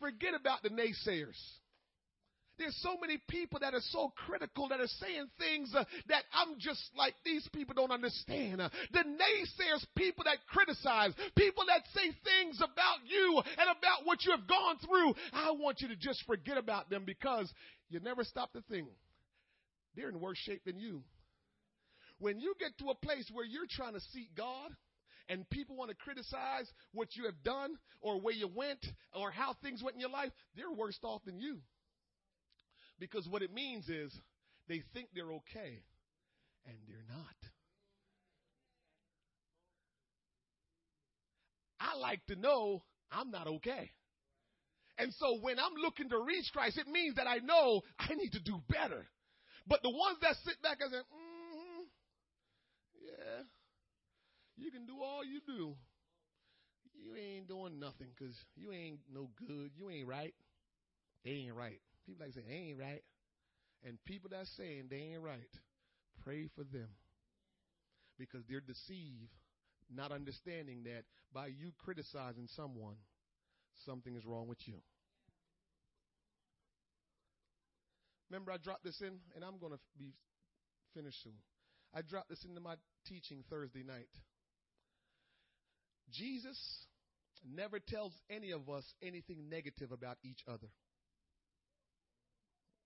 Forget 0.02 0.34
about 0.36 0.62
the 0.62 0.70
naysayers. 0.70 1.40
There's 2.60 2.78
so 2.82 2.98
many 3.00 3.18
people 3.30 3.60
that 3.62 3.74
are 3.74 3.82
so 3.90 4.12
critical 4.28 4.68
that 4.68 4.82
are 4.82 4.88
saying 5.00 5.28
things 5.40 5.74
uh, 5.76 5.86
that 6.10 6.24
I'm 6.34 6.60
just 6.60 6.82
like 6.96 7.16
these 7.26 7.48
people 7.54 7.74
don't 7.74 7.92
understand. 7.92 8.62
Uh, 8.62 8.70
the 8.92 9.00
naysayers, 9.00 9.86
people 9.96 10.26
that 10.26 10.38
criticize, 10.48 11.14
people 11.36 11.64
that 11.68 11.82
say 11.96 12.12
things 12.24 12.58
about 12.58 13.08
you 13.08 13.42
and 13.58 13.70
about 13.72 14.06
what 14.06 14.24
you 14.26 14.32
have 14.32 14.48
gone 14.48 14.78
through, 14.80 15.16
I 15.32 15.52
want 15.52 15.80
you 15.80 15.88
to 15.88 15.96
just 15.96 16.24
forget 16.28 16.58
about 16.58 16.90
them 16.90 17.06
because 17.06 17.52
you 17.90 18.02
never 18.02 18.24
stop 18.24 18.52
to 18.54 18.62
think 18.70 18.88
they're 19.96 20.10
in 20.10 20.20
worse 20.20 20.38
shape 20.40 20.66
than 20.66 20.78
you. 20.78 21.04
When 22.20 22.40
you 22.40 22.54
get 22.60 22.78
to 22.80 22.90
a 22.90 22.96
place 22.96 23.30
where 23.32 23.46
you're 23.46 23.68
trying 23.70 23.94
to 23.94 24.00
seek 24.00 24.34
God, 24.36 24.72
and 25.30 25.50
people 25.50 25.76
want 25.76 25.90
to 25.90 25.96
criticize 25.96 26.70
what 26.92 27.16
you 27.16 27.26
have 27.26 27.44
done 27.44 27.76
or 28.02 28.20
where 28.20 28.34
you 28.34 28.48
went 28.54 28.86
or 29.14 29.32
how 29.32 29.56
things 29.64 29.82
went 29.82 29.96
in 29.96 30.02
your 30.02 30.10
life, 30.10 30.32
they're 30.56 30.72
worse 30.72 31.00
off 31.04 31.24
than 31.26 31.40
you. 31.40 31.60
Because 33.00 33.28
what 33.28 33.42
it 33.42 33.54
means 33.54 33.88
is 33.88 34.14
they 34.68 34.84
think 34.94 35.10
they're 35.14 35.32
okay 35.32 35.84
and 36.66 36.76
they're 36.88 37.06
not. 37.10 37.36
I 41.80 41.98
like 41.98 42.26
to 42.28 42.36
know 42.36 42.84
I'm 43.12 43.32
not 43.32 43.48
okay. 43.48 43.92
And 44.98 45.14
so 45.14 45.40
when 45.42 45.60
I'm 45.60 45.74
looking 45.82 46.10
to 46.10 46.20
reach 46.20 46.52
Christ, 46.54 46.78
it 46.78 46.88
means 46.88 47.16
that 47.16 47.28
I 47.28 47.38
know 47.38 47.82
I 48.00 48.14
need 48.14 48.32
to 48.34 48.40
do 48.40 48.62
better. 48.70 49.08
But 49.68 49.82
the 49.82 49.90
ones 49.90 50.18
that 50.22 50.36
sit 50.46 50.62
back 50.62 50.78
and 50.82 50.92
say, 50.92 50.98
mm, 50.98 51.84
yeah, 53.02 53.44
you 54.58 54.72
can 54.72 54.86
do 54.86 55.02
all 55.02 55.24
you 55.24 55.40
do. 55.46 55.76
You 56.96 57.16
ain't 57.16 57.48
doing 57.48 57.80
nothing 57.80 58.08
because 58.16 58.36
you 58.56 58.72
ain't 58.72 59.00
no 59.14 59.30
good. 59.48 59.72
You 59.76 59.90
ain't 59.90 60.08
right. 60.08 60.34
They 61.26 61.32
ain't 61.32 61.56
right. 61.56 61.80
People 62.06 62.26
like 62.26 62.34
say, 62.34 62.42
they 62.48 62.56
ain't 62.56 62.80
right. 62.80 63.04
And 63.86 63.98
people 64.06 64.30
that 64.32 64.48
saying 64.56 64.88
they 64.90 65.14
ain't 65.14 65.22
right, 65.22 65.52
pray 66.24 66.48
for 66.56 66.64
them. 66.64 66.88
Because 68.18 68.44
they're 68.48 68.62
deceived, 68.62 69.34
not 69.94 70.12
understanding 70.12 70.84
that 70.84 71.04
by 71.34 71.48
you 71.48 71.74
criticizing 71.84 72.48
someone, 72.56 72.96
something 73.86 74.16
is 74.16 74.26
wrong 74.26 74.48
with 74.48 74.60
you. 74.68 74.76
Remember, 78.30 78.52
I 78.52 78.58
dropped 78.58 78.84
this 78.84 79.02
in, 79.02 79.20
and 79.36 79.44
I'm 79.44 79.58
going 79.60 79.74
to 79.74 79.80
be 79.98 80.14
finished 80.96 81.24
soon. 81.24 81.34
I 81.94 82.02
dropped 82.02 82.30
this 82.30 82.46
into 82.46 82.62
my 82.62 82.76
teaching 83.06 83.44
Thursday 83.50 83.84
night. 83.84 84.10
Jesus 86.14 86.58
never 87.44 87.80
tells 87.80 88.14
any 88.30 88.52
of 88.52 88.70
us 88.70 88.84
anything 89.02 89.50
negative 89.50 89.92
about 89.92 90.18
each 90.24 90.40
other. 90.48 90.68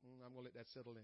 Mm, 0.05 0.25
I'm 0.25 0.33
going 0.33 0.45
to 0.45 0.51
let 0.51 0.53
that 0.55 0.69
settle 0.73 0.93
in. 0.93 1.03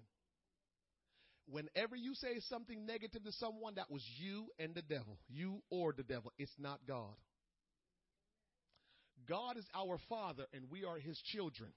Whenever 1.46 1.96
you 1.96 2.16
say 2.16 2.40
something 2.48 2.86
negative 2.86 3.24
to 3.26 3.32
someone, 3.34 3.76
that 3.76 3.92
was 3.92 4.04
you 4.18 4.48
and 4.58 4.74
the 4.74 4.82
devil. 4.82 5.20
You 5.28 5.62
or 5.70 5.94
the 5.96 6.04
devil. 6.04 6.32
It's 6.38 6.54
not 6.58 6.80
God. 6.88 7.16
God 9.28 9.58
is 9.58 9.66
our 9.76 9.98
Father 10.10 10.46
and 10.54 10.70
we 10.70 10.86
are 10.86 10.98
His 10.98 11.20
children. 11.34 11.72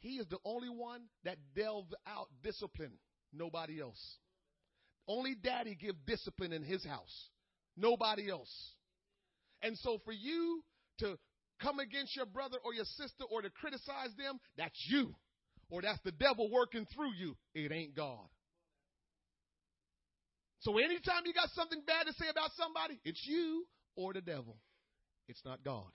He 0.00 0.16
is 0.16 0.26
the 0.28 0.38
only 0.44 0.68
one 0.68 1.02
that 1.24 1.36
delved 1.54 1.94
out 2.06 2.28
discipline. 2.42 2.92
Nobody 3.32 3.80
else. 3.80 4.00
Only 5.06 5.34
daddy 5.34 5.74
give 5.74 5.94
discipline 6.06 6.52
in 6.52 6.62
his 6.62 6.84
house. 6.84 7.28
Nobody 7.76 8.30
else. 8.30 8.50
And 9.62 9.76
so 9.78 9.98
for 10.04 10.12
you 10.12 10.62
to 10.98 11.18
come 11.62 11.78
against 11.78 12.16
your 12.16 12.26
brother 12.26 12.56
or 12.64 12.74
your 12.74 12.84
sister 12.84 13.24
or 13.30 13.42
to 13.42 13.50
criticize 13.50 14.14
them, 14.18 14.38
that's 14.56 14.78
you. 14.88 15.14
Or 15.70 15.82
that's 15.82 16.00
the 16.04 16.12
devil 16.12 16.50
working 16.50 16.86
through 16.94 17.14
you. 17.14 17.36
It 17.54 17.70
ain't 17.70 17.94
God. 17.94 18.26
So 20.60 20.78
anytime 20.78 21.22
you 21.24 21.32
got 21.32 21.48
something 21.54 21.80
bad 21.86 22.06
to 22.06 22.12
say 22.14 22.28
about 22.28 22.50
somebody, 22.56 22.98
it's 23.04 23.24
you 23.26 23.64
or 23.96 24.12
the 24.12 24.20
devil. 24.20 24.56
It's 25.28 25.40
not 25.44 25.62
God. 25.64 25.90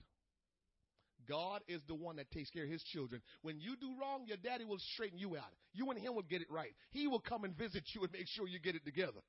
God 1.28 1.62
is 1.68 1.80
the 1.88 1.94
one 1.94 2.16
that 2.16 2.30
takes 2.30 2.50
care 2.50 2.64
of 2.64 2.70
his 2.70 2.82
children. 2.84 3.20
When 3.42 3.60
you 3.60 3.76
do 3.76 3.94
wrong, 4.00 4.24
your 4.26 4.36
daddy 4.36 4.64
will 4.64 4.78
straighten 4.94 5.18
you 5.18 5.36
out. 5.36 5.52
You 5.72 5.90
and 5.90 6.00
him 6.00 6.14
will 6.14 6.22
get 6.22 6.40
it 6.40 6.50
right. 6.50 6.72
He 6.90 7.06
will 7.06 7.20
come 7.20 7.44
and 7.44 7.56
visit 7.56 7.82
you 7.94 8.02
and 8.02 8.12
make 8.12 8.26
sure 8.28 8.46
you 8.46 8.58
get 8.60 8.76
it 8.76 8.84
together. 8.84 9.20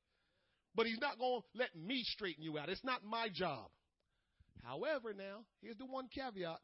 But 0.76 0.86
he's 0.86 1.00
not 1.00 1.18
going 1.18 1.42
to 1.42 1.48
let 1.58 1.76
me 1.76 2.04
straighten 2.04 2.44
you 2.44 2.58
out. 2.58 2.70
It's 2.70 2.84
not 2.84 3.04
my 3.04 3.30
job. 3.34 3.68
However, 4.64 5.14
now, 5.14 5.46
here's 5.62 5.78
the 5.78 5.86
one 5.86 6.08
caveat. 6.14 6.60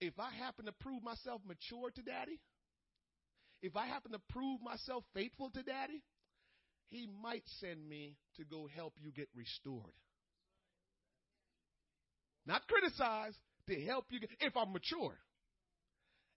If 0.00 0.18
I 0.18 0.30
happen 0.30 0.66
to 0.66 0.72
prove 0.72 1.02
myself 1.02 1.40
mature 1.46 1.90
to 1.90 2.02
daddy, 2.02 2.40
if 3.62 3.76
I 3.76 3.86
happen 3.86 4.12
to 4.12 4.20
prove 4.30 4.60
myself 4.62 5.04
faithful 5.14 5.50
to 5.50 5.62
daddy, 5.62 6.02
he 6.88 7.08
might 7.22 7.44
send 7.60 7.88
me 7.88 8.16
to 8.36 8.44
go 8.44 8.68
help 8.74 8.94
you 9.00 9.10
get 9.10 9.28
restored. 9.34 9.94
Not 12.46 12.66
criticize, 12.68 13.34
to 13.68 13.80
help 13.84 14.06
you 14.10 14.20
get, 14.20 14.30
if 14.40 14.56
I'm 14.56 14.72
mature. 14.72 15.18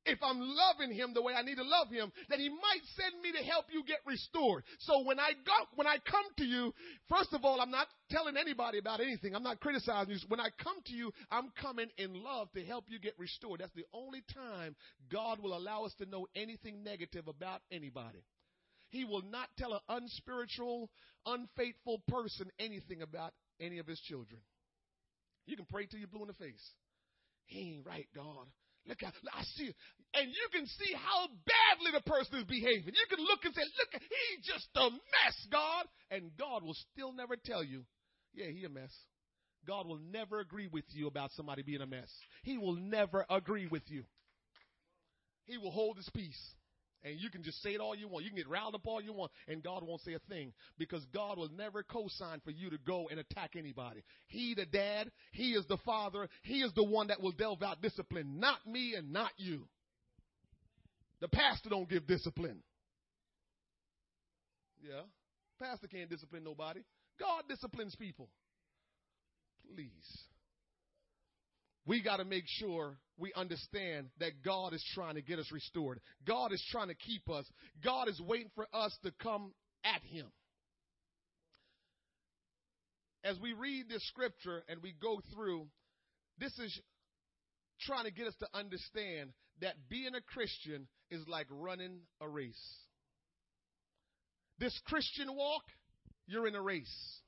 If 0.05 0.19
I'm 0.23 0.39
loving 0.39 0.95
him 0.95 1.13
the 1.13 1.21
way 1.21 1.33
I 1.33 1.41
need 1.41 1.57
to 1.57 1.63
love 1.63 1.89
him, 1.89 2.11
that 2.29 2.39
he 2.39 2.49
might 2.49 2.81
send 2.95 3.21
me 3.21 3.31
to 3.31 3.43
help 3.43 3.65
you 3.71 3.83
get 3.83 3.99
restored. 4.05 4.63
So 4.79 5.03
when 5.03 5.19
I 5.19 5.31
go, 5.45 5.53
when 5.75 5.87
I 5.87 5.97
come 6.09 6.25
to 6.37 6.45
you, 6.45 6.73
first 7.09 7.33
of 7.33 7.43
all, 7.43 7.61
I'm 7.61 7.71
not 7.71 7.87
telling 8.09 8.37
anybody 8.37 8.77
about 8.77 9.01
anything. 9.01 9.35
I'm 9.35 9.43
not 9.43 9.59
criticizing 9.59 10.13
you. 10.13 10.19
When 10.27 10.39
I 10.39 10.49
come 10.63 10.77
to 10.85 10.93
you, 10.93 11.11
I'm 11.31 11.51
coming 11.61 11.87
in 11.97 12.23
love 12.23 12.51
to 12.53 12.63
help 12.63 12.85
you 12.87 12.99
get 12.99 13.13
restored. 13.17 13.59
That's 13.61 13.73
the 13.75 13.85
only 13.93 14.23
time 14.33 14.75
God 15.11 15.39
will 15.41 15.55
allow 15.55 15.83
us 15.83 15.93
to 15.99 16.05
know 16.05 16.27
anything 16.35 16.83
negative 16.83 17.27
about 17.27 17.61
anybody. 17.71 18.23
He 18.89 19.05
will 19.05 19.21
not 19.21 19.49
tell 19.57 19.73
an 19.73 19.81
unspiritual, 19.89 20.89
unfaithful 21.25 22.01
person 22.07 22.49
anything 22.59 23.01
about 23.01 23.33
any 23.59 23.77
of 23.79 23.85
his 23.85 23.99
children. 23.99 24.41
You 25.45 25.55
can 25.55 25.65
pray 25.65 25.85
till 25.85 25.99
you're 25.99 26.07
blue 26.07 26.21
in 26.21 26.27
the 26.27 26.33
face. 26.33 26.63
He 27.45 27.73
ain't 27.73 27.85
right, 27.85 28.07
God. 28.15 28.47
Look, 28.89 29.03
I, 29.03 29.11
I 29.37 29.43
see, 29.55 29.65
it. 29.65 29.75
and 30.15 30.27
you 30.27 30.47
can 30.51 30.65
see 30.65 30.93
how 30.93 31.27
badly 31.45 31.91
the 31.93 32.01
person 32.09 32.39
is 32.39 32.45
behaving. 32.45 32.91
You 32.91 33.07
can 33.07 33.23
look 33.23 33.45
and 33.45 33.53
say, 33.53 33.61
"Look, 33.61 34.01
he's 34.01 34.45
just 34.45 34.67
a 34.75 34.89
mess, 34.89 35.47
God," 35.51 35.85
and 36.09 36.31
God 36.37 36.63
will 36.63 36.75
still 36.91 37.13
never 37.13 37.35
tell 37.37 37.63
you, 37.63 37.85
"Yeah, 38.33 38.47
he 38.47 38.65
a 38.65 38.69
mess." 38.69 38.91
God 39.67 39.85
will 39.85 39.99
never 39.99 40.39
agree 40.39 40.67
with 40.67 40.85
you 40.89 41.07
about 41.07 41.31
somebody 41.31 41.61
being 41.61 41.81
a 41.81 41.85
mess. 41.85 42.09
He 42.43 42.57
will 42.57 42.75
never 42.75 43.25
agree 43.29 43.67
with 43.67 43.83
you. 43.87 44.05
He 45.45 45.57
will 45.57 45.71
hold 45.71 45.97
his 45.97 46.09
peace. 46.09 46.55
And 47.03 47.19
you 47.19 47.29
can 47.29 47.43
just 47.43 47.61
say 47.61 47.71
it 47.71 47.79
all 47.79 47.95
you 47.95 48.07
want. 48.07 48.25
You 48.25 48.31
can 48.31 48.37
get 48.37 48.49
riled 48.49 48.75
up 48.75 48.85
all 48.85 49.01
you 49.01 49.13
want, 49.13 49.31
and 49.47 49.63
God 49.63 49.83
won't 49.83 50.01
say 50.01 50.13
a 50.13 50.19
thing 50.29 50.53
because 50.77 51.05
God 51.13 51.37
will 51.37 51.49
never 51.49 51.83
co-sign 51.83 52.41
for 52.43 52.51
you 52.51 52.69
to 52.69 52.77
go 52.85 53.07
and 53.09 53.19
attack 53.19 53.51
anybody. 53.57 54.03
He, 54.27 54.53
the 54.53 54.65
dad, 54.65 55.09
he 55.31 55.51
is 55.51 55.65
the 55.67 55.77
father, 55.85 56.27
he 56.43 56.61
is 56.61 56.73
the 56.73 56.83
one 56.83 57.07
that 57.07 57.21
will 57.21 57.31
delve 57.31 57.63
out 57.63 57.81
discipline, 57.81 58.39
not 58.39 58.65
me 58.67 58.95
and 58.95 59.13
not 59.13 59.31
you. 59.37 59.67
The 61.21 61.29
pastor 61.29 61.69
don't 61.69 61.89
give 61.89 62.05
discipline. 62.07 62.61
Yeah, 64.81 65.01
pastor 65.61 65.87
can't 65.87 66.09
discipline 66.09 66.43
nobody. 66.43 66.81
God 67.19 67.43
disciplines 67.49 67.95
people. 67.95 68.29
Please 69.75 70.23
we 71.89 72.03
got 72.03 72.17
to 72.17 72.25
make 72.25 72.43
sure 72.45 72.97
we 73.19 73.33
understand 73.33 74.07
that 74.19 74.43
God 74.43 74.73
is 74.73 74.83
trying 74.93 75.15
to 75.15 75.21
get 75.21 75.39
us 75.39 75.51
restored. 75.51 75.99
God 76.27 76.51
is 76.53 76.63
trying 76.71 76.87
to 76.87 76.95
keep 76.95 77.29
us. 77.29 77.45
God 77.83 78.07
is 78.07 78.19
waiting 78.21 78.51
for 78.55 78.67
us 78.73 78.97
to 79.03 79.11
come 79.21 79.53
at 79.83 80.01
Him. 80.03 80.27
As 83.23 83.37
we 83.39 83.53
read 83.53 83.89
this 83.89 84.07
scripture 84.07 84.63
and 84.69 84.81
we 84.81 84.93
go 85.01 85.21
through, 85.33 85.67
this 86.37 86.57
is 86.57 86.79
trying 87.81 88.05
to 88.05 88.11
get 88.11 88.27
us 88.27 88.35
to 88.39 88.47
understand 88.53 89.31
that 89.61 89.75
being 89.89 90.15
a 90.15 90.21
Christian 90.21 90.87
is 91.11 91.21
like 91.27 91.47
running 91.49 91.99
a 92.21 92.27
race. 92.27 92.55
This 94.57 94.77
Christian 94.85 95.35
walk, 95.35 95.63
you're 96.27 96.47
in 96.47 96.55
a 96.55 96.61
race. 96.61 97.21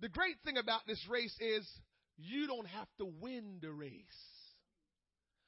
The 0.00 0.08
great 0.08 0.36
thing 0.44 0.56
about 0.58 0.80
this 0.86 1.02
race 1.08 1.34
is 1.40 1.66
you 2.16 2.46
don't 2.46 2.66
have 2.66 2.88
to 2.98 3.06
win 3.20 3.58
the 3.60 3.70
race. 3.70 4.33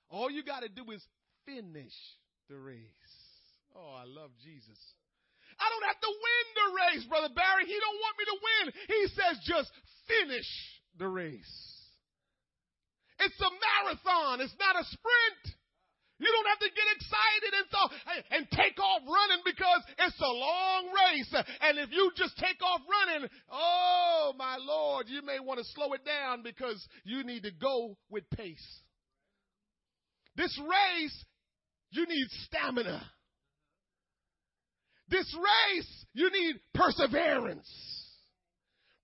All 0.09 0.31
you 0.31 0.43
got 0.43 0.61
to 0.61 0.69
do 0.69 0.91
is 0.91 1.03
finish 1.45 1.95
the 2.49 2.57
race. 2.57 2.81
Oh, 3.75 3.95
I 3.95 4.05
love 4.05 4.31
Jesus. 4.43 4.79
I 5.59 5.67
don't 5.73 5.87
have 5.89 6.01
to 6.01 6.13
win 6.13 6.47
the 6.55 6.69
race, 6.77 7.05
Brother 7.09 7.33
Barry. 7.35 7.65
He 7.67 7.79
don't 7.79 8.01
want 8.01 8.15
me 8.19 8.25
to 8.25 8.39
win. 8.39 8.65
He 8.89 9.03
says 9.15 9.35
just 9.45 9.71
finish 10.07 10.49
the 10.99 11.09
race. 11.09 11.77
It's 13.21 13.41
a 13.41 13.51
marathon. 13.51 14.41
It's 14.41 14.55
not 14.61 14.77
a 14.77 14.85
sprint. 14.85 15.57
You 16.19 16.29
don't 16.33 16.49
have 16.49 16.61
to 16.61 16.73
get 16.73 16.89
excited 16.97 17.53
and 17.61 17.67
so 17.69 17.81
and 18.33 18.51
take 18.51 18.81
off 18.81 19.03
running 19.05 19.43
because 19.45 19.83
it's 19.99 20.21
a 20.21 20.33
long 20.33 20.89
race. 20.89 21.35
And 21.61 21.79
if 21.79 21.93
you 21.93 22.11
just 22.17 22.39
take 22.39 22.57
off 22.63 22.81
running, 22.89 23.29
oh 23.51 24.33
my 24.39 24.57
Lord, 24.57 25.09
you 25.09 25.21
may 25.21 25.41
want 25.41 25.59
to 25.59 25.65
slow 25.75 25.93
it 25.93 26.05
down 26.07 26.43
because 26.43 26.87
you 27.05 27.23
need 27.23 27.43
to 27.43 27.51
go 27.51 27.99
with 28.09 28.29
pace. 28.31 28.65
This 30.37 30.59
race, 30.59 31.25
you 31.91 32.07
need 32.07 32.27
stamina. 32.45 33.03
This 35.09 35.35
race, 35.35 36.05
you 36.13 36.31
need 36.31 36.57
perseverance. 36.75 37.71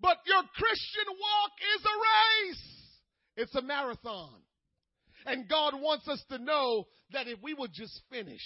But 0.01 0.19
your 0.27 0.43
Christian 0.55 1.05
walk 1.09 1.53
is 1.77 1.85
a 1.85 2.49
race. 2.49 2.73
It's 3.37 3.55
a 3.55 3.63
marathon. 3.63 4.43
And 5.25 5.49
God 5.49 5.75
wants 5.81 6.09
us 6.09 6.23
to 6.31 6.39
know 6.39 6.87
that 7.13 7.29
if 7.29 7.39
we 7.41 7.55
would 7.55 7.73
just 7.73 8.01
finish. 8.11 8.43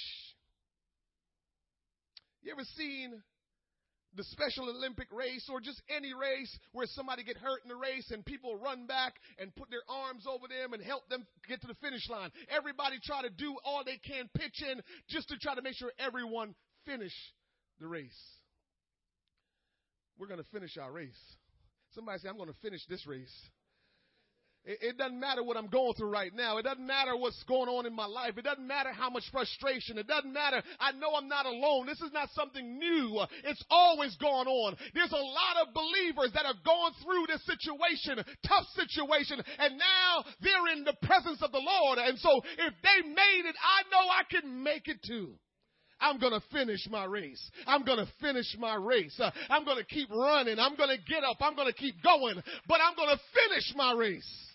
You 2.42 2.52
ever 2.52 2.64
seen 2.76 3.22
the 4.16 4.24
Special 4.24 4.68
Olympic 4.68 5.08
race 5.12 5.48
or 5.50 5.60
just 5.60 5.80
any 5.94 6.12
race 6.14 6.58
where 6.72 6.86
somebody 6.86 7.22
get 7.22 7.36
hurt 7.36 7.62
in 7.62 7.68
the 7.68 7.76
race 7.76 8.10
and 8.10 8.24
people 8.24 8.56
run 8.56 8.86
back 8.86 9.14
and 9.38 9.54
put 9.54 9.70
their 9.70 9.84
arms 9.88 10.26
over 10.26 10.48
them 10.48 10.72
and 10.72 10.82
help 10.82 11.08
them 11.08 11.26
get 11.48 11.60
to 11.60 11.66
the 11.66 11.74
finish 11.74 12.08
line. 12.08 12.30
Everybody 12.48 12.98
try 13.02 13.22
to 13.22 13.30
do 13.30 13.56
all 13.64 13.84
they 13.84 13.98
can, 13.98 14.28
pitch 14.34 14.62
in 14.62 14.80
just 15.08 15.28
to 15.28 15.38
try 15.38 15.54
to 15.54 15.62
make 15.62 15.74
sure 15.74 15.92
everyone 15.98 16.54
finish 16.84 17.12
the 17.80 17.86
race. 17.86 18.10
We're 20.18 20.28
going 20.28 20.42
to 20.42 20.50
finish 20.50 20.76
our 20.78 20.90
race. 20.90 21.20
Somebody 21.94 22.18
say, 22.20 22.28
I'm 22.28 22.36
going 22.36 22.48
to 22.48 22.60
finish 22.62 22.80
this 22.88 23.06
race. 23.06 23.34
It, 24.66 24.98
doesn't 24.98 25.20
matter 25.20 25.44
what 25.44 25.56
I'm 25.56 25.68
going 25.68 25.94
through 25.94 26.10
right 26.10 26.34
now. 26.34 26.58
It 26.58 26.64
doesn't 26.64 26.84
matter 26.84 27.16
what's 27.16 27.40
going 27.44 27.68
on 27.68 27.86
in 27.86 27.94
my 27.94 28.06
life. 28.06 28.36
It 28.36 28.42
doesn't 28.42 28.66
matter 28.66 28.90
how 28.90 29.08
much 29.08 29.22
frustration. 29.30 29.96
It 29.96 30.08
doesn't 30.08 30.32
matter. 30.32 30.60
I 30.80 30.90
know 30.90 31.14
I'm 31.16 31.28
not 31.28 31.46
alone. 31.46 31.86
This 31.86 32.00
is 32.00 32.12
not 32.12 32.30
something 32.30 32.76
new. 32.76 33.20
It's 33.44 33.62
always 33.70 34.16
gone 34.16 34.48
on. 34.48 34.76
There's 34.92 35.12
a 35.12 35.16
lot 35.16 35.62
of 35.62 35.72
believers 35.72 36.32
that 36.34 36.46
have 36.46 36.64
gone 36.64 36.90
through 37.04 37.26
this 37.28 37.46
situation, 37.46 38.18
tough 38.46 38.66
situation, 38.74 39.40
and 39.58 39.78
now 39.78 40.24
they're 40.40 40.76
in 40.76 40.82
the 40.82 40.96
presence 41.06 41.40
of 41.42 41.52
the 41.52 41.62
Lord. 41.62 41.98
And 41.98 42.18
so 42.18 42.40
if 42.58 42.74
they 42.82 43.08
made 43.08 43.46
it, 43.46 43.54
I 43.62 43.86
know 43.92 44.10
I 44.10 44.24
can 44.28 44.64
make 44.64 44.88
it 44.88 44.98
too. 45.06 45.34
I'm 46.00 46.18
going 46.18 46.32
to 46.32 46.42
finish 46.52 46.86
my 46.90 47.04
race. 47.04 47.50
I'm 47.66 47.84
going 47.84 47.98
to 47.98 48.12
finish 48.20 48.54
my 48.58 48.74
race. 48.74 49.18
Uh, 49.18 49.30
I'm 49.48 49.64
going 49.64 49.78
to 49.78 49.84
keep 49.84 50.10
running. 50.10 50.58
I'm 50.58 50.76
going 50.76 50.90
to 50.90 51.02
get 51.10 51.24
up. 51.24 51.38
I'm 51.40 51.54
going 51.54 51.72
to 51.72 51.78
keep 51.78 52.02
going. 52.02 52.42
But 52.68 52.80
I'm 52.82 52.96
going 52.96 53.16
to 53.16 53.20
finish 53.32 53.72
my 53.76 53.94
race. 53.94 54.45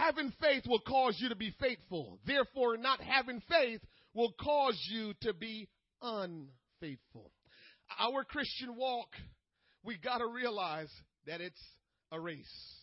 Having 0.00 0.32
faith 0.40 0.64
will 0.66 0.80
cause 0.80 1.18
you 1.20 1.28
to 1.28 1.36
be 1.36 1.54
faithful. 1.60 2.18
Therefore, 2.26 2.78
not 2.78 3.00
having 3.00 3.42
faith 3.50 3.82
will 4.14 4.32
cause 4.40 4.80
you 4.90 5.12
to 5.22 5.34
be 5.34 5.68
unfaithful. 6.00 7.30
Our 7.98 8.24
Christian 8.24 8.76
walk, 8.76 9.08
we 9.84 9.98
got 9.98 10.18
to 10.18 10.26
realize 10.26 10.90
that 11.26 11.42
it's 11.42 11.60
a 12.10 12.18
race. 12.18 12.80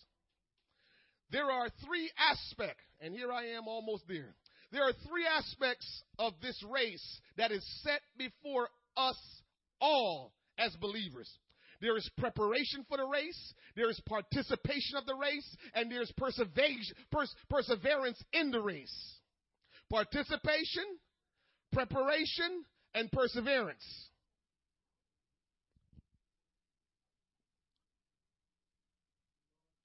There 1.31 1.49
are 1.49 1.69
three 1.83 2.11
aspects, 2.19 2.83
and 3.01 3.15
here 3.15 3.31
I 3.31 3.47
am 3.47 3.67
almost 3.67 4.03
there. 4.07 4.35
There 4.71 4.83
are 4.83 4.93
three 5.07 5.25
aspects 5.25 6.03
of 6.19 6.33
this 6.41 6.61
race 6.69 7.21
that 7.37 7.51
is 7.51 7.65
set 7.83 8.01
before 8.17 8.69
us 8.95 9.17
all 9.81 10.33
as 10.59 10.75
believers. 10.79 11.29
There 11.79 11.95
is 11.95 12.09
preparation 12.17 12.85
for 12.89 12.97
the 12.97 13.05
race, 13.05 13.53
there 13.75 13.89
is 13.89 13.99
participation 14.07 14.97
of 14.97 15.05
the 15.05 15.15
race, 15.15 15.55
and 15.75 15.91
there's 15.91 16.11
perseverance 17.49 18.23
in 18.33 18.51
the 18.51 18.61
race. 18.61 19.19
Participation, 19.89 20.83
preparation, 21.71 22.63
and 22.95 23.11
perseverance. 23.11 24.09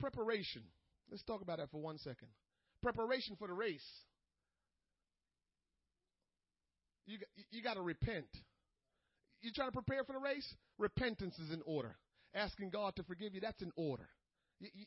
Preparation. 0.00 0.62
Let's 1.10 1.22
talk 1.24 1.42
about 1.42 1.58
that 1.58 1.70
for 1.70 1.80
one 1.80 1.98
second. 1.98 2.28
Preparation 2.82 3.36
for 3.38 3.46
the 3.46 3.54
race. 3.54 3.86
You, 7.06 7.18
you 7.50 7.62
got 7.62 7.74
to 7.74 7.82
repent 7.82 8.26
you're 9.42 9.52
trying 9.54 9.68
to 9.68 9.72
prepare 9.72 10.04
for 10.04 10.12
the 10.12 10.18
race, 10.18 10.54
repentance 10.78 11.38
is 11.38 11.52
in 11.52 11.62
order. 11.66 11.96
Asking 12.34 12.70
God 12.70 12.96
to 12.96 13.02
forgive 13.02 13.34
you, 13.34 13.40
that's 13.40 13.60
in 13.60 13.72
order. 13.76 14.08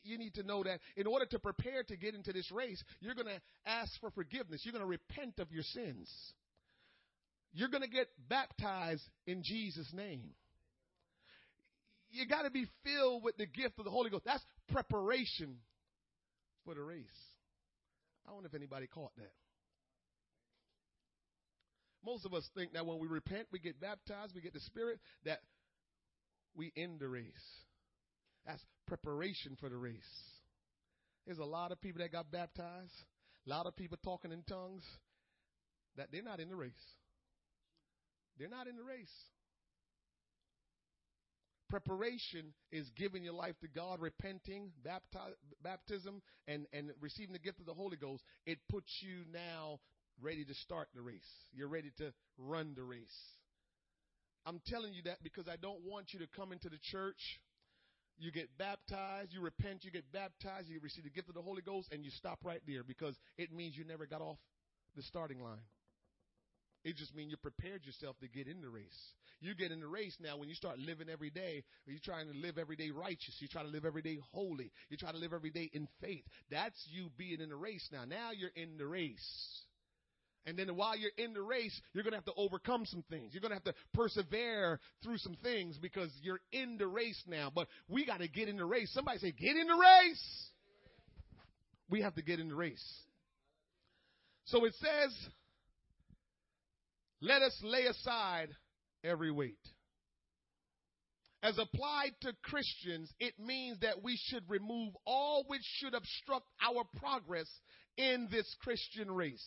You, 0.04 0.16
need 0.16 0.34
to 0.34 0.42
know 0.42 0.62
that 0.62 0.80
in 0.96 1.06
order 1.06 1.26
to 1.26 1.38
prepare 1.38 1.82
to 1.82 1.96
get 1.96 2.14
into 2.14 2.32
this 2.32 2.50
race, 2.50 2.82
you're 3.00 3.14
going 3.14 3.26
to 3.26 3.40
ask 3.66 3.92
for 4.00 4.10
forgiveness. 4.10 4.62
You're 4.64 4.72
going 4.72 4.84
to 4.84 4.88
repent 4.88 5.38
of 5.38 5.52
your 5.52 5.64
sins. 5.64 6.10
You're 7.52 7.68
going 7.68 7.82
to 7.82 7.88
get 7.88 8.08
baptized 8.28 9.02
in 9.26 9.42
Jesus' 9.44 9.92
name. 9.92 10.30
You 12.10 12.26
got 12.26 12.42
to 12.42 12.50
be 12.50 12.66
filled 12.84 13.22
with 13.22 13.36
the 13.36 13.46
gift 13.46 13.78
of 13.78 13.84
the 13.84 13.90
Holy 13.90 14.08
Ghost. 14.08 14.24
That's 14.24 14.42
preparation 14.72 15.56
for 16.64 16.74
the 16.74 16.82
race. 16.82 17.04
I 18.26 18.32
wonder 18.32 18.48
if 18.48 18.54
anybody 18.54 18.86
caught 18.86 19.14
that. 19.16 19.32
Most 22.06 22.24
of 22.24 22.32
us 22.32 22.48
think 22.54 22.72
that 22.74 22.86
when 22.86 23.00
we 23.00 23.08
repent, 23.08 23.48
we 23.50 23.58
get 23.58 23.80
baptized, 23.80 24.32
we 24.32 24.40
get 24.40 24.54
the 24.54 24.60
Spirit, 24.60 25.00
that 25.24 25.40
we 26.54 26.72
end 26.76 27.00
the 27.00 27.08
race. 27.08 27.24
That's 28.46 28.62
preparation 28.86 29.56
for 29.58 29.68
the 29.68 29.76
race. 29.76 29.96
There's 31.26 31.38
a 31.38 31.44
lot 31.44 31.72
of 31.72 31.80
people 31.80 32.00
that 32.00 32.12
got 32.12 32.30
baptized, 32.30 32.94
A 33.44 33.50
lot 33.50 33.66
of 33.66 33.74
people 33.76 33.98
talking 34.04 34.30
in 34.30 34.44
tongues 34.44 34.84
that 35.96 36.08
they're 36.12 36.22
not 36.22 36.38
in 36.38 36.48
the 36.48 36.54
race. 36.54 36.70
They're 38.38 38.48
not 38.48 38.68
in 38.68 38.76
the 38.76 38.84
race. 38.84 39.12
Preparation 41.68 42.54
is 42.70 42.88
giving 42.96 43.24
your 43.24 43.32
life 43.32 43.56
to 43.62 43.66
God, 43.66 44.00
repenting, 44.00 44.70
bapti- 44.86 45.34
baptism, 45.64 46.22
and, 46.46 46.66
and 46.72 46.92
receiving 47.00 47.32
the 47.32 47.40
gift 47.40 47.58
of 47.58 47.66
the 47.66 47.74
Holy 47.74 47.96
Ghost. 47.96 48.22
It 48.46 48.58
puts 48.70 48.92
you 49.00 49.24
now 49.32 49.80
ready 50.22 50.44
to 50.44 50.54
start 50.54 50.88
the 50.94 51.02
race. 51.02 51.28
You're 51.52 51.68
ready 51.68 51.90
to 51.98 52.12
run 52.38 52.74
the 52.76 52.84
race. 52.84 53.16
I'm 54.44 54.60
telling 54.66 54.94
you 54.94 55.02
that 55.04 55.22
because 55.22 55.48
I 55.48 55.56
don't 55.56 55.82
want 55.84 56.12
you 56.12 56.20
to 56.20 56.26
come 56.36 56.52
into 56.52 56.68
the 56.68 56.78
church. 56.90 57.40
You 58.18 58.32
get 58.32 58.48
baptized, 58.56 59.32
you 59.32 59.40
repent, 59.42 59.84
you 59.84 59.90
get 59.90 60.10
baptized, 60.12 60.68
you 60.68 60.80
receive 60.80 61.04
the 61.04 61.10
gift 61.10 61.28
of 61.28 61.34
the 61.34 61.42
Holy 61.42 61.60
Ghost, 61.60 61.88
and 61.92 62.04
you 62.04 62.10
stop 62.10 62.38
right 62.44 62.62
there 62.66 62.82
because 62.82 63.14
it 63.36 63.52
means 63.52 63.76
you 63.76 63.84
never 63.84 64.06
got 64.06 64.22
off 64.22 64.38
the 64.96 65.02
starting 65.02 65.42
line. 65.42 65.66
It 66.84 66.96
just 66.96 67.14
means 67.14 67.30
you 67.30 67.36
prepared 67.36 67.84
yourself 67.84 68.16
to 68.20 68.28
get 68.28 68.46
in 68.46 68.62
the 68.62 68.70
race. 68.70 69.12
You 69.40 69.54
get 69.54 69.72
in 69.72 69.80
the 69.80 69.88
race 69.88 70.16
now 70.20 70.38
when 70.38 70.48
you 70.48 70.54
start 70.54 70.78
living 70.78 71.08
every 71.10 71.30
day. 71.30 71.64
You're 71.84 71.98
trying 72.02 72.32
to 72.32 72.38
live 72.38 72.58
every 72.58 72.76
day 72.76 72.90
righteous. 72.90 73.36
You 73.40 73.48
try 73.48 73.62
to 73.62 73.68
live 73.68 73.84
every 73.84 74.02
day 74.02 74.18
holy. 74.32 74.72
You 74.88 74.96
try 74.96 75.10
to 75.10 75.18
live 75.18 75.32
every 75.32 75.50
day 75.50 75.68
in 75.72 75.88
faith. 76.00 76.24
That's 76.50 76.80
you 76.88 77.10
being 77.18 77.40
in 77.40 77.50
the 77.50 77.56
race 77.56 77.86
now. 77.92 78.04
Now 78.04 78.30
you're 78.30 78.50
in 78.54 78.78
the 78.78 78.86
race. 78.86 79.65
And 80.46 80.56
then 80.56 80.68
while 80.76 80.96
you're 80.96 81.10
in 81.18 81.32
the 81.32 81.42
race, 81.42 81.78
you're 81.92 82.04
going 82.04 82.12
to 82.12 82.18
have 82.18 82.24
to 82.26 82.32
overcome 82.36 82.86
some 82.86 83.02
things. 83.10 83.34
You're 83.34 83.40
going 83.40 83.50
to 83.50 83.56
have 83.56 83.64
to 83.64 83.74
persevere 83.92 84.78
through 85.02 85.18
some 85.18 85.36
things 85.42 85.76
because 85.78 86.10
you're 86.22 86.40
in 86.52 86.78
the 86.78 86.86
race 86.86 87.20
now. 87.26 87.50
But 87.52 87.66
we 87.88 88.06
got 88.06 88.18
to 88.18 88.28
get 88.28 88.48
in 88.48 88.56
the 88.56 88.64
race. 88.64 88.92
Somebody 88.92 89.18
say, 89.18 89.32
get 89.32 89.56
in 89.56 89.66
the 89.66 89.74
race. 89.74 90.50
We 91.90 92.02
have 92.02 92.14
to 92.14 92.22
get 92.22 92.38
in 92.38 92.48
the 92.48 92.54
race. 92.54 92.84
So 94.44 94.64
it 94.64 94.74
says, 94.74 95.12
let 97.20 97.42
us 97.42 97.58
lay 97.64 97.86
aside 97.86 98.50
every 99.02 99.32
weight. 99.32 99.58
As 101.42 101.58
applied 101.58 102.12
to 102.22 102.32
Christians, 102.44 103.12
it 103.18 103.34
means 103.38 103.80
that 103.80 104.02
we 104.02 104.16
should 104.28 104.44
remove 104.48 104.94
all 105.04 105.44
which 105.48 105.62
should 105.78 105.94
obstruct 105.94 106.46
our 106.64 106.84
progress 107.00 107.48
in 107.96 108.28
this 108.30 108.52
Christian 108.60 109.10
race. 109.10 109.44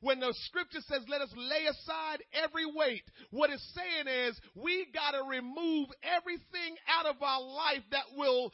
When 0.00 0.20
the 0.20 0.34
scripture 0.46 0.80
says, 0.88 1.02
let 1.08 1.20
us 1.20 1.32
lay 1.36 1.66
aside 1.66 2.22
every 2.32 2.64
weight, 2.66 3.04
what 3.30 3.50
it's 3.50 3.74
saying 3.74 4.28
is 4.28 4.40
we 4.54 4.86
gotta 4.94 5.22
remove 5.28 5.88
everything 6.02 6.76
out 6.88 7.06
of 7.06 7.22
our 7.22 7.42
life 7.42 7.82
that 7.90 8.04
will 8.16 8.52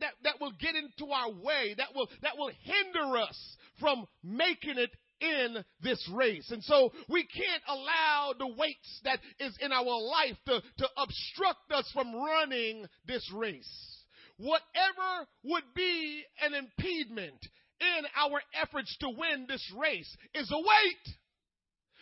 that, 0.00 0.14
that 0.24 0.40
will 0.40 0.52
get 0.58 0.74
into 0.74 1.12
our 1.12 1.30
way, 1.30 1.74
that 1.76 1.94
will, 1.94 2.08
that 2.22 2.36
will 2.36 2.50
hinder 2.62 3.18
us 3.18 3.56
from 3.78 4.04
making 4.24 4.78
it 4.78 4.90
in 5.20 5.64
this 5.80 6.10
race. 6.12 6.50
And 6.50 6.62
so 6.64 6.92
we 7.08 7.24
can't 7.24 7.62
allow 7.68 8.34
the 8.38 8.48
weights 8.48 9.00
that 9.04 9.20
is 9.40 9.56
in 9.60 9.72
our 9.72 9.84
life 9.84 10.36
to, 10.46 10.60
to 10.78 10.88
obstruct 10.96 11.72
us 11.72 11.90
from 11.92 12.14
running 12.14 12.86
this 13.06 13.30
race. 13.32 13.96
Whatever 14.38 15.26
would 15.44 15.64
be 15.74 16.22
an 16.42 16.52
impediment 16.52 17.38
in 17.80 18.04
our 18.16 18.40
efforts 18.60 18.96
to 19.00 19.08
win 19.08 19.46
this 19.48 19.64
race 19.76 20.16
is 20.34 20.50
a 20.50 20.58
weight. 20.58 21.06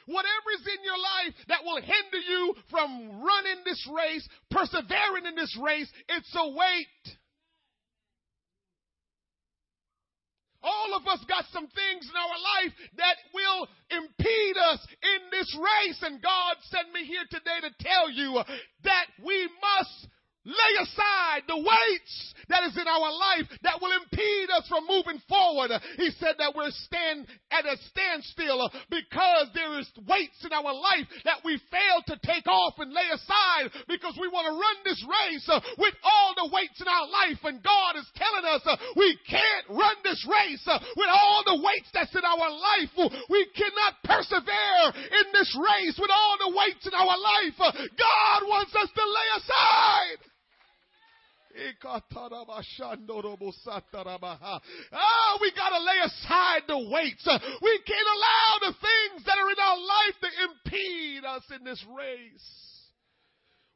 Whatever 0.06 0.48
is 0.60 0.66
in 0.66 0.84
your 0.84 0.98
life 0.98 1.34
that 1.48 1.64
will 1.64 1.80
hinder 1.80 2.20
you 2.28 2.54
from 2.70 3.22
running 3.24 3.64
this 3.64 3.88
race, 3.88 4.28
persevering 4.50 5.26
in 5.26 5.34
this 5.34 5.56
race, 5.62 5.90
it's 6.08 6.34
a 6.36 6.48
weight. 6.50 7.16
All 10.64 10.96
of 10.96 11.06
us 11.06 11.20
got 11.28 11.44
some 11.52 11.68
things 11.68 12.08
in 12.08 12.16
our 12.16 12.38
life 12.40 12.72
that 12.96 13.16
will 13.34 13.68
impede 13.90 14.56
us 14.56 14.80
in 15.02 15.20
this 15.30 15.54
race. 15.56 16.00
And 16.02 16.22
God 16.22 16.56
sent 16.62 16.92
me 16.92 17.04
here 17.04 17.24
today 17.30 17.68
to 17.68 17.84
tell 17.84 18.10
you 18.10 18.40
that 18.84 19.06
we 19.22 19.48
must 19.60 20.08
lay 20.44 20.72
aside 20.80 21.42
the 21.48 21.56
weights 21.56 22.34
that 22.48 22.64
is 22.68 22.76
in 22.76 22.86
our 22.86 23.10
life 23.10 23.48
that 23.62 23.80
will 23.80 23.92
impede 23.96 24.50
us 24.52 24.68
from 24.68 24.84
moving 24.86 25.20
forward. 25.28 25.72
He 25.96 26.10
said 26.20 26.36
that 26.38 26.52
we're 26.54 26.70
stand 26.70 27.26
at 27.50 27.64
a 27.64 27.76
standstill 27.88 28.68
because 28.92 29.48
there 29.54 29.78
is 29.80 29.88
weights 30.04 30.44
in 30.44 30.52
our 30.52 30.72
life 30.72 31.08
that 31.24 31.40
we 31.44 31.56
fail 31.72 32.04
to 32.12 32.16
take 32.20 32.46
off 32.46 32.76
and 32.78 32.92
lay 32.92 33.08
aside 33.08 33.72
because 33.88 34.16
we 34.20 34.28
want 34.28 34.44
to 34.44 34.54
run 34.54 34.78
this 34.84 35.00
race 35.04 35.48
with 35.78 35.94
all 36.04 36.36
the 36.36 36.52
weights 36.52 36.80
in 36.80 36.88
our 36.88 37.08
life. 37.08 37.40
And 37.44 37.64
God 37.64 37.96
is 37.96 38.08
telling 38.14 38.44
us 38.44 38.62
we 38.96 39.16
can't 39.28 39.66
run 39.72 39.96
this 40.04 40.20
race 40.28 40.64
with 40.68 41.10
all 41.10 41.40
the 41.46 41.60
weights 41.64 41.88
that's 41.92 42.14
in 42.14 42.24
our 42.24 42.50
life. 42.52 42.92
We 43.32 43.48
cannot 43.56 44.04
persevere 44.04 44.92
in 44.92 45.26
this 45.32 45.56
race 45.56 45.96
with 45.96 46.12
all 46.12 46.36
the 46.38 46.52
weights 46.52 46.84
in 46.84 46.94
our 46.94 47.16
life. 47.16 47.58
God 47.96 48.40
wants 48.44 48.74
us 48.76 48.90
to 48.92 49.04
lay 49.04 49.28
aside. 49.40 50.33
Ah, 54.92 55.38
we 55.40 55.52
gotta 55.52 55.78
lay 55.82 55.98
aside 56.04 56.62
the 56.66 56.78
weights. 56.90 57.26
We 57.62 57.78
can't 57.86 58.08
allow 58.16 58.58
the 58.60 58.74
things 58.80 59.24
that 59.26 59.38
are 59.38 59.50
in 59.50 59.58
our 59.58 59.78
life 59.78 60.16
to 60.20 60.28
impede 60.48 61.24
us 61.24 61.42
in 61.56 61.64
this 61.64 61.84
race. 61.96 62.63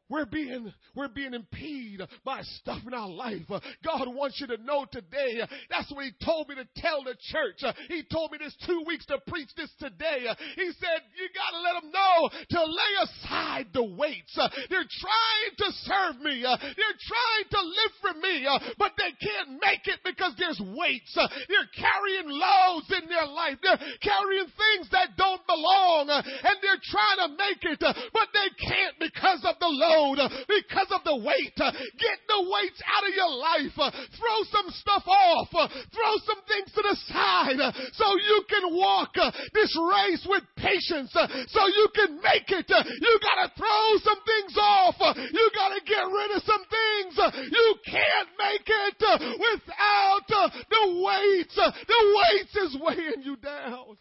We're 0.09 0.25
being, 0.25 0.73
we're 0.97 1.09
being 1.09 1.35
impeded 1.35 2.09
by 2.25 2.41
stuff 2.43 2.81
in 2.87 2.95
our 2.95 3.09
life. 3.09 3.45
God 3.85 4.09
wants 4.09 4.41
you 4.41 4.47
to 4.49 4.57
know 4.63 4.87
today. 4.91 5.45
That's 5.69 5.93
what 5.93 6.05
He 6.05 6.13
told 6.25 6.49
me 6.49 6.55
to 6.57 6.67
tell 6.77 7.05
the 7.05 7.17
church. 7.29 7.61
He 7.89 8.03
told 8.11 8.33
me 8.33 8.39
this 8.39 8.57
two 8.65 8.85
weeks 8.87 9.05
to 9.07 9.19
preach 9.27 9.51
this 9.57 9.71
today. 9.79 10.25
He 10.57 10.71
said, 10.81 11.05
you 11.13 11.29
gotta 11.37 11.61
let 11.61 11.83
them 11.83 11.93
know 11.93 12.31
to 12.57 12.61
lay 12.65 12.93
aside 13.05 13.67
the 13.75 13.85
weights. 13.85 14.33
They're 14.71 14.89
trying 14.89 15.53
to 15.59 15.69
serve 15.85 16.25
me. 16.25 16.41
They're 16.41 17.01
trying 17.05 17.47
to 17.53 17.61
live 17.61 17.93
for 18.01 18.15
me, 18.17 18.49
but 18.79 18.93
they 18.97 19.13
can't 19.21 19.61
make 19.61 19.85
it 19.85 20.01
because 20.05 20.33
there's 20.39 20.61
weights. 20.73 21.13
They're 21.17 21.73
carrying 21.77 22.33
loads 22.33 22.89
in 22.97 23.09
their 23.09 23.27
life. 23.27 23.61
They're 23.63 23.81
carrying 24.01 24.49
things 24.57 24.89
that 24.93 25.21
don't 25.21 25.45
belong 25.47 26.09
and 26.09 26.57
they're 26.63 26.81
trying 26.81 27.29
to 27.29 27.37
make 27.37 27.61
it, 27.61 27.81
but 27.83 28.29
they 28.33 28.49
can't 28.57 28.97
because 29.01 29.45
of 29.45 29.59
the 29.61 29.69
load 29.69 29.98
load 29.99 30.19
uh, 30.19 30.29
because 30.47 30.91
of 30.95 31.03
the 31.03 31.17
weight. 31.17 31.55
Uh, 31.59 31.73
get 31.99 32.19
the 32.31 32.41
weights 32.47 32.81
out 32.87 33.05
of 33.07 33.13
your 33.15 33.33
life. 33.35 33.75
Uh, 33.75 33.91
throw 34.15 34.39
some 34.51 34.71
stuff 34.71 35.05
off. 35.07 35.49
Uh, 35.51 35.69
throw 35.91 36.15
some 36.23 36.41
things 36.47 36.71
to 36.75 36.83
the 36.83 36.97
side 37.11 37.59
uh, 37.59 37.73
so 37.99 38.07
you 38.15 38.39
can 38.49 38.75
walk 38.75 39.11
uh, 39.19 39.31
this 39.55 39.75
race 39.75 40.25
with 40.29 40.45
patience 40.57 41.11
so 41.13 41.61
you 41.67 41.89
can 41.95 42.21
make 42.23 42.49
it. 42.49 42.67
You 42.69 43.13
gotta 43.23 43.53
throw 43.57 43.87
some 44.03 44.21
things 44.23 44.55
off. 44.57 44.97
You 45.17 45.51
gotta 45.55 45.81
get 45.85 46.05
rid 46.07 46.31
of 46.37 46.43
some 46.43 46.65
things. 46.71 47.15
You 47.51 47.75
can't 47.87 48.31
make 48.39 48.67
it 48.67 49.01
without 49.39 50.27
the 50.29 50.83
weights. 51.03 51.57
The 51.57 52.01
weights 52.15 52.57
is 52.57 52.77
weighing 52.81 53.23
you 53.23 53.37
down. 53.37 53.97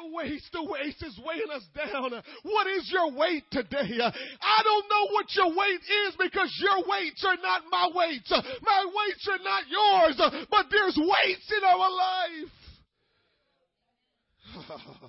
The 0.00 0.16
weight, 0.16 0.42
the 0.52 0.62
weight 0.62 0.96
is 1.02 1.20
weighing 1.26 1.50
us 1.52 1.64
down. 1.76 2.22
What 2.42 2.66
is 2.68 2.90
your 2.90 3.12
weight 3.12 3.44
today? 3.50 4.00
I 4.00 4.62
don't 4.64 4.88
know 4.88 5.12
what 5.12 5.26
your 5.34 5.48
weight 5.48 5.82
is 6.06 6.16
because 6.18 6.56
your 6.58 6.88
weights 6.88 7.22
are 7.26 7.36
not 7.42 7.62
my 7.70 7.90
weights. 7.94 8.30
My 8.30 8.84
weights 8.86 9.28
are 9.28 9.44
not 9.44 9.64
yours, 9.68 10.16
but 10.50 10.66
there's 10.70 10.96
weights 10.96 11.52
in 11.52 11.64
our 11.64 11.90
life. 11.90 12.48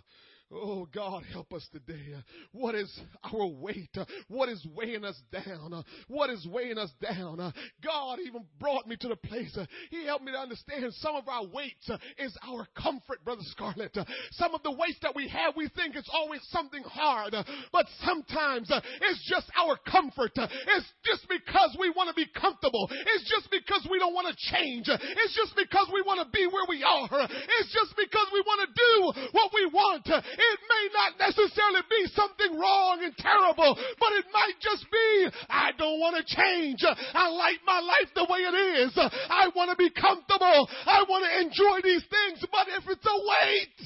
Oh 0.54 0.86
God, 0.94 1.24
help 1.32 1.54
us 1.54 1.66
today. 1.72 2.14
What 2.52 2.76
is 2.76 2.92
our 3.24 3.48
weight? 3.48 3.96
What 4.28 4.50
is 4.50 4.66
weighing 4.76 5.06
us 5.06 5.20
down? 5.32 5.84
What 6.10 6.30
is 6.30 6.46
weighing 6.46 6.78
us 6.78 6.92
down? 7.02 7.54
God 7.82 8.20
even 8.20 8.44
brought 8.60 8.86
me 8.86 8.98
to 8.98 9.08
the 9.08 9.16
place. 9.16 9.58
He 9.90 10.06
helped 10.06 10.26
me 10.26 10.34
to 10.34 10.38
understand 10.38 10.92
some 10.96 11.16
of 11.16 11.30
our 11.30 11.46
weight 11.46 11.80
is 12.20 12.38
our 12.46 12.68
comfort, 12.76 13.24
Brother 13.24 13.44
Scarlett. 13.46 13.98
Some 14.32 14.54
of 14.54 14.62
the 14.64 14.72
weights 14.72 15.00
that 15.04 15.16
we 15.16 15.30
have, 15.30 15.56
we 15.56 15.70
think 15.70 15.96
it's 15.96 16.10
always 16.12 16.42
something 16.50 16.84
hard, 16.84 17.34
but 17.72 17.86
sometimes 18.04 18.70
it's 18.70 19.30
just 19.30 19.50
our 19.56 19.78
comfort. 19.90 20.34
It's 20.36 20.92
just 21.06 21.30
because 21.30 21.78
we 21.80 21.92
want 21.92 22.10
to 22.10 22.16
be 22.16 22.28
comfortable. 22.40 22.90
It's 22.92 23.30
just 23.30 23.50
because 23.52 23.88
we 23.90 24.00
don't 24.00 24.14
want 24.14 24.28
to 24.28 24.36
change. 24.52 24.88
It's 24.90 25.36
just 25.36 25.56
because 25.56 25.88
we 25.94 26.02
want 26.02 26.20
to 26.20 26.28
be 26.36 26.46
where 26.48 26.68
we 26.68 26.84
are. 26.84 27.08
It's 27.08 27.72
just 27.72 27.96
because 27.96 28.28
we 28.34 28.44
want 28.44 28.68
to 28.68 28.70
do 28.76 29.30
what 29.32 29.52
we 29.54 29.66
want. 29.72 30.10
It 30.42 30.60
may 30.66 30.86
not 30.90 31.20
necessarily 31.22 31.82
be 31.86 32.10
something 32.16 32.58
wrong 32.58 33.04
and 33.04 33.16
terrible, 33.18 33.78
but 34.00 34.12
it 34.18 34.26
might 34.34 34.58
just 34.60 34.90
be, 34.92 35.30
I 35.50 35.72
don't 35.78 36.00
want 36.00 36.18
to 36.18 36.26
change. 36.26 36.82
I 37.14 37.30
like 37.30 37.62
my 37.66 37.80
life 37.80 38.10
the 38.16 38.26
way 38.26 38.40
it 38.40 38.56
is. 38.82 38.98
I 38.98 39.50
want 39.56 39.70
to 39.70 39.78
be 39.78 39.92
comfortable. 39.92 40.68
I 40.86 41.06
want 41.08 41.26
to 41.26 41.42
enjoy 41.46 41.86
these 41.86 42.04
things, 42.10 42.44
but 42.52 42.68
if 42.70 42.84
it's 42.90 43.06
a 43.06 43.18
weight, 43.22 43.78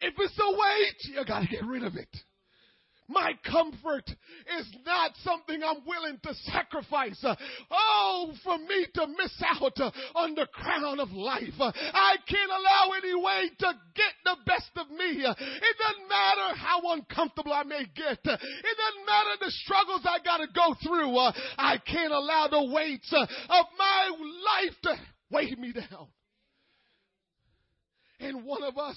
if 0.00 0.14
it's 0.18 0.38
a 0.38 0.50
weight, 0.50 1.14
you 1.14 1.24
gotta 1.24 1.46
get 1.46 1.64
rid 1.64 1.84
of 1.84 1.94
it. 1.94 2.10
My 3.12 3.32
comfort 3.44 4.08
is 4.58 4.66
not 4.86 5.12
something 5.22 5.62
I'm 5.62 5.84
willing 5.86 6.18
to 6.22 6.34
sacrifice. 6.50 7.22
Oh, 7.70 8.32
for 8.42 8.58
me 8.58 8.86
to 8.94 9.06
miss 9.06 9.42
out 9.44 9.78
on 10.14 10.34
the 10.34 10.46
crown 10.52 10.98
of 10.98 11.12
life. 11.12 11.54
I 11.60 12.16
can't 12.26 12.50
allow 12.50 12.92
any 12.96 13.14
way 13.14 13.50
to 13.58 13.72
get 13.94 14.12
the 14.24 14.36
best 14.46 14.70
of 14.76 14.90
me. 14.90 15.24
It 15.24 15.76
doesn't 15.78 16.08
matter 16.08 16.56
how 16.56 16.80
uncomfortable 16.92 17.52
I 17.52 17.64
may 17.64 17.84
get. 17.94 18.18
It 18.24 18.24
doesn't 18.24 19.06
matter 19.06 19.36
the 19.40 19.50
struggles 19.50 20.00
I 20.04 20.18
gotta 20.24 20.46
go 20.54 20.74
through. 20.82 21.16
I 21.58 21.78
can't 21.86 22.12
allow 22.12 22.48
the 22.48 22.64
weights 22.72 23.12
of 23.12 23.66
my 23.78 24.10
life 24.18 24.76
to 24.84 24.96
weigh 25.30 25.54
me 25.54 25.72
down. 25.72 26.08
And 28.22 28.44
one 28.44 28.62
of 28.62 28.78
us 28.78 28.96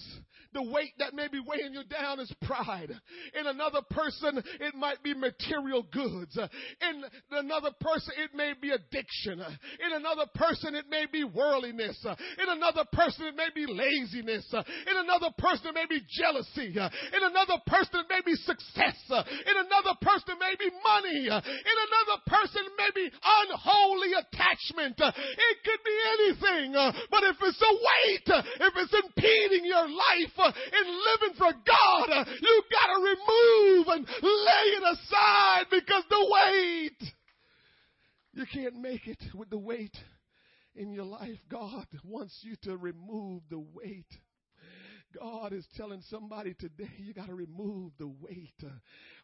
the 0.56 0.64
weight 0.64 0.96
that 1.00 1.14
may 1.14 1.28
be 1.28 1.44
weighing 1.44 1.76
you 1.76 1.84
down 1.84 2.22
is 2.22 2.32
pride. 2.48 2.90
In 3.38 3.46
another 3.46 3.82
person, 3.92 4.42
it 4.62 4.74
might 4.74 5.04
be 5.04 5.14
material 5.14 5.84
goods. 5.84 6.40
In 6.40 7.04
another 7.32 7.72
person, 7.82 8.14
it 8.24 8.32
may 8.34 8.54
be 8.56 8.72
addiction. 8.72 9.44
In 9.44 9.92
another 9.92 10.32
person, 10.34 10.74
it 10.74 10.86
may 10.90 11.06
be 11.12 11.26
worldliness. 11.26 12.00
In 12.08 12.48
another 12.48 12.88
person, 12.94 13.28
it 13.28 13.36
may 13.36 13.52
be 13.54 13.68
laziness. 13.68 14.48
In 14.56 14.96
another 14.96 15.36
person, 15.38 15.68
it 15.68 15.76
may 15.76 15.88
be 15.92 16.00
jealousy. 16.08 16.72
In 16.72 17.22
another 17.22 17.60
person, 17.68 18.00
it 18.00 18.10
may 18.10 18.24
be 18.24 18.36
success. 18.40 18.96
In 19.12 19.56
another 19.60 20.00
person, 20.00 20.40
it 20.40 20.40
may 20.40 20.56
be 20.56 20.72
money. 20.72 21.28
In 21.28 21.78
another 21.84 22.20
person, 22.32 22.64
it 22.64 22.76
may 22.80 22.92
be 22.96 23.12
unholy 23.12 24.16
attachment. 24.24 24.96
It 25.04 25.58
could 25.68 25.84
be 25.84 25.98
anything. 26.16 26.72
But 27.12 27.28
if 27.28 27.36
it's 27.44 27.60
a 27.60 27.74
weight, 27.76 28.30
if 28.64 28.74
it's 28.80 28.96
impeding 29.16 29.66
your 29.66 29.88
life, 29.88 30.34
uh, 30.38 30.52
in 30.52 30.88
living 30.88 31.38
for 31.38 31.52
God, 31.52 32.10
uh, 32.10 32.26
you 32.42 32.64
gotta 32.72 33.00
remove 33.02 33.88
and 33.88 34.08
lay 34.22 34.66
it 34.78 34.84
aside 34.84 35.66
because 35.72 36.04
the 36.10 36.28
weight, 36.30 37.12
you 38.34 38.46
can't 38.52 38.76
make 38.76 39.08
it 39.08 39.24
with 39.34 39.50
the 39.50 39.58
weight 39.58 39.96
in 40.76 40.92
your 40.92 41.06
life. 41.06 41.40
God 41.50 41.88
wants 42.04 42.38
you 42.42 42.56
to 42.64 42.78
remove 42.78 43.44
the 43.50 43.60
weight. 43.60 44.08
God 45.18 45.54
is 45.54 45.66
telling 45.78 46.02
somebody 46.10 46.54
today, 46.60 46.92
you 46.98 47.14
got 47.14 47.28
to 47.28 47.36
remove 47.36 47.94
the 47.98 48.08
weight. 48.08 48.54
Uh, 48.62 48.68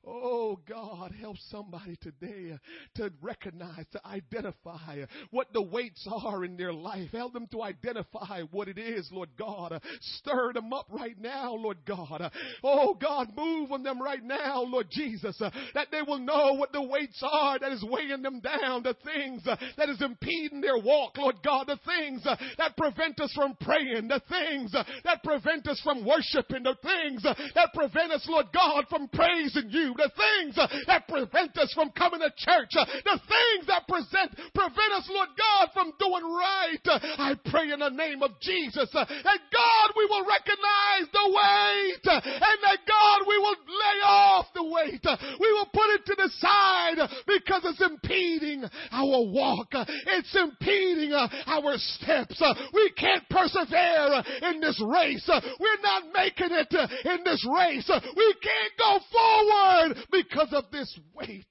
Oh 0.03 0.59
God, 0.67 1.13
help 1.19 1.37
somebody 1.51 1.95
today 2.01 2.57
to 2.95 3.11
recognize, 3.21 3.85
to 3.91 4.07
identify 4.07 5.05
what 5.29 5.53
the 5.53 5.61
weights 5.61 6.07
are 6.11 6.43
in 6.43 6.57
their 6.57 6.73
life. 6.73 7.09
Help 7.11 7.33
them 7.33 7.45
to 7.51 7.61
identify 7.61 8.41
what 8.49 8.67
it 8.67 8.79
is, 8.79 9.07
Lord 9.11 9.29
God. 9.37 9.79
Stir 10.17 10.53
them 10.53 10.73
up 10.73 10.87
right 10.89 11.19
now, 11.21 11.53
Lord 11.53 11.77
God. 11.85 12.31
Oh 12.63 12.95
God, 12.95 13.27
move 13.37 13.71
on 13.71 13.83
them 13.83 14.01
right 14.01 14.23
now, 14.23 14.63
Lord 14.63 14.87
Jesus, 14.89 15.39
that 15.39 15.87
they 15.91 16.01
will 16.01 16.19
know 16.19 16.53
what 16.53 16.71
the 16.71 16.81
weights 16.81 17.21
are 17.21 17.59
that 17.59 17.71
is 17.71 17.83
weighing 17.87 18.23
them 18.23 18.39
down, 18.39 18.81
the 18.81 18.95
things 19.05 19.43
that 19.45 19.89
is 19.89 20.01
impeding 20.01 20.61
their 20.61 20.79
walk, 20.79 21.15
Lord 21.17 21.37
God, 21.43 21.67
the 21.67 21.79
things 21.85 22.23
that 22.23 22.75
prevent 22.75 23.19
us 23.19 23.31
from 23.35 23.55
praying, 23.61 24.07
the 24.07 24.21
things 24.27 24.71
that 24.71 25.23
prevent 25.23 25.67
us 25.67 25.79
from 25.83 26.03
worshiping, 26.03 26.63
the 26.63 26.75
things 26.81 27.21
that 27.21 27.73
prevent 27.75 28.11
us, 28.11 28.25
Lord 28.27 28.47
God, 28.51 28.85
from 28.89 29.07
praising 29.07 29.69
you 29.69 29.90
the 29.97 30.11
things 30.11 30.55
that 30.87 31.07
prevent 31.07 31.57
us 31.57 31.71
from 31.73 31.91
coming 31.91 32.19
to 32.19 32.31
church, 32.37 32.71
the 32.73 33.19
things 33.27 33.67
that 33.67 33.87
present, 33.87 34.35
prevent 34.53 34.91
us, 34.93 35.09
Lord 35.09 35.29
God, 35.37 35.69
from 35.73 35.93
doing 35.99 36.23
right. 36.23 36.85
I 37.17 37.35
pray 37.49 37.71
in 37.71 37.79
the 37.79 37.89
name 37.89 38.23
of 38.23 38.31
Jesus 38.41 38.89
that 38.93 39.41
God, 39.51 39.87
we 39.97 40.05
will 40.05 40.25
recognize 40.25 41.07
the 41.11 41.27
weight 41.27 42.05
and 42.05 42.59
that 42.63 42.79
God, 42.87 43.19
we 43.27 43.37
will 43.37 43.59
lay 43.67 43.99
off 44.05 44.45
the 44.53 44.63
weight. 44.63 45.05
We 45.39 45.49
will 45.53 45.69
put 45.73 45.89
it 45.95 46.05
to 46.05 46.15
the 46.15 46.29
side 46.39 46.99
because 47.27 47.61
it's 47.65 47.81
impeding 47.81 48.63
our 48.91 49.21
walk. 49.31 49.69
It's 49.73 50.35
impeding 50.35 51.13
our 51.13 51.73
steps. 51.77 52.41
We 52.73 52.91
can't 52.97 53.27
persevere 53.29 54.23
in 54.51 54.59
this 54.59 54.81
race. 54.81 55.29
We're 55.59 55.81
not 55.81 56.03
making 56.13 56.49
it 56.51 56.73
in 57.05 57.23
this 57.23 57.45
race. 57.47 57.89
We 57.89 58.35
can't 58.41 58.73
go 58.77 58.99
forward 59.11 59.80
because 60.11 60.49
of 60.53 60.65
this 60.71 60.97
weight. 61.13 61.45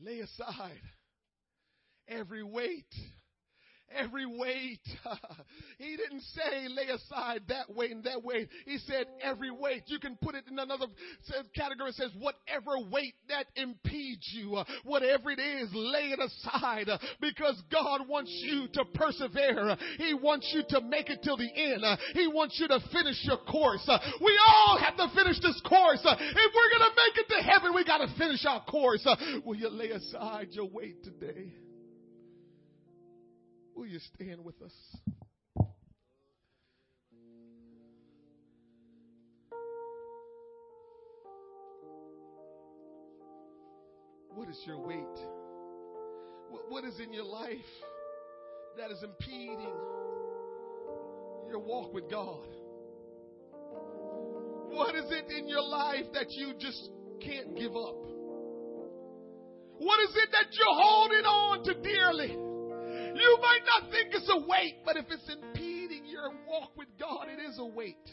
Lay 0.00 0.20
aside 0.20 0.80
every 2.08 2.42
weight 2.42 2.84
every 3.94 4.26
weight. 4.26 4.80
he 5.78 5.96
didn't 5.96 6.22
say 6.34 6.68
lay 6.68 6.88
aside 6.88 7.42
that 7.48 7.74
weight 7.74 7.92
and 7.92 8.04
that 8.04 8.22
weight. 8.22 8.48
He 8.66 8.78
said 8.78 9.06
every 9.22 9.50
weight. 9.50 9.84
You 9.86 9.98
can 9.98 10.16
put 10.20 10.34
it 10.34 10.44
in 10.50 10.58
another 10.58 10.86
category. 11.54 11.90
It 11.90 11.96
says 11.96 12.10
whatever 12.18 12.78
weight 12.90 13.14
that 13.28 13.46
impedes 13.56 14.30
you, 14.32 14.56
uh, 14.56 14.64
whatever 14.84 15.30
it 15.30 15.38
is, 15.38 15.68
lay 15.72 16.12
it 16.12 16.20
aside 16.20 16.88
uh, 16.88 16.98
because 17.20 17.60
God 17.70 18.08
wants 18.08 18.30
you 18.44 18.68
to 18.74 18.84
persevere. 18.94 19.76
He 19.98 20.14
wants 20.14 20.50
you 20.54 20.62
to 20.70 20.80
make 20.80 21.10
it 21.10 21.20
till 21.22 21.36
the 21.36 21.50
end. 21.54 21.82
He 22.12 22.26
wants 22.26 22.58
you 22.60 22.68
to 22.68 22.80
finish 22.92 23.16
your 23.24 23.38
course. 23.38 23.88
we 24.20 24.38
all 24.48 24.78
have 24.78 24.96
to 24.96 25.08
finish 25.14 25.40
this 25.40 25.60
course. 25.66 26.00
if 26.04 26.52
we're 26.54 26.78
going 26.78 26.90
to 26.90 26.96
make 26.96 27.18
it 27.18 27.28
to 27.28 27.42
heaven, 27.42 27.74
we 27.74 27.84
got 27.84 27.98
to 27.98 28.08
finish 28.18 28.44
our 28.46 28.64
course. 28.64 29.06
will 29.44 29.56
you 29.56 29.68
lay 29.68 29.90
aside 29.90 30.48
your 30.52 30.68
weight 30.68 31.02
today? 31.02 31.52
Will 33.74 33.86
you 33.86 33.98
stand 34.14 34.44
with 34.44 34.60
us? 34.62 34.72
What 44.34 44.48
is 44.48 44.60
your 44.66 44.78
weight? 44.78 44.98
What 46.68 46.84
is 46.84 47.00
in 47.00 47.12
your 47.12 47.24
life 47.24 47.50
that 48.78 48.90
is 48.90 49.02
impeding 49.02 49.72
your 51.48 51.58
walk 51.58 51.92
with 51.92 52.08
God? 52.08 52.46
What 54.70 54.94
is 54.94 55.04
it 55.10 55.32
in 55.36 55.48
your 55.48 55.62
life 55.62 56.06
that 56.14 56.26
you 56.30 56.52
just 56.58 56.90
can't 57.20 57.56
give 57.56 57.76
up? 57.76 58.04
What 59.78 60.00
is 60.00 60.16
it 60.16 60.28
that 60.30 60.46
you're 60.52 60.82
holding 60.82 61.24
on 61.24 61.64
to 61.64 61.74
dearly? 61.74 62.53
You 63.14 63.38
might 63.40 63.60
not 63.64 63.90
think 63.90 64.08
it's 64.12 64.30
a 64.30 64.40
weight, 64.46 64.76
but 64.84 64.96
if 64.96 65.06
it's 65.08 65.28
impeding 65.30 66.04
your 66.06 66.30
walk 66.48 66.76
with 66.76 66.88
God, 66.98 67.28
it 67.28 67.40
is 67.40 67.58
a 67.58 67.64
weight. 67.64 68.10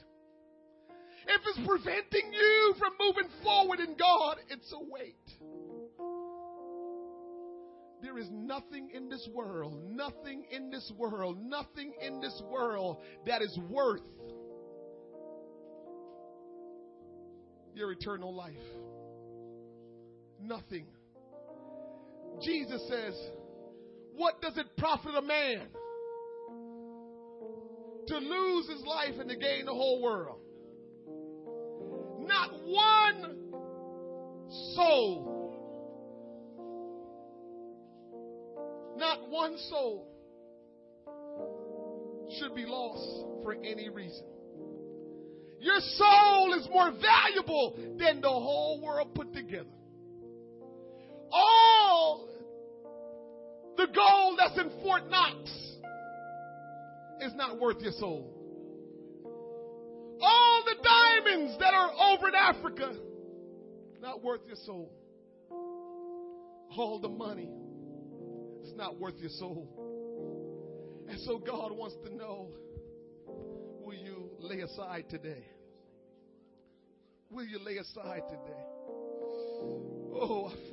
If 1.28 1.42
it's 1.46 1.68
preventing 1.68 2.34
you 2.34 2.76
from 2.80 2.94
moving 3.00 3.30
forward 3.44 3.80
in 3.80 3.96
God, 3.98 4.38
it's 4.50 4.72
a 4.74 4.80
weight. 4.80 5.16
There 8.02 8.18
is 8.18 8.28
nothing 8.32 8.90
in 8.94 9.10
this 9.10 9.28
world, 9.34 9.80
nothing 9.90 10.46
in 10.52 10.72
this 10.72 10.92
world, 10.98 11.38
nothing 11.40 11.94
in 12.02 12.20
this 12.20 12.42
world 12.50 12.98
that 13.28 13.42
is 13.42 13.58
worth 13.70 14.02
your 17.76 17.92
eternal 17.92 18.34
life. 18.34 18.56
Nothing. 20.42 20.88
Jesus 22.42 22.82
says, 22.90 23.14
what 24.16 24.42
does 24.42 24.58
it 24.58 24.66
profit 24.78 25.16
a 25.16 25.22
man 25.22 25.68
to 28.08 28.18
lose 28.18 28.70
his 28.70 28.82
life 28.86 29.16
and 29.20 29.30
to 29.30 29.36
gain 29.36 29.66
the 29.66 29.74
whole 29.74 30.02
world? 30.02 30.40
Not 32.20 32.52
one 32.66 33.38
soul. 34.76 35.32
Not 38.98 39.30
one 39.30 39.58
soul 39.70 40.08
should 42.40 42.56
be 42.56 42.66
lost 42.66 43.44
for 43.44 43.54
any 43.54 43.90
reason. 43.90 44.26
Your 45.60 45.80
soul 45.80 46.54
is 46.60 46.68
more 46.70 46.92
valuable 46.92 47.76
than 48.00 48.22
the 48.22 48.30
whole 48.30 48.82
world 48.82 49.14
put 49.14 49.34
together. 49.34 49.66
All 51.32 52.31
the 53.78 53.88
gold 53.94 54.40
that's 54.40 54.58
in 54.58 54.70
Fort 54.82 55.10
Knox 55.10 55.50
is 57.22 57.34
not 57.36 57.60
worth 57.60 57.82
your 57.82 57.94
soul. 57.94 58.38
All 60.22 60.64
the 60.66 60.76
diamonds 60.84 61.58
that 61.60 61.74
are 61.74 61.92
over 62.12 62.28
in 62.28 62.36
Africa, 62.36 62.94
not 64.02 64.24
worth 64.24 64.42
your 64.48 64.58
soul. 64.66 64.92
All 66.78 67.00
the 67.02 67.10
money 67.10 67.50
it's 68.72 68.78
not 68.78 68.98
worth 69.00 69.16
your 69.18 69.30
soul. 69.32 69.68
And 71.10 71.20
so 71.22 71.40
God 71.40 71.72
wants 71.72 71.96
to 72.06 72.16
know 72.16 72.50
will 73.28 73.96
you 73.96 74.30
lay 74.40 74.62
aside 74.62 75.06
today? 75.10 75.44
Will 77.30 77.46
you 77.46 77.60
lay 77.60 77.78
aside 77.78 78.24
today? 78.30 78.62
Oh, 80.14 80.52
I 80.54 80.71